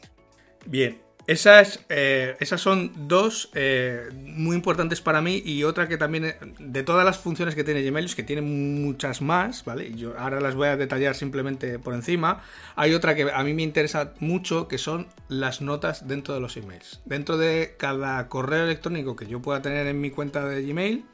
Bien, 0.65 0.99
esas, 1.27 1.79
eh, 1.89 2.35
esas 2.39 2.61
son 2.61 2.91
dos 3.07 3.49
eh, 3.53 4.09
muy 4.13 4.55
importantes 4.55 5.01
para 5.01 5.21
mí 5.21 5.41
y 5.45 5.63
otra 5.63 5.87
que 5.87 5.97
también, 5.97 6.25
eh, 6.25 6.35
de 6.59 6.83
todas 6.83 7.05
las 7.05 7.19
funciones 7.19 7.55
que 7.55 7.63
tiene 7.63 7.83
Gmail, 7.83 8.13
que 8.15 8.23
tiene 8.23 8.41
muchas 8.41 9.21
más, 9.21 9.63
¿vale? 9.63 9.93
Yo 9.93 10.17
ahora 10.17 10.39
las 10.39 10.55
voy 10.55 10.67
a 10.67 10.77
detallar 10.77 11.15
simplemente 11.15 11.79
por 11.79 11.93
encima. 11.93 12.41
Hay 12.75 12.93
otra 12.93 13.15
que 13.15 13.31
a 13.31 13.43
mí 13.43 13.53
me 13.53 13.63
interesa 13.63 14.13
mucho, 14.19 14.67
que 14.67 14.77
son 14.77 15.07
las 15.27 15.61
notas 15.61 16.07
dentro 16.07 16.33
de 16.33 16.39
los 16.39 16.57
emails. 16.57 17.01
Dentro 17.05 17.37
de 17.37 17.75
cada 17.77 18.27
correo 18.27 18.63
electrónico 18.63 19.15
que 19.15 19.27
yo 19.27 19.41
pueda 19.41 19.61
tener 19.61 19.87
en 19.87 20.01
mi 20.01 20.09
cuenta 20.09 20.45
de 20.45 20.63
Gmail, 20.63 21.05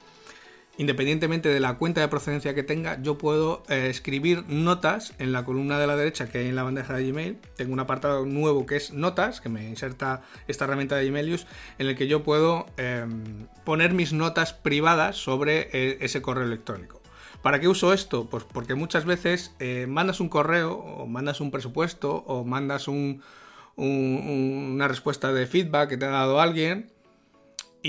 independientemente 0.77 1.49
de 1.49 1.59
la 1.59 1.77
cuenta 1.77 2.01
de 2.01 2.07
procedencia 2.07 2.53
que 2.53 2.63
tenga, 2.63 3.01
yo 3.01 3.17
puedo 3.17 3.63
eh, 3.67 3.87
escribir 3.89 4.45
notas 4.47 5.13
en 5.17 5.31
la 5.31 5.43
columna 5.43 5.79
de 5.79 5.87
la 5.87 5.95
derecha 5.95 6.29
que 6.29 6.39
hay 6.39 6.47
en 6.47 6.55
la 6.55 6.63
bandeja 6.63 6.93
de 6.95 7.09
Gmail. 7.09 7.37
Tengo 7.55 7.73
un 7.73 7.79
apartado 7.79 8.25
nuevo 8.25 8.65
que 8.65 8.75
es 8.75 8.93
notas, 8.93 9.41
que 9.41 9.49
me 9.49 9.67
inserta 9.67 10.21
esta 10.47 10.65
herramienta 10.65 10.95
de 10.95 11.09
Gmailius, 11.09 11.47
en 11.79 11.87
el 11.87 11.95
que 11.95 12.07
yo 12.07 12.23
puedo 12.23 12.67
em, 12.77 13.47
poner 13.63 13.93
mis 13.93 14.13
notas 14.13 14.53
privadas 14.53 15.17
sobre 15.17 15.69
eh, 15.73 15.97
ese 16.01 16.21
correo 16.21 16.45
electrónico. 16.45 17.01
¿Para 17.41 17.59
qué 17.59 17.67
uso 17.67 17.93
esto? 17.93 18.29
Pues 18.29 18.43
porque 18.43 18.75
muchas 18.75 19.05
veces 19.05 19.55
eh, 19.59 19.85
mandas 19.87 20.19
un 20.19 20.29
correo 20.29 20.73
o 20.73 21.07
mandas 21.07 21.41
un 21.41 21.51
presupuesto 21.51 22.23
o 22.27 22.43
mandas 22.43 22.87
un, 22.87 23.21
una 23.77 24.87
respuesta 24.87 25.31
de 25.31 25.47
feedback 25.47 25.89
que 25.89 25.97
te 25.97 26.05
ha 26.05 26.09
dado 26.09 26.41
alguien. 26.41 26.91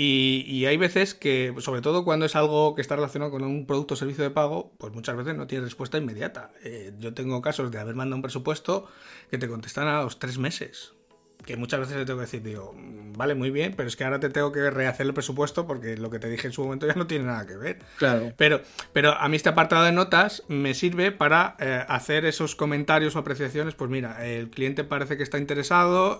Y, 0.01 0.65
hay 0.65 0.77
veces 0.77 1.13
que, 1.13 1.53
sobre 1.59 1.81
todo 1.81 2.05
cuando 2.05 2.25
es 2.25 2.37
algo 2.37 2.73
que 2.73 2.81
está 2.81 2.95
relacionado 2.95 3.31
con 3.31 3.43
un 3.43 3.65
producto 3.65 3.95
o 3.95 3.97
servicio 3.97 4.23
de 4.23 4.29
pago, 4.29 4.71
pues 4.77 4.93
muchas 4.93 5.17
veces 5.17 5.35
no 5.35 5.45
tiene 5.45 5.65
respuesta 5.65 5.97
inmediata. 5.97 6.51
Eh, 6.63 6.93
yo 6.99 7.13
tengo 7.13 7.41
casos 7.41 7.69
de 7.69 7.79
haber 7.79 7.95
mandado 7.95 8.15
un 8.15 8.21
presupuesto 8.21 8.87
que 9.29 9.37
te 9.37 9.49
contestan 9.49 9.89
a 9.89 10.01
los 10.03 10.17
tres 10.17 10.37
meses 10.37 10.93
que 11.45 11.57
muchas 11.57 11.79
veces 11.79 11.97
le 11.97 12.05
tengo 12.05 12.19
que 12.19 12.25
decir, 12.25 12.43
digo, 12.43 12.75
vale, 13.17 13.33
muy 13.33 13.49
bien, 13.49 13.73
pero 13.75 13.87
es 13.87 13.95
que 13.95 14.03
ahora 14.03 14.19
te 14.19 14.29
tengo 14.29 14.51
que 14.51 14.69
rehacer 14.69 15.05
el 15.05 15.13
presupuesto 15.13 15.65
porque 15.65 15.97
lo 15.97 16.09
que 16.09 16.19
te 16.19 16.29
dije 16.29 16.47
en 16.47 16.53
su 16.53 16.63
momento 16.63 16.87
ya 16.87 16.93
no 16.93 17.07
tiene 17.07 17.25
nada 17.25 17.45
que 17.45 17.57
ver. 17.57 17.79
Claro. 17.97 18.33
Pero, 18.37 18.61
pero 18.93 19.13
a 19.13 19.27
mí 19.29 19.35
este 19.35 19.49
apartado 19.49 19.83
de 19.83 19.91
notas 19.91 20.43
me 20.47 20.73
sirve 20.73 21.11
para 21.11 21.55
eh, 21.59 21.83
hacer 21.87 22.25
esos 22.25 22.55
comentarios 22.55 23.15
o 23.15 23.19
apreciaciones. 23.19 23.73
Pues 23.73 23.89
mira, 23.89 24.25
el 24.25 24.49
cliente 24.49 24.83
parece 24.83 25.17
que 25.17 25.23
está 25.23 25.37
interesado, 25.37 26.19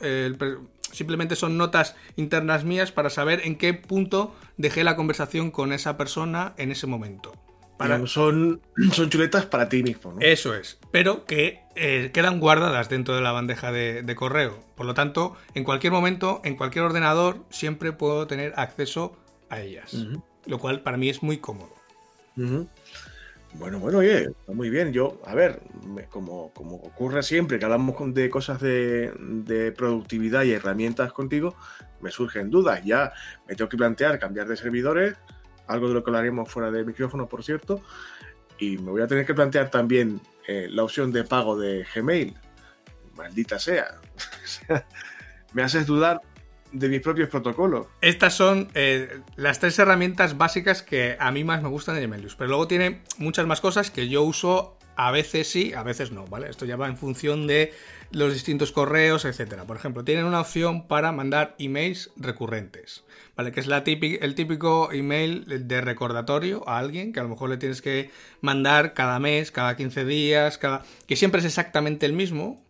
simplemente 0.92 1.36
son 1.36 1.58
notas 1.58 1.96
internas 2.16 2.64
mías 2.64 2.92
para 2.92 3.10
saber 3.10 3.42
en 3.44 3.56
qué 3.58 3.74
punto 3.74 4.36
dejé 4.58 4.84
la 4.84 4.96
conversación 4.96 5.52
con 5.52 5.74
esa 5.74 5.98
persona 5.98 6.54
en 6.58 6.72
ese 6.72 6.88
momento 6.88 7.34
son, 8.06 8.62
son 8.94 9.10
chuletas 9.10 9.46
para 9.46 9.70
ti 9.70 9.84
mismo, 9.84 10.14
¿no? 10.14 10.20
Eso 10.22 10.56
es, 10.56 10.80
pero 10.92 11.26
que 11.26 11.62
eh, 11.76 12.12
quedan 12.14 12.40
guardadas 12.40 12.90
dentro 12.90 13.16
de 13.16 13.22
la 13.22 13.32
bandeja 13.32 13.72
de, 13.72 14.16
correo. 14.16 14.60
Por 14.76 14.86
lo 14.86 14.94
tanto, 14.94 15.36
en 15.54 15.64
cualquier 15.64 15.94
momento, 15.94 16.42
en 16.44 16.56
cualquier 16.56 16.86
ordenador, 16.86 17.38
siempre 17.50 17.94
puedo 17.94 18.28
tener 18.28 18.54
acceso 18.58 19.18
a 19.50 19.62
ellas. 19.62 19.96
Lo 20.46 20.60
cual 20.60 20.82
para 20.82 20.98
mí 20.98 21.10
es 21.10 21.24
muy 21.24 21.38
cómodo. 21.38 21.74
Bueno, 23.54 23.80
bueno, 23.80 24.00
oye, 24.00 24.26
está 24.26 24.52
muy 24.54 24.70
bien. 24.70 24.94
Yo, 24.94 25.20
a 25.26 25.34
ver, 25.34 25.62
como, 26.10 26.52
como 26.54 26.76
ocurre 26.76 27.24
siempre 27.24 27.60
que 27.60 27.66
hablamos 27.66 28.14
de 28.14 28.30
cosas 28.30 28.62
de, 28.62 29.12
de, 29.20 29.72
productividad 29.72 30.44
y 30.44 30.52
herramientas 30.52 31.12
contigo, 31.14 31.56
me 32.02 32.12
surgen 32.12 32.50
dudas. 32.50 32.84
Ya 32.86 33.12
me 33.48 33.56
tengo 33.56 33.70
que 33.70 33.78
plantear 33.78 34.20
cambiar 34.20 34.48
de 34.48 34.56
servidores, 34.56 35.16
algo 35.70 35.88
de 35.88 35.94
lo 35.94 36.04
que 36.04 36.10
hablaremos 36.10 36.52
fuera 36.52 36.72
de 36.72 36.84
micrófono, 36.84 37.28
por 37.28 37.44
cierto. 37.44 37.82
Y 38.58 38.78
me 38.80 38.92
voy 38.92 39.02
a 39.02 39.08
tener 39.08 39.26
que 39.26 39.34
plantear 39.34 39.70
también 39.70 40.20
eh, 40.48 40.68
la 40.70 40.84
opción 40.84 41.12
de 41.12 41.24
pago 41.24 41.58
de 41.58 41.86
Gmail. 41.96 42.36
Maldita 43.16 43.60
sea. 43.60 43.96
me 45.54 45.64
haces 45.64 45.86
dudar 45.86 46.22
de 46.72 46.90
mis 46.90 47.02
propios 47.02 47.30
protocolos. 47.30 47.88
Estas 48.02 48.34
son 48.34 48.70
eh, 48.74 49.22
las 49.36 49.60
tres 49.60 49.78
herramientas 49.80 50.38
básicas 50.38 50.82
que 50.82 51.16
a 51.20 51.32
mí 51.32 51.44
más 51.44 51.62
me 51.62 51.70
gustan 51.70 51.96
de 51.96 52.08
Gmail. 52.08 52.28
Pero 52.38 52.50
luego 52.50 52.68
tiene 52.68 53.02
muchas 53.18 53.46
más 53.46 53.62
cosas 53.62 53.92
que 53.92 54.10
yo 54.10 54.24
uso 54.24 54.79
a 55.00 55.12
veces 55.12 55.48
sí, 55.48 55.72
a 55.74 55.82
veces 55.82 56.12
no, 56.12 56.26
¿vale? 56.26 56.50
Esto 56.50 56.66
ya 56.66 56.76
va 56.76 56.90
en 56.90 56.98
función 56.98 57.48
de 57.48 57.72
los 58.12 58.34
distintos 58.34 58.74
correos, 58.74 59.24
etcétera. 59.24 59.64
Por 59.64 59.78
ejemplo, 59.78 60.04
tienen 60.04 60.26
una 60.26 60.42
opción 60.42 60.90
para 60.90 61.14
mandar 61.14 61.56
emails 61.58 62.12
recurrentes, 62.18 63.06
¿vale? 63.38 63.54
Que 63.54 63.62
es 63.62 63.68
el 63.70 64.36
típico 64.36 64.92
email 64.92 65.68
de 65.70 65.80
recordatorio 65.80 66.68
a 66.68 66.80
alguien 66.80 67.14
que 67.14 67.22
a 67.22 67.24
lo 67.24 67.30
mejor 67.30 67.50
le 67.50 67.56
tienes 67.56 67.82
que 67.82 68.12
mandar 68.42 68.94
cada 68.94 69.20
mes, 69.20 69.52
cada 69.52 69.78
15 69.78 70.04
días, 70.04 70.58
cada 70.58 70.84
que 71.08 71.16
siempre 71.16 71.40
es 71.40 71.46
exactamente 71.46 72.06
el 72.06 72.12
mismo, 72.12 72.62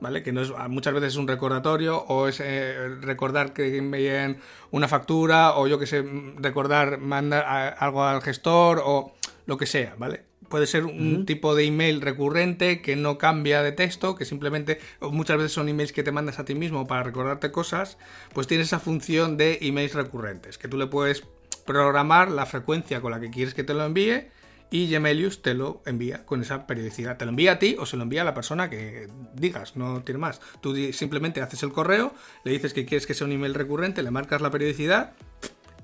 ¿vale? 0.00 0.22
Que 0.22 0.30
no 0.30 0.42
es, 0.42 0.52
muchas 0.68 0.94
veces 0.94 1.14
es 1.14 1.16
un 1.16 1.26
recordatorio 1.26 1.98
o 1.98 2.28
es 2.28 2.38
eh, 2.38 2.90
recordar 3.00 3.52
que 3.52 3.76
envíen 3.76 4.38
una 4.70 4.86
factura 4.86 5.56
o 5.56 5.66
yo 5.66 5.80
que 5.80 5.86
sé, 5.88 6.04
recordar 6.36 6.98
mandar 6.98 7.74
algo 7.76 8.04
al 8.04 8.22
gestor 8.22 8.80
o 8.84 9.16
lo 9.46 9.56
que 9.56 9.66
sea, 9.66 9.96
¿vale? 9.98 10.29
Puede 10.50 10.66
ser 10.66 10.84
un 10.84 11.26
tipo 11.26 11.54
de 11.54 11.64
email 11.64 12.00
recurrente 12.00 12.82
que 12.82 12.96
no 12.96 13.18
cambia 13.18 13.62
de 13.62 13.70
texto, 13.70 14.16
que 14.16 14.24
simplemente 14.24 14.80
muchas 15.00 15.36
veces 15.36 15.52
son 15.52 15.68
emails 15.68 15.92
que 15.92 16.02
te 16.02 16.10
mandas 16.10 16.40
a 16.40 16.44
ti 16.44 16.56
mismo 16.56 16.88
para 16.88 17.04
recordarte 17.04 17.52
cosas, 17.52 17.98
pues 18.34 18.48
tiene 18.48 18.64
esa 18.64 18.80
función 18.80 19.36
de 19.36 19.58
emails 19.62 19.94
recurrentes, 19.94 20.58
que 20.58 20.66
tú 20.66 20.76
le 20.76 20.88
puedes 20.88 21.22
programar 21.64 22.32
la 22.32 22.46
frecuencia 22.46 23.00
con 23.00 23.12
la 23.12 23.20
que 23.20 23.30
quieres 23.30 23.54
que 23.54 23.62
te 23.62 23.74
lo 23.74 23.84
envíe 23.84 24.26
y 24.72 24.88
Gmailius 24.88 25.40
te 25.40 25.54
lo 25.54 25.82
envía 25.86 26.26
con 26.26 26.42
esa 26.42 26.66
periodicidad. 26.66 27.16
Te 27.16 27.26
lo 27.26 27.30
envía 27.30 27.52
a 27.52 27.58
ti 27.60 27.76
o 27.78 27.86
se 27.86 27.96
lo 27.96 28.02
envía 28.02 28.22
a 28.22 28.24
la 28.24 28.34
persona 28.34 28.68
que 28.68 29.08
digas, 29.34 29.76
no 29.76 30.02
tiene 30.02 30.18
más. 30.18 30.40
Tú 30.60 30.74
simplemente 30.92 31.40
haces 31.42 31.62
el 31.62 31.72
correo, 31.72 32.12
le 32.44 32.50
dices 32.50 32.74
que 32.74 32.86
quieres 32.86 33.06
que 33.06 33.14
sea 33.14 33.26
un 33.26 33.32
email 33.32 33.54
recurrente, 33.54 34.02
le 34.02 34.10
marcas 34.10 34.40
la 34.40 34.50
periodicidad 34.50 35.12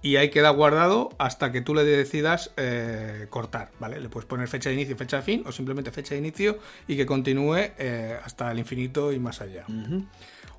y 0.03 0.17
ahí 0.17 0.31
queda 0.31 0.51
guardado 0.51 1.11
hasta 1.19 1.53
que 1.53 1.61
tú 1.61 1.75
le 1.75 1.85
decidas 1.85 2.53
eh, 2.57 3.27
cortar, 3.31 3.71
¿vale? 3.79 4.01
Le 4.01 4.09
puedes 4.09 4.27
poner 4.27 4.49
fecha 4.49 4.69
de 4.69 4.75
inicio 4.75 4.97
fecha 4.97 5.19
de 5.19 5.23
fin 5.23 5.43
o 5.47 5.53
simplemente 5.53 5.91
fecha 5.91 6.15
de 6.15 6.19
inicio 6.19 6.59
y 6.87 6.97
que 6.97 7.07
continúe 7.07 7.57
eh, 7.79 8.19
hasta 8.25 8.51
el 8.53 8.59
infinito 8.59 9.13
y 9.13 9.19
más 9.19 9.41
allá. 9.41 9.65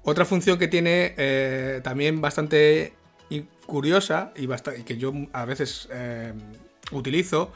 Otra 0.03 0.25
función 0.25 0.57
que 0.57 0.67
tiene 0.67 1.13
eh, 1.17 1.81
también 1.83 2.21
bastante 2.21 2.93
curiosa 3.65 4.31
y, 4.35 4.45
y, 4.45 4.83
que 4.83 4.97
yo 4.97 5.13
a 5.33 5.45
veces 5.45 5.89
utilizo 6.91 7.51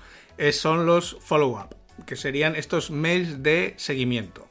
son 0.51 0.86
los 0.86 1.17
follow-up, 1.21 1.75
que 2.05 2.15
serían 2.15 2.55
estos 2.55 2.91
mails 2.91 3.41
de 3.41 3.73
seguimiento. 3.77 4.50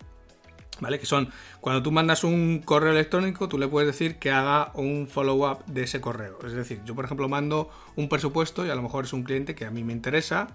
¿Vale? 0.81 0.99
Que 0.99 1.07
son 1.07 1.31
cuando 1.61 1.83
tú 1.83 1.93
mandas 1.93 2.25
un 2.25 2.63
correo 2.65 2.93
electrónico, 2.93 3.49
tú 3.49 3.59
le 3.59 3.69
puedes 3.69 3.87
decir 3.87 4.19
que 4.19 4.31
haga 4.31 4.73
un 4.75 5.09
follow-up 5.09 5.65
de 5.67 5.83
ese 5.83 6.01
correo. 6.01 6.39
Es 6.45 6.53
decir, 6.53 6.81
yo 6.85 6.95
por 6.95 7.05
ejemplo 7.05 7.29
mando 7.29 7.71
un 7.97 8.09
presupuesto 8.09 8.65
y 8.65 8.71
a 8.71 8.75
lo 8.75 8.83
mejor 8.83 9.05
es 9.05 9.13
un 9.13 9.23
cliente 9.23 9.55
que 9.55 9.67
a 9.67 9.71
mí 9.71 9.85
me 9.85 9.93
interesa, 9.93 10.49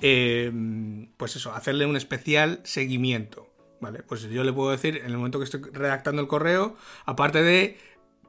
em, 0.00 1.08
pues 1.16 1.36
eso, 1.36 1.52
hacerle 1.52 1.86
un 1.86 1.96
especial 1.96 2.60
seguimiento. 2.64 3.48
¿Vale? 3.80 4.04
Pues 4.04 4.22
yo 4.22 4.44
le 4.44 4.52
puedo 4.52 4.70
decir 4.70 4.98
en 4.98 5.06
el 5.06 5.16
momento 5.16 5.38
que 5.40 5.44
estoy 5.44 5.60
redactando 5.72 6.22
el 6.22 6.28
correo, 6.28 6.76
aparte 7.04 7.42
de 7.42 7.78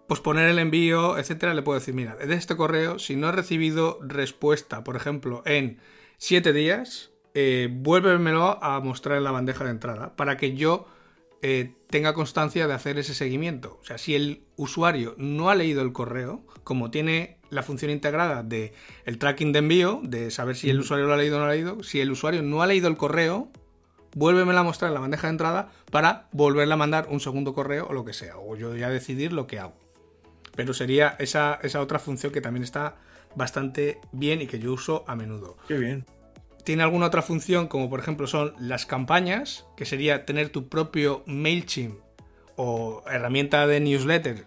posponer 0.07 0.49
el 0.49 0.57
envío, 0.57 1.17
etcétera, 1.17 1.53
le 1.53 1.61
puedo 1.61 1.77
decir, 1.79 1.93
mira, 1.93 2.15
de 2.15 2.33
este 2.33 2.55
correo, 2.55 2.97
si 2.97 3.15
no 3.15 3.29
he 3.29 3.31
recibido 3.31 3.99
respuesta, 4.01 4.83
por 4.83 4.95
ejemplo, 4.95 5.43
en 5.45 5.79
7 6.17 6.53
días, 6.53 7.11
eh, 7.35 7.69
vuélvemelo 7.71 8.63
a 8.63 8.79
mostrar 8.79 9.17
en 9.17 9.23
la 9.23 9.31
bandeja 9.31 9.63
de 9.63 9.71
entrada 9.71 10.15
para 10.15 10.37
que 10.37 10.55
yo 10.55 10.87
eh, 11.45 11.73
tenga 11.89 12.13
constancia 12.13 12.67
de 12.67 12.73
hacer 12.73 12.97
ese 12.97 13.13
seguimiento. 13.13 13.77
O 13.81 13.85
sea, 13.85 13.97
si 13.97 14.15
el 14.15 14.43
usuario 14.55 15.13
no 15.17 15.49
ha 15.49 15.55
leído 15.55 15.81
el 15.81 15.91
correo, 15.91 16.41
como 16.63 16.89
tiene 16.89 17.37
la 17.49 17.63
función 17.63 17.91
integrada 17.91 18.43
de 18.43 18.73
el 19.03 19.17
tracking 19.19 19.51
de 19.51 19.59
envío, 19.59 19.99
de 20.03 20.31
saber 20.31 20.55
si 20.55 20.69
el 20.69 20.79
usuario 20.79 21.05
lo 21.05 21.13
ha 21.13 21.17
leído 21.17 21.35
o 21.35 21.39
no 21.39 21.45
lo 21.45 21.51
ha 21.51 21.53
leído, 21.53 21.83
si 21.83 21.99
el 21.99 22.11
usuario 22.11 22.41
no 22.43 22.61
ha 22.61 22.65
leído 22.65 22.87
el 22.87 22.95
correo, 22.95 23.51
vuélvemela 24.15 24.61
a 24.61 24.63
mostrar 24.63 24.87
en 24.87 24.93
la 24.93 25.01
bandeja 25.01 25.27
de 25.27 25.31
entrada 25.31 25.69
para 25.91 26.29
volverle 26.31 26.75
a 26.75 26.77
mandar 26.77 27.07
un 27.09 27.19
segundo 27.19 27.53
correo 27.53 27.87
o 27.89 27.93
lo 27.93 28.05
que 28.05 28.13
sea, 28.13 28.37
o 28.37 28.55
yo 28.55 28.73
ya 28.77 28.89
decidir 28.89 29.33
lo 29.33 29.45
que 29.45 29.59
hago. 29.59 29.73
Pero 30.55 30.73
sería 30.73 31.17
esa, 31.19 31.59
esa 31.61 31.81
otra 31.81 31.99
función 31.99 32.31
que 32.31 32.39
también 32.39 32.63
está 32.63 32.95
bastante 33.35 33.99
bien 34.13 34.41
y 34.41 34.47
que 34.47 34.59
yo 34.59 34.71
uso 34.71 35.03
a 35.07 35.15
menudo. 35.17 35.57
Qué 35.67 35.77
bien 35.77 36.05
tiene 36.63 36.83
alguna 36.83 37.07
otra 37.07 37.21
función, 37.21 37.67
como 37.67 37.89
por 37.89 37.99
ejemplo 37.99 38.27
son 38.27 38.53
las 38.59 38.85
campañas, 38.85 39.65
que 39.75 39.85
sería 39.85 40.25
tener 40.25 40.49
tu 40.49 40.69
propio 40.69 41.23
MailChimp 41.25 41.99
o 42.55 43.03
herramienta 43.09 43.67
de 43.67 43.79
newsletter, 43.79 44.45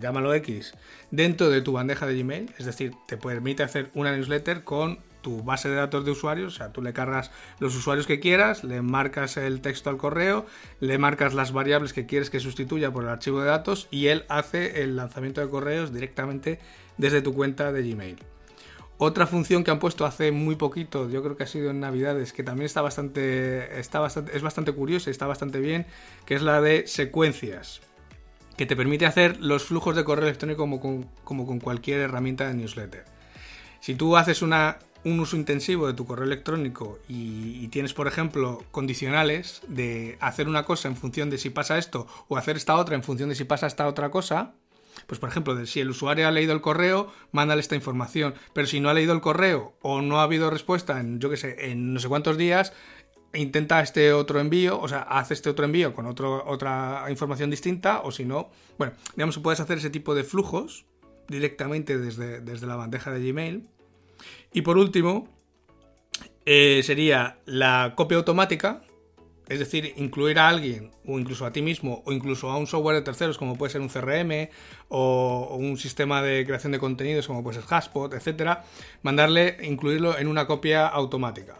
llámalo 0.00 0.34
X, 0.34 0.74
dentro 1.10 1.50
de 1.50 1.60
tu 1.60 1.72
bandeja 1.72 2.06
de 2.06 2.18
Gmail. 2.18 2.54
Es 2.58 2.66
decir, 2.66 2.94
te 3.06 3.16
permite 3.16 3.62
hacer 3.62 3.90
una 3.94 4.12
newsletter 4.12 4.64
con 4.64 4.98
tu 5.20 5.42
base 5.42 5.68
de 5.68 5.74
datos 5.74 6.04
de 6.04 6.12
usuarios, 6.12 6.54
o 6.54 6.56
sea, 6.56 6.72
tú 6.72 6.80
le 6.80 6.92
cargas 6.92 7.32
los 7.58 7.74
usuarios 7.74 8.06
que 8.06 8.20
quieras, 8.20 8.62
le 8.62 8.82
marcas 8.82 9.36
el 9.36 9.60
texto 9.60 9.90
al 9.90 9.96
correo, 9.96 10.46
le 10.80 10.96
marcas 10.96 11.34
las 11.34 11.52
variables 11.52 11.92
que 11.92 12.06
quieres 12.06 12.30
que 12.30 12.40
sustituya 12.40 12.92
por 12.92 13.02
el 13.02 13.10
archivo 13.10 13.40
de 13.40 13.48
datos 13.48 13.88
y 13.90 14.06
él 14.06 14.24
hace 14.28 14.82
el 14.82 14.96
lanzamiento 14.96 15.40
de 15.40 15.50
correos 15.50 15.92
directamente 15.92 16.60
desde 16.98 17.20
tu 17.20 17.34
cuenta 17.34 17.72
de 17.72 17.82
Gmail. 17.82 18.18
Otra 19.00 19.28
función 19.28 19.62
que 19.62 19.70
han 19.70 19.78
puesto 19.78 20.04
hace 20.04 20.32
muy 20.32 20.56
poquito, 20.56 21.08
yo 21.08 21.22
creo 21.22 21.36
que 21.36 21.44
ha 21.44 21.46
sido 21.46 21.70
en 21.70 21.78
Navidades, 21.78 22.32
que 22.32 22.42
también 22.42 22.66
está 22.66 22.82
bastante, 22.82 23.78
está 23.78 24.00
bastante, 24.00 24.36
es 24.36 24.42
bastante 24.42 24.72
curiosa 24.72 25.08
y 25.08 25.12
está 25.12 25.28
bastante 25.28 25.60
bien, 25.60 25.86
que 26.26 26.34
es 26.34 26.42
la 26.42 26.60
de 26.60 26.84
secuencias, 26.88 27.80
que 28.56 28.66
te 28.66 28.74
permite 28.74 29.06
hacer 29.06 29.40
los 29.40 29.62
flujos 29.62 29.94
de 29.94 30.02
correo 30.02 30.24
electrónico 30.24 30.62
como 31.22 31.46
con, 31.46 31.60
cualquier 31.60 32.00
herramienta 32.00 32.48
de 32.48 32.54
newsletter. 32.54 33.04
Si 33.78 33.94
tú 33.94 34.16
haces 34.16 34.42
una, 34.42 34.80
un 35.04 35.20
uso 35.20 35.36
intensivo 35.36 35.86
de 35.86 35.94
tu 35.94 36.04
correo 36.04 36.26
electrónico 36.26 36.98
y, 37.08 37.60
y, 37.62 37.68
tienes, 37.68 37.94
por 37.94 38.08
ejemplo, 38.08 38.64
condicionales 38.72 39.62
de 39.68 40.18
hacer 40.18 40.48
una 40.48 40.64
cosa 40.64 40.88
en 40.88 40.96
función 40.96 41.30
de 41.30 41.38
si 41.38 41.50
pasa 41.50 41.78
esto 41.78 42.08
o 42.26 42.36
hacer 42.36 42.56
esta 42.56 42.74
otra 42.74 42.96
en 42.96 43.04
función 43.04 43.28
de 43.28 43.36
si 43.36 43.44
pasa 43.44 43.68
esta 43.68 43.86
otra 43.86 44.10
cosa, 44.10 44.54
pues 45.06 45.20
por 45.20 45.28
ejemplo, 45.28 45.66
si 45.66 45.80
el 45.80 45.90
usuario 45.90 46.28
ha 46.28 46.30
leído 46.30 46.52
el 46.52 46.60
correo, 46.60 47.12
mándale 47.32 47.60
esta 47.60 47.76
información. 47.76 48.34
Pero 48.52 48.66
si 48.66 48.80
no 48.80 48.88
ha 48.88 48.94
leído 48.94 49.12
el 49.12 49.20
correo 49.20 49.74
o 49.82 50.02
no 50.02 50.20
ha 50.20 50.24
habido 50.24 50.50
respuesta 50.50 51.00
en, 51.00 51.20
yo 51.20 51.30
qué 51.30 51.36
sé, 51.36 51.70
en 51.70 51.94
no 51.94 52.00
sé 52.00 52.08
cuántos 52.08 52.36
días, 52.36 52.72
intenta 53.34 53.80
este 53.80 54.12
otro 54.12 54.40
envío, 54.40 54.80
o 54.80 54.88
sea, 54.88 55.02
haz 55.02 55.30
este 55.30 55.50
otro 55.50 55.64
envío 55.64 55.92
con 55.92 56.06
otra 56.06 57.04
información 57.10 57.50
distinta, 57.50 58.00
o 58.00 58.10
si 58.10 58.24
no, 58.24 58.50
bueno, 58.78 58.94
digamos, 59.16 59.38
puedes 59.38 59.60
hacer 59.60 59.78
ese 59.78 59.90
tipo 59.90 60.14
de 60.14 60.24
flujos 60.24 60.86
directamente 61.28 61.98
desde, 61.98 62.40
desde 62.40 62.66
la 62.66 62.76
bandeja 62.76 63.10
de 63.10 63.26
Gmail. 63.26 63.68
Y 64.52 64.62
por 64.62 64.78
último, 64.78 65.28
eh, 66.46 66.80
sería 66.82 67.38
la 67.44 67.92
copia 67.96 68.16
automática, 68.16 68.82
es 69.48 69.58
decir, 69.58 69.94
incluir 69.96 70.38
a 70.38 70.48
alguien, 70.48 70.90
o 71.06 71.18
incluso 71.18 71.46
a 71.46 71.52
ti 71.52 71.62
mismo, 71.62 72.02
o 72.04 72.12
incluso 72.12 72.50
a 72.50 72.56
un 72.56 72.66
software 72.66 72.96
de 72.96 73.02
terceros, 73.02 73.38
como 73.38 73.56
puede 73.56 73.72
ser 73.72 73.80
un 73.80 73.88
CRM, 73.88 74.50
o, 74.88 75.56
un 75.58 75.78
sistema 75.78 76.22
de 76.22 76.44
creación 76.44 76.72
de 76.72 76.78
contenidos, 76.78 77.26
como 77.26 77.42
puede 77.42 77.60
ser 77.60 77.64
Haspot, 77.72 78.12
etcétera, 78.12 78.64
mandarle, 79.02 79.56
incluirlo 79.62 80.18
en 80.18 80.28
una 80.28 80.46
copia 80.46 80.86
automática. 80.86 81.56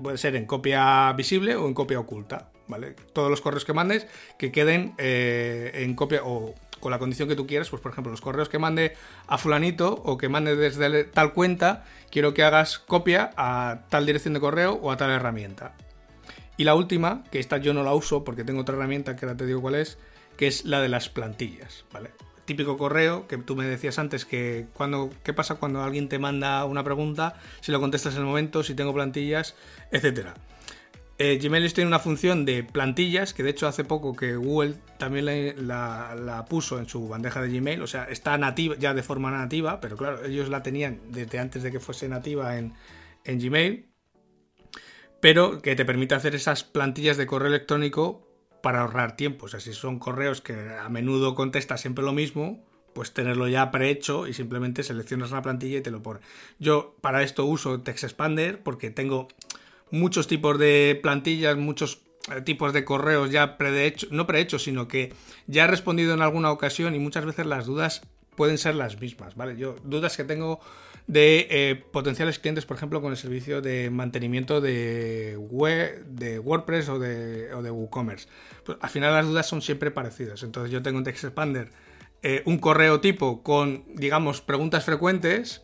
Puede 0.00 0.18
ser 0.18 0.36
en 0.36 0.46
copia 0.46 1.12
visible 1.14 1.56
o 1.56 1.66
en 1.66 1.74
copia 1.74 1.98
oculta, 1.98 2.50
¿vale? 2.68 2.94
Todos 3.12 3.30
los 3.30 3.40
correos 3.40 3.64
que 3.64 3.72
mandes 3.72 4.06
que 4.38 4.52
queden 4.52 4.94
eh, 4.98 5.72
en 5.74 5.94
copia 5.94 6.20
o 6.22 6.54
con 6.80 6.90
la 6.92 6.98
condición 6.98 7.28
que 7.28 7.34
tú 7.34 7.46
quieras, 7.46 7.70
pues 7.70 7.80
por 7.80 7.92
ejemplo, 7.92 8.10
los 8.10 8.20
correos 8.20 8.50
que 8.50 8.58
mande 8.58 8.94
a 9.26 9.38
fulanito 9.38 9.94
o 10.04 10.18
que 10.18 10.28
mande 10.28 10.54
desde 10.54 11.04
tal 11.04 11.32
cuenta, 11.32 11.84
quiero 12.10 12.34
que 12.34 12.44
hagas 12.44 12.78
copia 12.78 13.30
a 13.36 13.86
tal 13.88 14.04
dirección 14.04 14.34
de 14.34 14.40
correo 14.40 14.74
o 14.74 14.92
a 14.92 14.96
tal 14.98 15.10
herramienta. 15.10 15.74
Y 16.56 16.64
la 16.64 16.74
última, 16.74 17.22
que 17.30 17.38
esta 17.38 17.58
yo 17.58 17.74
no 17.74 17.82
la 17.82 17.94
uso 17.94 18.24
porque 18.24 18.44
tengo 18.44 18.60
otra 18.60 18.76
herramienta 18.76 19.16
que 19.16 19.26
ahora 19.26 19.36
te 19.36 19.46
digo 19.46 19.60
cuál 19.60 19.74
es, 19.74 19.98
que 20.36 20.46
es 20.46 20.64
la 20.64 20.80
de 20.80 20.88
las 20.88 21.08
plantillas, 21.08 21.84
¿vale? 21.92 22.10
Típico 22.44 22.78
correo 22.78 23.26
que 23.26 23.38
tú 23.38 23.56
me 23.56 23.66
decías 23.66 23.98
antes 23.98 24.24
que 24.24 24.66
cuando 24.72 25.10
qué 25.24 25.32
pasa 25.32 25.56
cuando 25.56 25.82
alguien 25.82 26.08
te 26.08 26.18
manda 26.18 26.64
una 26.64 26.84
pregunta, 26.84 27.34
si 27.60 27.72
lo 27.72 27.80
contestas 27.80 28.14
en 28.14 28.20
el 28.20 28.26
momento, 28.26 28.62
si 28.62 28.74
tengo 28.74 28.94
plantillas, 28.94 29.56
etcétera. 29.90 30.34
Eh, 31.18 31.38
Gmail 31.42 31.72
tiene 31.72 31.88
una 31.88 31.98
función 31.98 32.44
de 32.44 32.62
plantillas 32.62 33.32
que 33.32 33.42
de 33.42 33.50
hecho 33.50 33.66
hace 33.66 33.84
poco 33.84 34.14
que 34.14 34.36
Google 34.36 34.74
también 34.98 35.24
la, 35.66 36.44
puso 36.48 36.78
en 36.78 36.86
su 36.86 37.08
bandeja 37.08 37.40
de 37.40 37.48
Gmail, 37.48 37.80
o 37.80 37.86
sea, 37.86 38.04
está 38.04 38.36
nativa 38.36 38.76
ya 38.78 38.92
de 38.92 39.02
forma 39.02 39.30
nativa, 39.30 39.80
pero 39.80 39.96
claro, 39.96 40.24
ellos 40.24 40.50
la 40.50 40.62
tenían 40.62 41.00
desde 41.08 41.38
antes 41.38 41.62
de 41.62 41.72
que 41.72 41.80
fuese 41.80 42.06
nativa 42.08 42.58
en, 42.58 42.74
en 43.24 43.40
Gmail 43.40 43.86
pero 45.20 45.60
que 45.60 45.76
te 45.76 45.84
permite 45.84 46.14
hacer 46.14 46.34
esas 46.34 46.64
plantillas 46.64 47.16
de 47.16 47.26
correo 47.26 47.48
electrónico 47.48 48.26
para 48.62 48.80
ahorrar 48.80 49.16
tiempo. 49.16 49.46
O 49.46 49.48
sea, 49.48 49.60
si 49.60 49.72
son 49.72 49.98
correos 49.98 50.40
que 50.40 50.54
a 50.54 50.88
menudo 50.88 51.34
contestas 51.34 51.80
siempre 51.80 52.04
lo 52.04 52.12
mismo, 52.12 52.64
pues 52.92 53.12
tenerlo 53.12 53.46
ya 53.46 53.70
prehecho 53.70 54.26
y 54.26 54.32
simplemente 54.32 54.82
seleccionas 54.82 55.30
la 55.30 55.42
plantilla 55.42 55.78
y 55.78 55.82
te 55.82 55.90
lo 55.90 56.02
pone. 56.02 56.20
Yo 56.58 56.96
para 57.00 57.22
esto 57.22 57.44
uso 57.44 57.80
TextExpander 57.82 58.62
porque 58.62 58.90
tengo 58.90 59.28
muchos 59.90 60.26
tipos 60.26 60.58
de 60.58 60.98
plantillas, 61.02 61.56
muchos 61.56 62.00
eh, 62.34 62.40
tipos 62.40 62.72
de 62.72 62.84
correos 62.84 63.30
ya 63.30 63.58
prehechos, 63.58 64.10
no 64.10 64.26
prehechos, 64.26 64.64
sino 64.64 64.88
que 64.88 65.12
ya 65.46 65.64
he 65.64 65.66
respondido 65.66 66.14
en 66.14 66.22
alguna 66.22 66.50
ocasión 66.50 66.94
y 66.94 66.98
muchas 66.98 67.24
veces 67.24 67.46
las 67.46 67.66
dudas 67.66 68.02
pueden 68.34 68.58
ser 68.58 68.74
las 68.74 69.00
mismas, 69.00 69.36
¿vale? 69.36 69.56
Yo 69.56 69.76
dudas 69.84 70.16
que 70.16 70.24
tengo 70.24 70.60
de 71.06 71.46
eh, 71.50 71.76
potenciales 71.92 72.38
clientes, 72.38 72.66
por 72.66 72.76
ejemplo, 72.76 73.00
con 73.00 73.12
el 73.12 73.16
servicio 73.16 73.60
de 73.60 73.90
mantenimiento 73.90 74.60
de, 74.60 75.36
web, 75.38 76.04
de 76.06 76.38
WordPress 76.38 76.88
o 76.88 76.98
de, 76.98 77.54
o 77.54 77.62
de 77.62 77.70
WooCommerce. 77.70 78.28
Pues, 78.64 78.78
al 78.80 78.90
final 78.90 79.12
las 79.12 79.26
dudas 79.26 79.46
son 79.46 79.62
siempre 79.62 79.90
parecidas. 79.90 80.42
Entonces 80.42 80.72
yo 80.72 80.82
tengo 80.82 80.98
en 80.98 81.04
TextExpander 81.04 81.70
eh, 82.22 82.42
un 82.44 82.58
correo 82.58 83.00
tipo 83.00 83.42
con, 83.42 83.84
digamos, 83.94 84.40
preguntas 84.40 84.84
frecuentes 84.84 85.62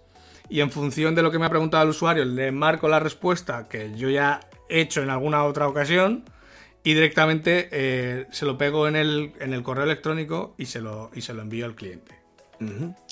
y 0.49 0.61
en 0.61 0.70
función 0.70 1.14
de 1.14 1.22
lo 1.22 1.30
que 1.30 1.38
me 1.38 1.47
ha 1.47 1.51
preguntado 1.51 1.82
el 1.82 1.90
usuario 1.90 2.24
le 2.24 2.53
marco 2.53 2.88
la 2.88 3.01
respuesta 3.01 3.68
que 3.68 3.93
yo 3.97 4.11
ya 4.11 4.40
he 4.68 4.80
hecho 4.80 5.03
en 5.03 5.11
alguna 5.11 5.45
otra 5.45 5.66
ocasión 5.66 6.24
y 6.84 6.95
directamente 6.95 7.68
eh, 7.72 8.26
se 8.30 8.45
lo 8.45 8.59
pego 8.59 8.86
en 8.86 8.97
el, 8.97 9.32
en 9.40 9.53
el 9.55 9.62
correo 9.62 9.84
electrónico 9.84 10.55
y 10.59 10.66
se 10.66 10.80
lo, 10.80 11.11
y 11.14 11.22
se 11.22 11.32
lo 11.34 11.43
envío 11.43 11.64
al 11.64 11.74
cliente. 11.74 12.20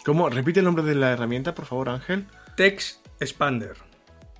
¿Cómo? 0.04 0.30
Repite 0.30 0.60
el 0.60 0.64
nombre 0.64 0.82
de 0.82 0.94
la 0.94 1.12
herramienta, 1.12 1.54
por 1.54 1.66
favor, 1.66 1.90
Ángel. 1.90 2.26
Text 2.56 3.06
Expander. 3.20 3.76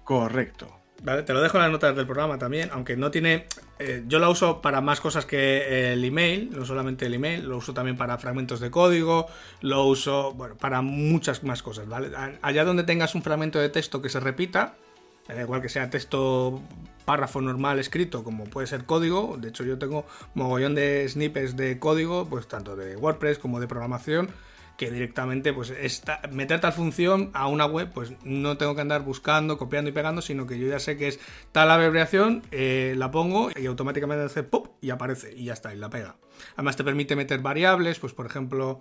Correcto. 0.04 0.80
Vale, 1.02 1.22
te 1.22 1.32
lo 1.32 1.40
dejo 1.40 1.56
en 1.56 1.62
las 1.62 1.72
notas 1.72 1.96
del 1.96 2.06
programa 2.06 2.38
también, 2.38 2.70
aunque 2.72 2.96
no 2.96 3.10
tiene. 3.10 3.46
Eh, 3.78 4.04
yo 4.06 4.18
la 4.18 4.28
uso 4.28 4.60
para 4.60 4.80
más 4.80 5.00
cosas 5.00 5.24
que 5.24 5.92
el 5.92 6.04
email, 6.04 6.50
no 6.50 6.66
solamente 6.66 7.06
el 7.06 7.14
email, 7.14 7.48
lo 7.48 7.56
uso 7.58 7.72
también 7.72 7.96
para 7.96 8.18
fragmentos 8.18 8.60
de 8.60 8.70
código, 8.70 9.26
lo 9.62 9.84
uso 9.84 10.34
bueno, 10.34 10.56
para 10.56 10.82
muchas 10.82 11.42
más 11.42 11.62
cosas, 11.62 11.88
¿vale? 11.88 12.10
Allá 12.42 12.64
donde 12.64 12.84
tengas 12.84 13.14
un 13.14 13.22
fragmento 13.22 13.58
de 13.58 13.70
texto 13.70 14.02
que 14.02 14.10
se 14.10 14.20
repita, 14.20 14.74
igual 15.38 15.62
que 15.62 15.70
sea 15.70 15.88
texto 15.88 16.60
párrafo 17.06 17.40
normal 17.40 17.78
escrito, 17.78 18.22
como 18.22 18.44
puede 18.44 18.66
ser 18.66 18.84
código, 18.84 19.38
de 19.40 19.48
hecho 19.48 19.64
yo 19.64 19.78
tengo 19.78 20.04
mogollón 20.34 20.74
de 20.74 21.08
snippets 21.08 21.56
de 21.56 21.78
código, 21.78 22.26
pues 22.28 22.46
tanto 22.46 22.76
de 22.76 22.96
WordPress 22.96 23.38
como 23.38 23.58
de 23.60 23.66
programación 23.66 24.30
que 24.80 24.90
directamente 24.90 25.52
pues 25.52 25.68
esta, 25.68 26.22
meter 26.32 26.58
tal 26.58 26.72
función 26.72 27.28
a 27.34 27.48
una 27.48 27.66
web 27.66 27.90
pues 27.92 28.14
no 28.24 28.56
tengo 28.56 28.74
que 28.74 28.80
andar 28.80 29.02
buscando, 29.02 29.58
copiando 29.58 29.90
y 29.90 29.92
pegando, 29.92 30.22
sino 30.22 30.46
que 30.46 30.58
yo 30.58 30.66
ya 30.68 30.78
sé 30.78 30.96
que 30.96 31.08
es 31.08 31.20
tal 31.52 31.70
abreviación, 31.70 32.42
eh, 32.50 32.94
la 32.96 33.10
pongo 33.10 33.50
y 33.54 33.66
automáticamente 33.66 34.24
hace 34.24 34.42
pop 34.42 34.68
y 34.80 34.88
aparece 34.88 35.34
y 35.36 35.44
ya 35.44 35.52
está, 35.52 35.74
y 35.74 35.76
la 35.76 35.90
pega. 35.90 36.16
Además 36.54 36.76
te 36.76 36.84
permite 36.84 37.14
meter 37.14 37.40
variables, 37.40 37.98
pues 37.98 38.14
por 38.14 38.24
ejemplo... 38.24 38.78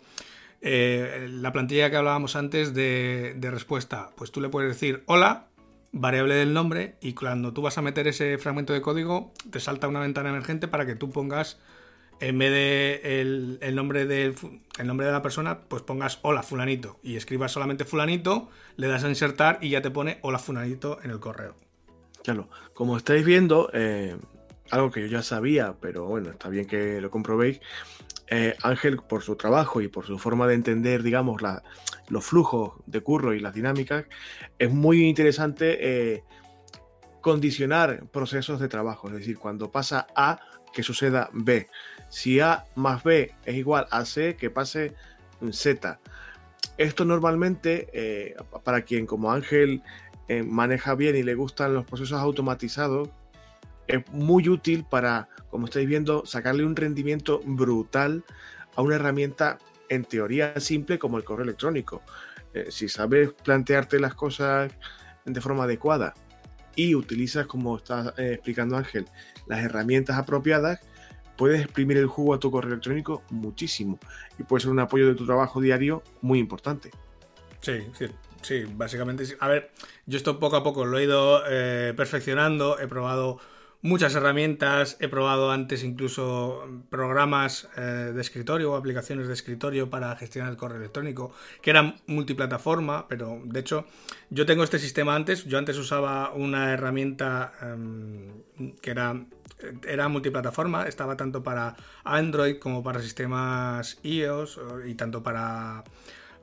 Eh, 0.62 1.30
la 1.30 1.54
plantilla 1.54 1.90
que 1.90 1.96
hablábamos 1.96 2.36
antes 2.36 2.74
de, 2.74 3.34
de 3.38 3.50
respuesta, 3.50 4.10
pues 4.18 4.30
tú 4.32 4.42
le 4.42 4.50
puedes 4.50 4.70
decir 4.70 5.04
hola, 5.06 5.48
variable 5.94 6.36
del 6.36 6.54
nombre, 6.54 6.96
y 7.02 7.14
cuando 7.14 7.54
tú 7.54 7.62
vas 7.62 7.78
a 7.78 7.82
meter 7.82 8.08
ese 8.08 8.38
fragmento 8.38 8.74
de 8.74 8.82
código, 8.82 9.34
te 9.52 9.62
salta 9.62 9.88
una 9.88 10.02
ventana 10.02 10.30
emergente 10.30 10.68
para 10.68 10.86
que 10.86 10.96
tú 10.96 11.10
pongas 11.12 11.60
en 12.20 12.38
vez 12.38 12.52
de 12.52 13.22
el, 13.62 13.76
nombre 13.76 14.06
de, 14.06 14.36
el 14.78 14.88
nombre 14.88 15.06
de 15.06 15.12
la 15.12 15.22
persona, 15.22 15.62
pues 15.62 15.82
pongas 15.82 16.20
hola 16.22 16.44
fulanito 16.44 17.00
y 17.04 17.16
escribas 17.16 17.52
solamente 17.52 17.86
fulanito, 17.86 18.50
le 18.76 18.88
das 18.88 19.04
a 19.04 19.10
insertar 19.10 19.60
y 19.62 19.70
ya 19.70 19.82
te 19.82 19.92
pone 19.92 20.20
hola 20.22 20.40
fulanito 20.40 21.00
en 21.04 21.12
el 21.12 21.20
correo. 21.20 21.56
Claro, 22.24 22.50
como 22.74 22.98
estáis 22.98 23.26
viendo, 23.26 23.70
eh, 23.74 24.18
algo 24.72 24.92
que 24.92 25.02
yo 25.02 25.08
ya 25.08 25.24
sabía, 25.24 25.76
pero 25.80 26.06
bueno, 26.06 26.30
está 26.32 26.50
bien 26.50 26.66
que 26.66 27.00
lo 27.02 27.10
comprobéis, 27.10 27.62
eh, 28.28 28.56
Ángel, 28.62 28.98
por 28.98 29.24
su 29.24 29.36
trabajo 29.36 29.82
y 29.82 29.88
por 29.88 30.06
su 30.06 30.20
forma 30.20 30.46
de 30.48 30.54
entender, 30.54 31.02
digamos, 31.02 31.42
los 32.10 32.26
flujos 32.26 32.74
de 32.86 33.02
curro 33.02 33.34
y 33.34 33.40
las 33.40 33.56
dinámicas, 33.56 34.06
es 34.60 34.72
muy 34.72 35.08
interesante 35.08 36.14
eh, 36.14 36.24
condicionar 37.22 38.06
procesos 38.12 38.60
de 38.60 38.68
trabajo. 38.68 39.08
Es 39.08 39.16
decir, 39.16 39.40
cuando 39.40 39.72
pasa 39.72 40.06
A, 40.16 40.40
que 40.72 40.84
suceda 40.84 41.30
B. 41.34 41.68
Si 42.10 42.40
A 42.40 42.66
más 42.76 43.04
B 43.04 43.34
es 43.46 43.56
igual 43.56 43.88
a 43.92 44.06
C, 44.06 44.36
que 44.36 44.50
pase 44.50 44.94
Z. 45.52 46.00
Esto 46.78 47.06
normalmente, 47.06 47.88
eh, 47.94 48.36
para 48.64 48.82
quien 48.82 49.06
como 49.06 49.32
Ángel 49.32 49.84
eh, 50.28 50.44
maneja 50.44 50.96
bien 50.96 51.16
y 51.16 51.24
le 51.24 51.36
gustan 51.36 51.74
los 51.74 51.86
procesos 51.86 52.20
automatizados, 52.20 53.10
es 53.88 54.08
muy 54.12 54.48
útil 54.50 54.86
para, 54.90 55.30
como 55.50 55.66
estáis 55.66 55.88
viendo, 55.88 56.26
sacarle 56.26 56.64
un 56.64 56.76
rendimiento 56.76 57.42
brutal 57.44 58.24
a 58.76 58.82
una 58.82 58.96
herramienta 58.96 59.58
en 59.90 60.06
teoría 60.06 60.60
simple 60.60 61.00
como 61.00 61.18
el 61.18 61.24
correo 61.24 61.44
electrónico. 61.44 62.02
Eh, 62.54 62.68
si 62.70 62.88
sabes 62.90 63.34
plantearte 63.44 64.00
las 64.00 64.14
cosas 64.16 64.72
de 65.26 65.42
forma 65.42 65.66
adecuada 65.66 66.14
y 66.76 66.96
utilizas, 66.96 67.46
como 67.46 67.78
está 67.78 68.14
explicando 68.18 68.78
Ángel, 68.78 69.06
las 69.48 69.64
herramientas 69.64 70.18
apropiadas, 70.18 70.80
puedes 71.40 71.62
exprimir 71.62 71.96
el 71.96 72.08
jugo 72.08 72.34
a 72.34 72.40
tu 72.40 72.52
correo 72.52 72.74
electrónico 72.74 73.24
muchísimo 73.30 73.98
y 74.38 74.44
puede 74.44 74.60
ser 74.60 74.72
un 74.72 74.80
apoyo 74.80 75.08
de 75.08 75.16
tu 75.16 75.26
trabajo 75.26 75.62
diario 75.62 76.04
muy 76.22 76.38
importante. 76.38 76.92
Sí, 77.62 77.80
sí, 77.98 78.08
sí, 78.42 78.66
básicamente 78.76 79.26
sí. 79.26 79.36
A 79.40 79.48
ver, 79.48 79.72
yo 80.06 80.18
esto 80.18 80.38
poco 80.38 80.58
a 80.58 80.64
poco 80.64 80.84
lo 80.84 81.00
he 81.00 81.06
ido 81.06 81.42
eh, 81.50 81.94
perfeccionando, 81.96 82.78
he 82.78 82.90
probado 82.90 83.40
muchas 83.82 84.14
herramientas, 84.16 84.98
he 85.00 85.08
probado 85.08 85.52
antes 85.52 85.86
incluso 85.86 86.68
programas 86.90 87.70
eh, 87.78 88.12
de 88.14 88.20
escritorio 88.20 88.74
o 88.74 88.76
aplicaciones 88.76 89.28
de 89.28 89.34
escritorio 89.34 89.90
para 89.90 90.14
gestionar 90.18 90.52
el 90.52 90.58
correo 90.58 90.80
electrónico 90.80 91.32
que 91.62 91.70
eran 91.70 91.96
multiplataforma, 92.06 93.08
pero 93.08 93.40
de 93.46 93.62
hecho 93.62 93.86
yo 94.30 94.46
tengo 94.46 94.66
este 94.66 94.78
sistema 94.78 95.16
antes, 95.16 95.46
yo 95.46 95.58
antes 95.58 95.78
usaba 95.78 96.34
una 96.34 96.74
herramienta 96.74 97.54
em, 97.62 98.44
que 98.82 98.92
era, 98.92 99.26
era 99.88 100.08
multiplataforma, 100.08 100.84
estaba 100.84 101.18
tanto 101.18 101.44
para 101.44 101.76
Android 102.04 102.60
como 102.60 102.84
para 102.84 103.02
sistemas 103.02 104.00
iOS 104.04 104.60
y 104.86 104.96
tanto 104.96 105.24
para 105.24 105.84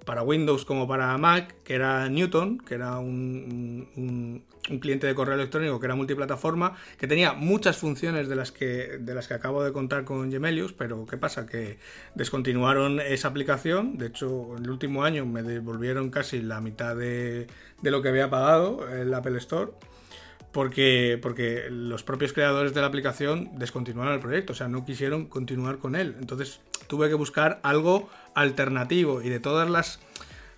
para 0.07 0.23
Windows 0.23 0.64
como 0.64 0.89
para 0.89 1.19
Mac, 1.19 1.55
que 1.64 1.75
era 1.75 2.09
Newton, 2.09 2.59
que 2.59 2.77
era 2.77 2.99
un, 2.99 4.45
cliente 4.81 5.07
de 5.07 5.14
correo 5.14 5.35
electrónico 5.35 5.79
que 5.79 5.87
era 5.87 5.95
multiplataforma, 5.95 6.77
que 6.97 7.07
tenía 7.07 7.35
muchas 7.35 7.77
funciones 7.77 8.29
de 8.29 8.37
las 8.37 8.53
que, 8.53 8.99
de 8.99 9.14
las 9.14 9.29
que 9.29 9.35
acabo 9.35 9.62
de 9.62 9.73
contar 9.73 10.05
con 10.05 10.31
Gemelius, 10.31 10.73
pero 10.73 11.07
¿qué 11.07 11.17
pasa? 11.17 11.45
Que 11.45 11.79
descontinuaron 12.14 13.01
esa 13.01 13.29
aplicación, 13.29 13.99
de 13.99 14.07
hecho 14.07 14.57
en 14.57 14.64
el 14.64 14.71
último 14.71 15.05
año 15.05 15.27
me 15.27 15.43
devolvieron 15.43 16.11
casi 16.11 16.41
la 16.41 16.61
mitad 16.61 16.97
de, 16.97 17.49
de 17.83 17.91
lo 17.91 18.01
que 18.01 18.09
había 18.09 18.31
pagado 18.31 18.89
el 18.89 19.12
Apple 19.12 19.39
Store 19.39 19.73
porque, 20.57 21.18
porque 21.20 21.66
los 21.68 22.02
propios 22.02 22.32
creadores 22.32 22.72
de 22.72 22.80
la 22.80 22.86
aplicación 22.86 23.50
descontinuaron 23.59 24.14
el 24.14 24.20
proyecto, 24.20 24.54
o 24.54 24.57
sea, 24.57 24.68
no 24.68 24.86
quisieron 24.86 25.26
continuar 25.26 25.76
con 25.76 25.94
él. 25.94 26.16
Entonces 26.18 26.62
tuve 26.86 27.11
que 27.11 27.14
buscar 27.14 27.61
algo 27.62 28.09
alternativo 28.34 29.20
y 29.20 29.28
de 29.28 29.38
todas 29.38 29.68
las 29.68 30.00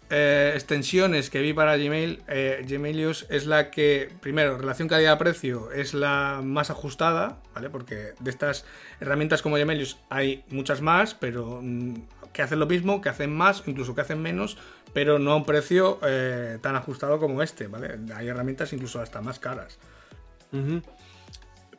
eh, 0.09 0.53
extensiones 0.55 1.30
que 1.30 1.40
vi 1.40 1.53
para 1.53 1.76
Gmail, 1.76 2.22
eh, 2.28 2.64
Gmailius 2.68 3.26
es 3.28 3.46
la 3.46 3.72
que, 3.72 4.09
primero, 4.20 4.57
relación 4.57 4.86
calidad-precio 4.86 5.72
es 5.72 5.94
la 5.94 6.42
más 6.44 6.70
ajustada, 6.70 7.40
¿vale? 7.53 7.68
Porque 7.68 8.12
de 8.20 8.30
estas 8.30 8.66
herramientas 9.01 9.42
como 9.42 9.57
Gmailius 9.57 9.99
hay 10.11 10.44
muchas 10.49 10.80
más, 10.80 11.14
pero 11.14 11.59
mm, 11.61 11.94
que 12.32 12.42
hacen 12.42 12.61
lo 12.61 12.66
mismo, 12.66 13.01
que 13.01 13.09
hacen 13.09 13.34
más, 13.34 13.64
incluso 13.66 13.96
que 13.96 14.03
hacen 14.03 14.22
menos, 14.22 14.59
pero 14.93 15.18
no 15.18 15.32
a 15.32 15.36
un 15.36 15.45
precio 15.45 15.99
eh, 16.07 16.59
tan 16.61 16.76
ajustado 16.76 17.18
como 17.18 17.43
este, 17.43 17.66
¿vale? 17.66 17.99
Hay 18.14 18.28
herramientas 18.28 18.72
incluso 18.72 19.01
hasta 19.01 19.20
más 19.20 19.39
caras. 19.39 19.78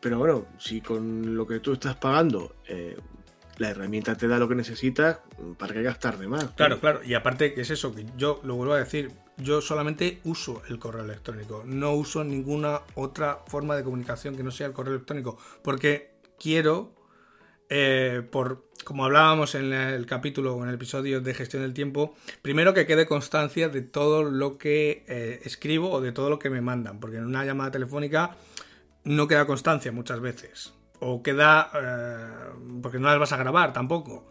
Pero 0.02 0.18
bueno, 0.18 0.46
si 0.60 0.82
con 0.82 1.36
lo 1.36 1.48
que 1.48 1.60
tú 1.60 1.74
estás 1.74 1.96
pagando 1.96 2.56
eh, 2.68 2.98
la 3.58 3.70
herramienta 3.70 4.16
te 4.16 4.28
da 4.28 4.40
lo 4.40 4.48
que 4.48 4.56
necesitas, 4.56 5.20
¿para 5.58 5.74
qué 5.74 5.84
gastar 5.84 6.18
de 6.18 6.28
más? 6.28 6.46
Claro, 6.56 6.80
claro. 6.80 7.02
Y 7.04 7.14
aparte 7.14 7.54
que 7.54 7.62
es 7.62 7.70
eso, 7.70 7.94
que 7.94 8.06
yo 8.18 8.40
lo 8.44 8.56
vuelvo 8.56 8.74
a 8.74 8.80
decir, 8.80 9.12
yo 9.38 9.62
solamente 9.62 10.20
uso 10.24 10.62
el 10.70 10.80
correo 10.80 11.04
electrónico, 11.04 11.64
no 11.66 11.94
uso 11.94 12.24
ninguna 12.24 12.82
otra 12.96 13.40
forma 13.48 13.76
de 13.76 13.84
comunicación 13.84 14.36
que 14.36 14.44
no 14.44 14.52
sea 14.52 14.68
el 14.68 14.74
correo 14.74 14.94
electrónico, 14.94 15.38
porque 15.62 16.12
quiero, 16.40 16.94
eh, 17.70 18.24
por 18.30 18.70
como 18.84 19.06
hablábamos 19.06 19.54
en 19.56 19.72
el 19.72 20.06
capítulo 20.06 20.56
o 20.56 20.64
en 20.64 20.70
el 20.70 20.76
episodio 20.76 21.22
de 21.22 21.34
gestión 21.34 21.62
del 21.62 21.74
tiempo, 21.74 22.16
primero 22.42 22.74
que 22.74 22.88
quede 22.88 23.06
constancia 23.06 23.70
de 23.70 23.82
todo 23.82 24.24
lo 24.24 24.58
que 24.58 25.04
eh, 25.08 25.42
escribo 25.44 25.92
o 25.92 26.02
de 26.02 26.12
todo 26.12 26.30
lo 26.30 26.40
que 26.40 26.50
me 26.50 26.62
mandan, 26.62 27.00
porque 27.00 27.18
en 27.18 27.26
una 27.26 27.46
llamada 27.46 27.70
telefónica 27.70 28.36
no 29.04 29.28
queda 29.28 29.46
constancia 29.46 29.92
muchas 29.92 30.20
veces 30.22 30.74
o 31.00 31.22
queda 31.22 31.70
eh, 31.76 32.52
porque 32.82 33.00
no 33.00 33.08
las 33.08 33.20
vas 33.20 33.32
a 33.32 33.38
grabar 33.38 33.74
tampoco. 33.74 34.28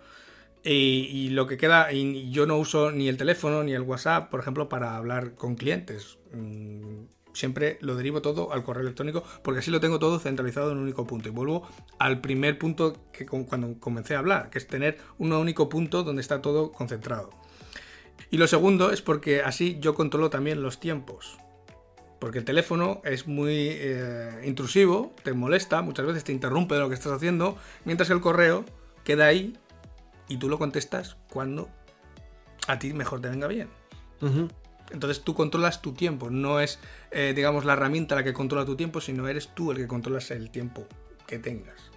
Y, 0.65 1.31
lo 1.31 1.47
que 1.47 1.57
queda, 1.57 1.93
y 1.93 2.31
yo 2.31 2.45
no 2.45 2.59
uso 2.59 2.91
ni 2.91 3.09
el 3.09 3.17
teléfono 3.17 3.63
ni 3.63 3.73
el 3.73 3.83
WhatsApp, 3.83 4.29
por 4.29 4.41
ejemplo, 4.41 4.69
para 4.69 4.97
hablar 4.97 5.35
con 5.35 5.55
clientes. 5.55 6.19
Mm, 6.35 7.05
siempre 7.39 7.79
lo 7.81 7.95
derivo 7.95 8.21
todo 8.21 8.53
al 8.53 8.65
correo 8.65 8.83
electrónico 8.83 9.23
porque 9.43 9.61
así 9.61 9.71
lo 9.71 9.81
tengo 9.81 9.99
todo 9.99 10.19
centralizado 10.19 10.73
en 10.73 10.79
un 10.79 10.85
único 10.85 11.07
punto. 11.07 11.29
Y 11.29 11.33
vuelvo 11.33 11.69
al 11.99 12.21
primer 12.21 12.59
punto 12.59 12.97
que 13.13 13.27
cuando 13.27 13.79
comencé 13.79 14.17
a 14.17 14.19
hablar, 14.19 14.51
que 14.51 14.59
es 14.59 14.67
tener 14.67 14.99
un 15.19 15.33
único 15.33 15.69
punto 15.69 16.03
donde 16.03 16.21
está 16.21 16.43
todo 16.43 16.73
concentrado. 16.73 17.31
Y 18.31 18.37
lo 18.39 18.47
segundo 18.47 18.91
es 18.91 19.01
porque 19.03 19.43
así 19.43 19.79
yo 19.81 19.95
controlo 19.95 20.31
también 20.31 20.63
los 20.63 20.81
tiempos. 20.81 21.39
Porque 22.19 22.39
el 22.39 22.45
teléfono 22.45 23.01
es 23.05 23.29
muy 23.29 23.69
eh, 23.71 24.43
intrusivo, 24.45 25.15
te 25.23 25.33
molesta, 25.33 25.83
muchas 25.83 26.05
veces 26.05 26.25
te 26.25 26.33
interrumpe 26.33 26.75
de 26.75 26.81
lo 26.81 26.89
que 26.89 26.95
estás 26.95 27.13
haciendo, 27.13 27.57
mientras 27.85 28.11
el 28.11 28.21
correo 28.21 28.65
queda 29.05 29.27
ahí 29.27 29.57
y 30.29 30.39
tú 30.39 30.49
lo 30.49 30.59
contestas 30.59 31.17
cuando 31.31 31.69
a 32.67 32.81
ti 32.81 32.93
mejor 32.93 33.21
te 33.21 33.29
venga 33.29 33.47
bien. 33.47 33.69
Entonces 34.91 35.23
tú 35.23 35.35
controlas 35.35 35.83
tu 35.83 35.93
tiempo, 35.93 36.31
no 36.31 36.61
es, 36.61 36.79
eh, 37.11 37.33
digamos, 37.35 37.65
la 37.65 37.75
herramienta 37.75 38.15
la 38.15 38.25
que 38.25 38.33
controla 38.33 38.65
tu 38.65 38.77
tiempo, 38.77 39.01
sino 39.01 39.29
eres 39.29 39.55
tú 39.55 39.71
el 39.71 39.77
que 39.77 39.87
controlas 39.87 40.31
el 40.31 40.51
tiempo 40.51 40.87
que 41.27 41.39
tengas. 41.39 41.91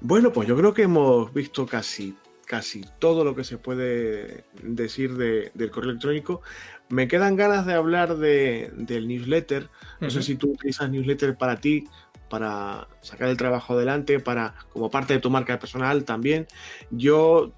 Bueno, 0.00 0.32
pues 0.32 0.48
yo 0.48 0.56
creo 0.56 0.74
que 0.74 0.82
hemos 0.82 1.32
visto 1.32 1.66
casi, 1.66 2.16
casi 2.46 2.84
todo 2.98 3.24
lo 3.24 3.34
que 3.34 3.44
se 3.44 3.58
puede 3.58 4.44
decir 4.62 5.16
del 5.16 5.70
correo 5.70 5.90
electrónico. 5.90 6.42
Me 6.88 7.08
quedan 7.08 7.36
ganas 7.36 7.66
de 7.66 7.74
hablar 7.74 8.16
del 8.16 9.08
newsletter. 9.08 9.70
No 10.00 10.10
sé 10.10 10.22
si 10.22 10.36
tú 10.36 10.52
utilizas 10.52 10.90
newsletter 10.90 11.36
para 11.36 11.60
ti, 11.60 11.84
para 12.28 12.88
sacar 13.00 13.28
el 13.28 13.36
trabajo 13.36 13.74
adelante, 13.74 14.20
para 14.20 14.54
como 14.72 14.90
parte 14.90 15.14
de 15.14 15.20
tu 15.20 15.30
marca 15.30 15.58
personal 15.58 16.04
también. 16.04 16.46
Yo 16.90 17.52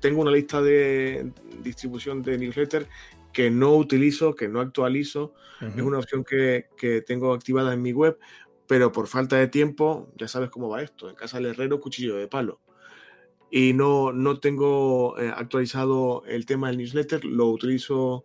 tengo 0.00 0.22
una 0.22 0.30
lista 0.30 0.60
de 0.60 1.32
distribución 1.62 2.22
de 2.22 2.38
newsletter 2.38 2.88
que 3.38 3.52
no 3.52 3.76
utilizo, 3.76 4.34
que 4.34 4.48
no 4.48 4.58
actualizo. 4.58 5.32
Es 5.60 5.80
una 5.80 5.98
opción 5.98 6.24
que, 6.24 6.66
tengo 7.06 7.32
activada 7.32 7.72
en 7.72 7.80
mi 7.80 7.92
web, 7.92 8.18
pero 8.66 8.90
por 8.90 9.06
falta 9.06 9.36
de 9.36 9.46
tiempo, 9.46 10.12
ya 10.16 10.26
sabes 10.26 10.50
cómo 10.50 10.68
va 10.68 10.82
esto. 10.82 11.08
En 11.08 11.14
casa 11.14 11.36
del 11.36 11.46
herrero, 11.46 11.78
cuchillo 11.78 12.16
de 12.16 12.26
palo. 12.26 12.58
Y 13.48 13.74
no, 13.74 14.12
no 14.12 14.40
tengo 14.40 15.16
eh, 15.20 15.32
actualizado 15.32 16.24
el 16.26 16.46
tema 16.46 16.66
del 16.66 16.78
newsletter, 16.78 17.24
lo 17.24 17.46
utilizo, 17.46 18.24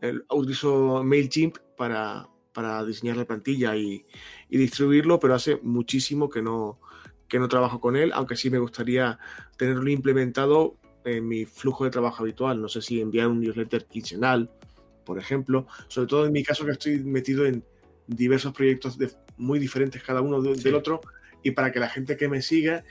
el, 0.00 0.24
utilizo 0.28 1.04
MailChimp 1.04 1.58
para, 1.76 2.28
para 2.52 2.84
diseñar 2.84 3.18
la 3.18 3.26
plantilla 3.26 3.76
y, 3.76 4.04
y, 4.48 4.58
distribuirlo, 4.58 5.20
pero 5.20 5.36
hace 5.36 5.60
muchísimo 5.62 6.28
que 6.28 6.42
no, 6.42 6.80
que 7.28 7.38
no 7.38 7.46
trabajo 7.46 7.80
con 7.80 7.94
él, 7.94 8.10
aunque 8.14 8.34
sí 8.34 8.50
me 8.50 8.58
gustaría 8.58 9.20
tenerlo 9.56 9.88
implementado 9.90 10.79
en 11.04 11.26
mi 11.26 11.44
flujo 11.44 11.84
de 11.84 11.90
trabajo 11.90 12.22
habitual. 12.22 12.60
No 12.60 12.68
sé 12.68 12.82
si 12.82 13.00
enviar 13.00 13.28
un 13.28 13.40
newsletter 13.40 13.86
quincenal, 13.86 14.50
por 15.04 15.18
ejemplo. 15.18 15.66
Sobre 15.88 16.08
todo 16.08 16.26
en 16.26 16.32
mi 16.32 16.42
caso 16.42 16.64
que 16.64 16.72
estoy 16.72 16.98
metido 17.00 17.46
en 17.46 17.64
diversos 18.06 18.52
proyectos 18.52 18.98
muy 19.36 19.58
diferentes 19.58 20.02
cada 20.02 20.20
uno 20.20 20.42
del 20.42 20.74
otro 20.74 21.00
y 21.42 21.52
para 21.52 21.72
que 21.72 21.80
la 21.80 21.88
gente 21.88 22.16
que 22.16 22.28
me 22.28 22.42
siga 22.42 22.84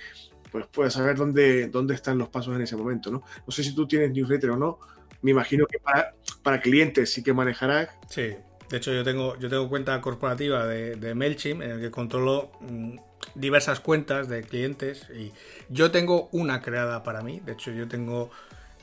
pues 0.51 0.65
pueda 0.67 0.89
saber 0.89 1.15
dónde, 1.15 1.67
dónde 1.67 1.93
están 1.93 2.17
los 2.17 2.29
pasos 2.29 2.55
en 2.55 2.61
ese 2.61 2.75
momento. 2.75 3.11
¿no? 3.11 3.23
no 3.45 3.51
sé 3.51 3.63
si 3.63 3.75
tú 3.75 3.87
tienes 3.87 4.11
newsletter 4.11 4.51
o 4.51 4.57
no. 4.57 4.79
Me 5.21 5.31
imagino 5.31 5.65
que 5.67 5.79
para, 5.79 6.15
para 6.41 6.61
clientes 6.61 7.11
sí 7.11 7.21
que 7.21 7.33
manejarás. 7.33 7.89
Sí, 8.09 8.33
de 8.69 8.77
hecho 8.77 8.93
yo 8.93 9.03
tengo, 9.03 9.37
yo 9.37 9.49
tengo 9.49 9.67
cuenta 9.67 9.99
corporativa 10.01 10.65
de, 10.65 10.95
de 10.95 11.13
MailChimp 11.13 11.61
en 11.61 11.71
el 11.71 11.81
que 11.81 11.91
controlo 11.91 12.51
mm, 12.61 12.97
diversas 13.35 13.79
cuentas 13.79 14.27
de 14.27 14.43
clientes 14.43 15.09
y 15.09 15.31
yo 15.69 15.91
tengo 15.91 16.29
una 16.31 16.61
creada 16.61 17.03
para 17.03 17.21
mí. 17.21 17.41
De 17.45 17.53
hecho, 17.53 17.71
yo 17.71 17.87
tengo 17.87 18.29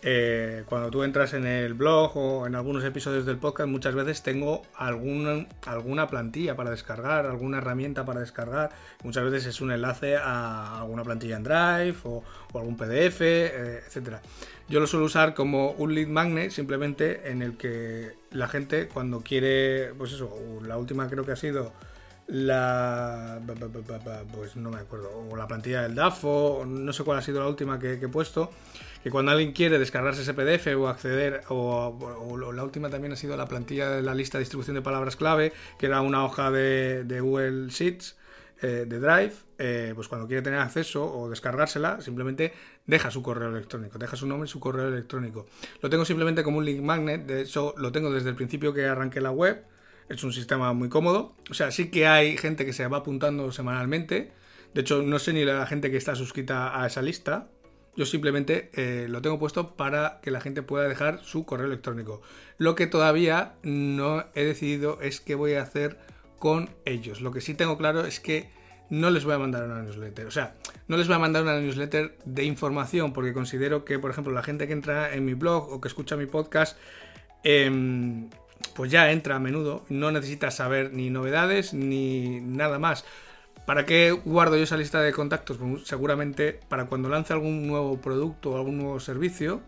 eh, 0.03 0.63
cuando 0.69 0.91
tú 0.91 1.03
entras 1.03 1.33
en 1.33 1.47
el 1.47 1.75
blog 1.75 2.17
o 2.17 2.47
en 2.47 2.55
algunos 2.55 2.85
episodios 2.85 3.27
del 3.27 3.39
podcast, 3.39 3.69
muchas 3.69 3.95
veces 3.95 4.23
tengo 4.23 4.63
alguna, 4.77 5.47
alguna 5.65 6.07
plantilla 6.07 6.55
para 6.55 6.71
descargar, 6.71 7.27
alguna 7.27 7.59
herramienta 7.59 8.05
para 8.05 8.21
descargar. 8.21 8.71
Muchas 9.03 9.25
veces 9.25 9.47
es 9.47 9.61
un 9.61 9.73
enlace 9.73 10.17
a 10.17 10.81
alguna 10.81 11.03
plantilla 11.03 11.37
en 11.37 11.43
Drive 11.43 11.97
o, 12.05 12.23
algún 12.55 12.77
PDF, 12.77 13.21
eh, 13.21 13.83
etcétera. 13.87 14.23
Yo 14.69 14.81
lo 14.81 14.87
suelo 14.87 15.07
usar 15.07 15.35
como 15.35 15.73
un 15.73 15.95
lead 15.95 16.09
magnet, 16.09 16.51
simplemente 16.51 17.31
en 17.31 17.43
el 17.43 17.57
que 17.57 18.13
la 18.31 18.49
gente 18.49 18.89
cuando 18.89 19.23
quiere, 19.23 19.93
pues 19.95 20.13
eso, 20.13 20.31
la 20.63 20.77
última 20.77 21.09
creo 21.09 21.25
que 21.25 21.33
ha 21.33 21.37
sido 21.37 21.73
la 22.29 23.41
pues 24.33 24.57
no 24.57 24.71
me 24.71 24.79
acuerdo. 24.79 25.11
O 25.31 25.37
la 25.37 25.47
plantilla 25.47 25.83
del 25.83 25.95
DAFO 25.95 26.65
no 26.67 26.93
sé 26.93 27.05
cuál 27.05 27.19
ha 27.19 27.23
sido 27.23 27.41
la 27.41 27.49
última 27.49 27.79
que, 27.79 27.95
he 27.95 28.09
puesto 28.09 28.51
que 29.03 29.11
cuando 29.11 29.31
alguien 29.31 29.53
quiere 29.53 29.79
descargarse 29.79 30.23
ese 30.23 30.35
PDF 30.35 30.67
o 30.77 30.89
acceder 30.89 31.43
o, 31.49 32.37
la 32.53 32.65
última 32.65 32.91
también 32.91 33.13
ha 33.13 33.17
sido 33.17 33.37
la 33.37 33.47
plantilla 33.47 33.91
de 33.91 34.03
la 34.03 34.15
lista 34.15 34.39
de 34.39 34.43
distribución 34.43 34.75
de 34.75 34.83
palabras 34.83 35.15
clave 35.15 35.53
que 35.79 35.87
era 35.87 36.01
una 36.01 36.25
hoja 36.25 36.51
de, 36.51 37.21
Google 37.21 37.69
Sheets 37.69 38.17
eh, 38.63 38.87
de 38.89 38.99
Drive 38.99 39.35
eh, 39.59 39.93
pues 39.95 40.09
cuando 40.09 40.27
quiere 40.27 40.43
tener 40.43 40.59
acceso 40.59 41.05
o 41.05 41.31
descargársela 41.31 42.01
simplemente 42.01 42.53
deja 42.87 43.11
su 43.11 43.23
correo 43.23 43.51
electrónico 43.51 43.99
deja 43.99 44.17
su 44.17 44.27
nombre 44.27 44.49
y 44.49 44.51
su 44.51 44.59
correo 44.59 44.89
electrónico. 44.89 45.47
Lo 45.81 45.91
tengo 45.91 46.05
simplemente 46.05 46.43
como 46.43 46.59
un 46.59 46.65
link 46.65 46.83
magnet 46.83 47.25
de 47.27 47.43
hecho 47.43 47.75
lo 47.77 47.93
tengo 47.93 48.11
desde 48.11 48.31
el 48.31 48.35
principio 48.35 48.75
que 48.75 48.87
arranqué 48.87 49.21
la 49.21 49.31
web 49.31 49.65
es 50.09 50.23
un 50.25 50.33
sistema 50.33 50.73
muy 50.73 50.89
cómodo. 50.89 51.35
O 51.51 51.55
sea, 51.55 51.71
sí 51.71 51.91
que 51.91 52.07
hay 52.07 52.37
gente 52.37 52.65
que 52.65 52.73
se 52.73 52.87
va 52.87 52.99
apuntando 52.99 53.51
semanalmente. 53.53 54.33
De 54.75 54.81
hecho, 54.83 55.03
no 55.03 55.19
sé 55.19 55.33
ni 55.33 55.45
la 55.45 55.67
gente 55.67 55.91
que 55.91 55.97
está 55.97 56.15
suscrita 56.15 56.81
a 56.81 56.87
esa 56.87 57.03
lista. 57.03 57.49
Yo 57.97 58.05
simplemente 58.05 58.71
eh, 58.75 59.07
lo 59.09 59.23
tengo 59.23 59.39
puesto 59.39 59.75
para 59.75 60.21
que 60.23 60.31
la 60.31 60.41
gente 60.41 60.63
pueda 60.63 60.87
dejar 60.87 61.25
su 61.25 61.47
correo 61.47 61.67
electrónico. 61.67 62.21
Lo 62.59 62.75
que 62.75 62.87
todavía 62.87 63.55
no 63.63 64.25
he 64.35 64.45
decidido 64.45 65.01
es 65.01 65.21
qué 65.21 65.35
voy 65.35 65.55
a 65.55 65.63
hacer 65.63 65.99
con 66.39 66.69
ellos. 66.85 67.23
Lo 67.23 67.33
que 67.33 67.41
sí 67.41 67.55
tengo 67.55 67.79
claro 67.79 68.05
es 68.05 68.21
que 68.21 68.51
no 68.91 69.11
les 69.11 69.25
voy 69.25 69.35
a 69.35 69.39
mandar 69.39 69.65
una 69.65 69.83
newsletter. 69.83 70.27
O 70.27 70.31
sea, 70.31 70.57
no 70.89 70.99
les 70.99 71.07
voy 71.07 71.17
a 71.17 71.21
mandar 71.21 71.43
una 71.43 71.59
newsletter 71.59 72.19
de 72.27 72.45
información 72.45 73.15
porque 73.15 73.33
considero 73.33 73.85
que, 73.85 73.99
por 73.99 74.11
ejemplo, 74.11 74.33
la 74.33 74.43
gente 74.43 74.67
que 74.67 74.75
entra 74.75 75.15
en 75.15 75.25
mi 75.25 75.33
blog 75.33 75.73
o 75.73 75.81
que 75.81 75.89
escucha 75.89 76.17
mi 76.17 76.27
podcast, 76.27 76.77
eh, 77.45 78.29
pues 78.75 78.91
ya 78.91 79.11
entra 79.11 79.37
a 79.37 79.39
menudo, 79.39 79.85
no 79.89 80.11
necesitas 80.11 80.57
saber 80.57 80.93
ni 80.93 81.11
novedades 81.11 81.75
ni 81.75 82.41
nada 82.41 82.79
más. 82.79 83.05
¿Para 83.67 83.85
qué 83.85 84.13
guardo 84.13 84.57
yo 84.57 84.63
esa 84.63 84.77
lista 84.77 85.01
de 85.01 85.13
contactos? 85.13 85.57
Pues 85.57 85.87
seguramente 85.87 86.61
para 86.69 86.87
cuando 86.87 87.09
lance 87.09 87.33
algún 87.33 87.67
nuevo 87.67 88.01
producto 88.01 88.53
o 88.53 88.57
algún 88.57 88.79
nuevo 88.79 89.01
servicio, 89.01 89.61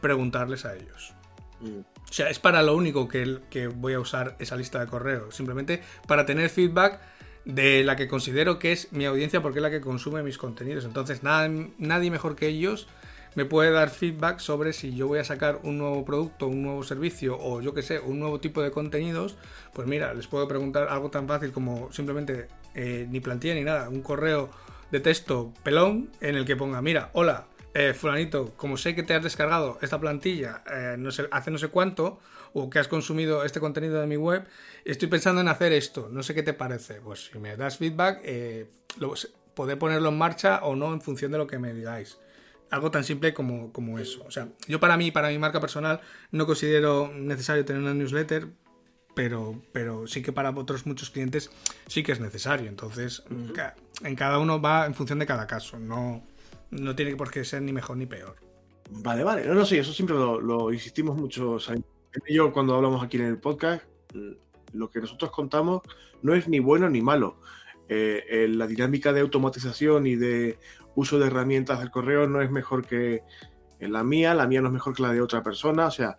preguntarles 0.00 0.66
a 0.66 0.74
ellos. 0.74 1.14
Mm. 1.60 1.78
O 1.78 2.12
sea, 2.12 2.28
es 2.28 2.38
para 2.38 2.62
lo 2.62 2.76
único 2.76 3.08
que, 3.08 3.38
que 3.48 3.68
voy 3.68 3.94
a 3.94 4.00
usar 4.00 4.36
esa 4.38 4.56
lista 4.56 4.80
de 4.80 4.86
correo. 4.86 5.30
Simplemente 5.30 5.82
para 6.06 6.26
tener 6.26 6.50
feedback 6.50 7.00
de 7.44 7.82
la 7.84 7.96
que 7.96 8.06
considero 8.06 8.58
que 8.58 8.72
es 8.72 8.92
mi 8.92 9.04
audiencia 9.06 9.40
porque 9.40 9.58
es 9.58 9.62
la 9.62 9.70
que 9.70 9.80
consume 9.80 10.22
mis 10.22 10.36
contenidos. 10.36 10.84
Entonces, 10.84 11.22
nada, 11.22 11.48
nadie 11.78 12.10
mejor 12.10 12.36
que 12.36 12.48
ellos 12.48 12.86
me 13.34 13.44
puede 13.44 13.70
dar 13.70 13.90
feedback 13.90 14.38
sobre 14.38 14.72
si 14.72 14.94
yo 14.94 15.08
voy 15.08 15.18
a 15.18 15.24
sacar 15.24 15.60
un 15.62 15.78
nuevo 15.78 16.04
producto, 16.04 16.46
un 16.48 16.62
nuevo 16.62 16.82
servicio 16.82 17.38
o 17.38 17.60
yo 17.60 17.74
que 17.74 17.82
sé, 17.82 17.98
un 17.98 18.18
nuevo 18.18 18.40
tipo 18.40 18.62
de 18.62 18.70
contenidos, 18.70 19.36
pues 19.72 19.88
mira, 19.88 20.14
les 20.14 20.26
puedo 20.26 20.46
preguntar 20.48 20.88
algo 20.88 21.10
tan 21.10 21.26
fácil 21.26 21.52
como 21.52 21.92
simplemente 21.92 22.48
eh, 22.74 23.06
ni 23.10 23.20
plantilla 23.20 23.54
ni 23.54 23.62
nada, 23.62 23.88
un 23.88 24.02
correo 24.02 24.50
de 24.90 25.00
texto 25.00 25.52
pelón 25.62 26.10
en 26.20 26.36
el 26.36 26.44
que 26.44 26.56
ponga, 26.56 26.82
mira, 26.82 27.10
hola, 27.14 27.46
eh, 27.74 27.94
fulanito, 27.94 28.52
como 28.56 28.76
sé 28.76 28.94
que 28.94 29.02
te 29.02 29.14
has 29.14 29.22
descargado 29.22 29.78
esta 29.80 29.98
plantilla 29.98 30.62
eh, 30.70 30.96
hace 31.30 31.50
no 31.50 31.58
sé 31.58 31.68
cuánto, 31.68 32.20
o 32.52 32.68
que 32.68 32.78
has 32.78 32.88
consumido 32.88 33.44
este 33.44 33.60
contenido 33.60 34.00
de 34.00 34.06
mi 34.06 34.16
web, 34.16 34.44
estoy 34.84 35.08
pensando 35.08 35.40
en 35.40 35.48
hacer 35.48 35.72
esto, 35.72 36.08
no 36.10 36.22
sé 36.22 36.34
qué 36.34 36.42
te 36.42 36.52
parece. 36.52 36.94
Pues 37.00 37.30
si 37.32 37.38
me 37.38 37.56
das 37.56 37.78
feedback, 37.78 38.20
eh, 38.24 38.66
ponerlo 39.54 40.08
en 40.08 40.18
marcha 40.18 40.60
o 40.62 40.76
no 40.76 40.92
en 40.92 41.00
función 41.00 41.32
de 41.32 41.38
lo 41.38 41.46
que 41.46 41.58
me 41.58 41.72
digáis. 41.72 42.18
Algo 42.72 42.90
tan 42.90 43.04
simple 43.04 43.34
como, 43.34 43.70
como 43.70 43.98
eso. 43.98 44.24
O 44.26 44.30
sea, 44.30 44.48
yo 44.66 44.80
para 44.80 44.96
mí, 44.96 45.10
para 45.10 45.28
mi 45.28 45.38
marca 45.38 45.60
personal, 45.60 46.00
no 46.30 46.46
considero 46.46 47.12
necesario 47.14 47.66
tener 47.66 47.82
una 47.82 47.92
newsletter, 47.92 48.48
pero, 49.14 49.60
pero 49.72 50.06
sí 50.06 50.22
que 50.22 50.32
para 50.32 50.50
otros 50.50 50.86
muchos 50.86 51.10
clientes 51.10 51.50
sí 51.86 52.02
que 52.02 52.12
es 52.12 52.20
necesario. 52.20 52.70
Entonces, 52.70 53.24
en 54.02 54.16
cada 54.16 54.38
uno 54.38 54.58
va 54.58 54.86
en 54.86 54.94
función 54.94 55.18
de 55.18 55.26
cada 55.26 55.46
caso. 55.46 55.78
No, 55.78 56.22
no 56.70 56.96
tiene 56.96 57.14
por 57.14 57.30
qué 57.30 57.44
ser 57.44 57.60
ni 57.60 57.74
mejor 57.74 57.98
ni 57.98 58.06
peor. 58.06 58.36
Vale, 58.90 59.22
vale. 59.22 59.46
No, 59.46 59.54
no, 59.54 59.66
sí, 59.66 59.76
eso 59.76 59.92
siempre 59.92 60.16
lo, 60.16 60.72
insistimos 60.72 61.14
mucho. 61.14 61.58
yo 62.26 62.52
cuando 62.52 62.74
hablamos 62.74 63.04
aquí 63.04 63.18
en 63.18 63.26
el 63.26 63.38
podcast, 63.38 63.84
lo 64.72 64.90
que 64.90 65.00
nosotros 65.00 65.30
contamos 65.30 65.82
no 66.22 66.34
es 66.34 66.48
ni 66.48 66.58
bueno 66.58 66.88
ni 66.88 67.02
malo. 67.02 67.36
Eh, 67.88 68.46
la 68.48 68.66
dinámica 68.66 69.12
de 69.12 69.20
automatización 69.20 70.06
y 70.06 70.16
de 70.16 70.58
uso 70.94 71.18
de 71.18 71.26
herramientas 71.26 71.80
del 71.80 71.90
correo 71.90 72.26
no 72.26 72.40
es 72.40 72.50
mejor 72.50 72.86
que 72.86 73.22
la 73.80 74.04
mía, 74.04 74.34
la 74.34 74.46
mía 74.46 74.60
no 74.60 74.68
es 74.68 74.72
mejor 74.72 74.94
que 74.94 75.02
la 75.02 75.12
de 75.12 75.20
otra 75.20 75.42
persona, 75.42 75.86
o 75.86 75.90
sea, 75.90 76.16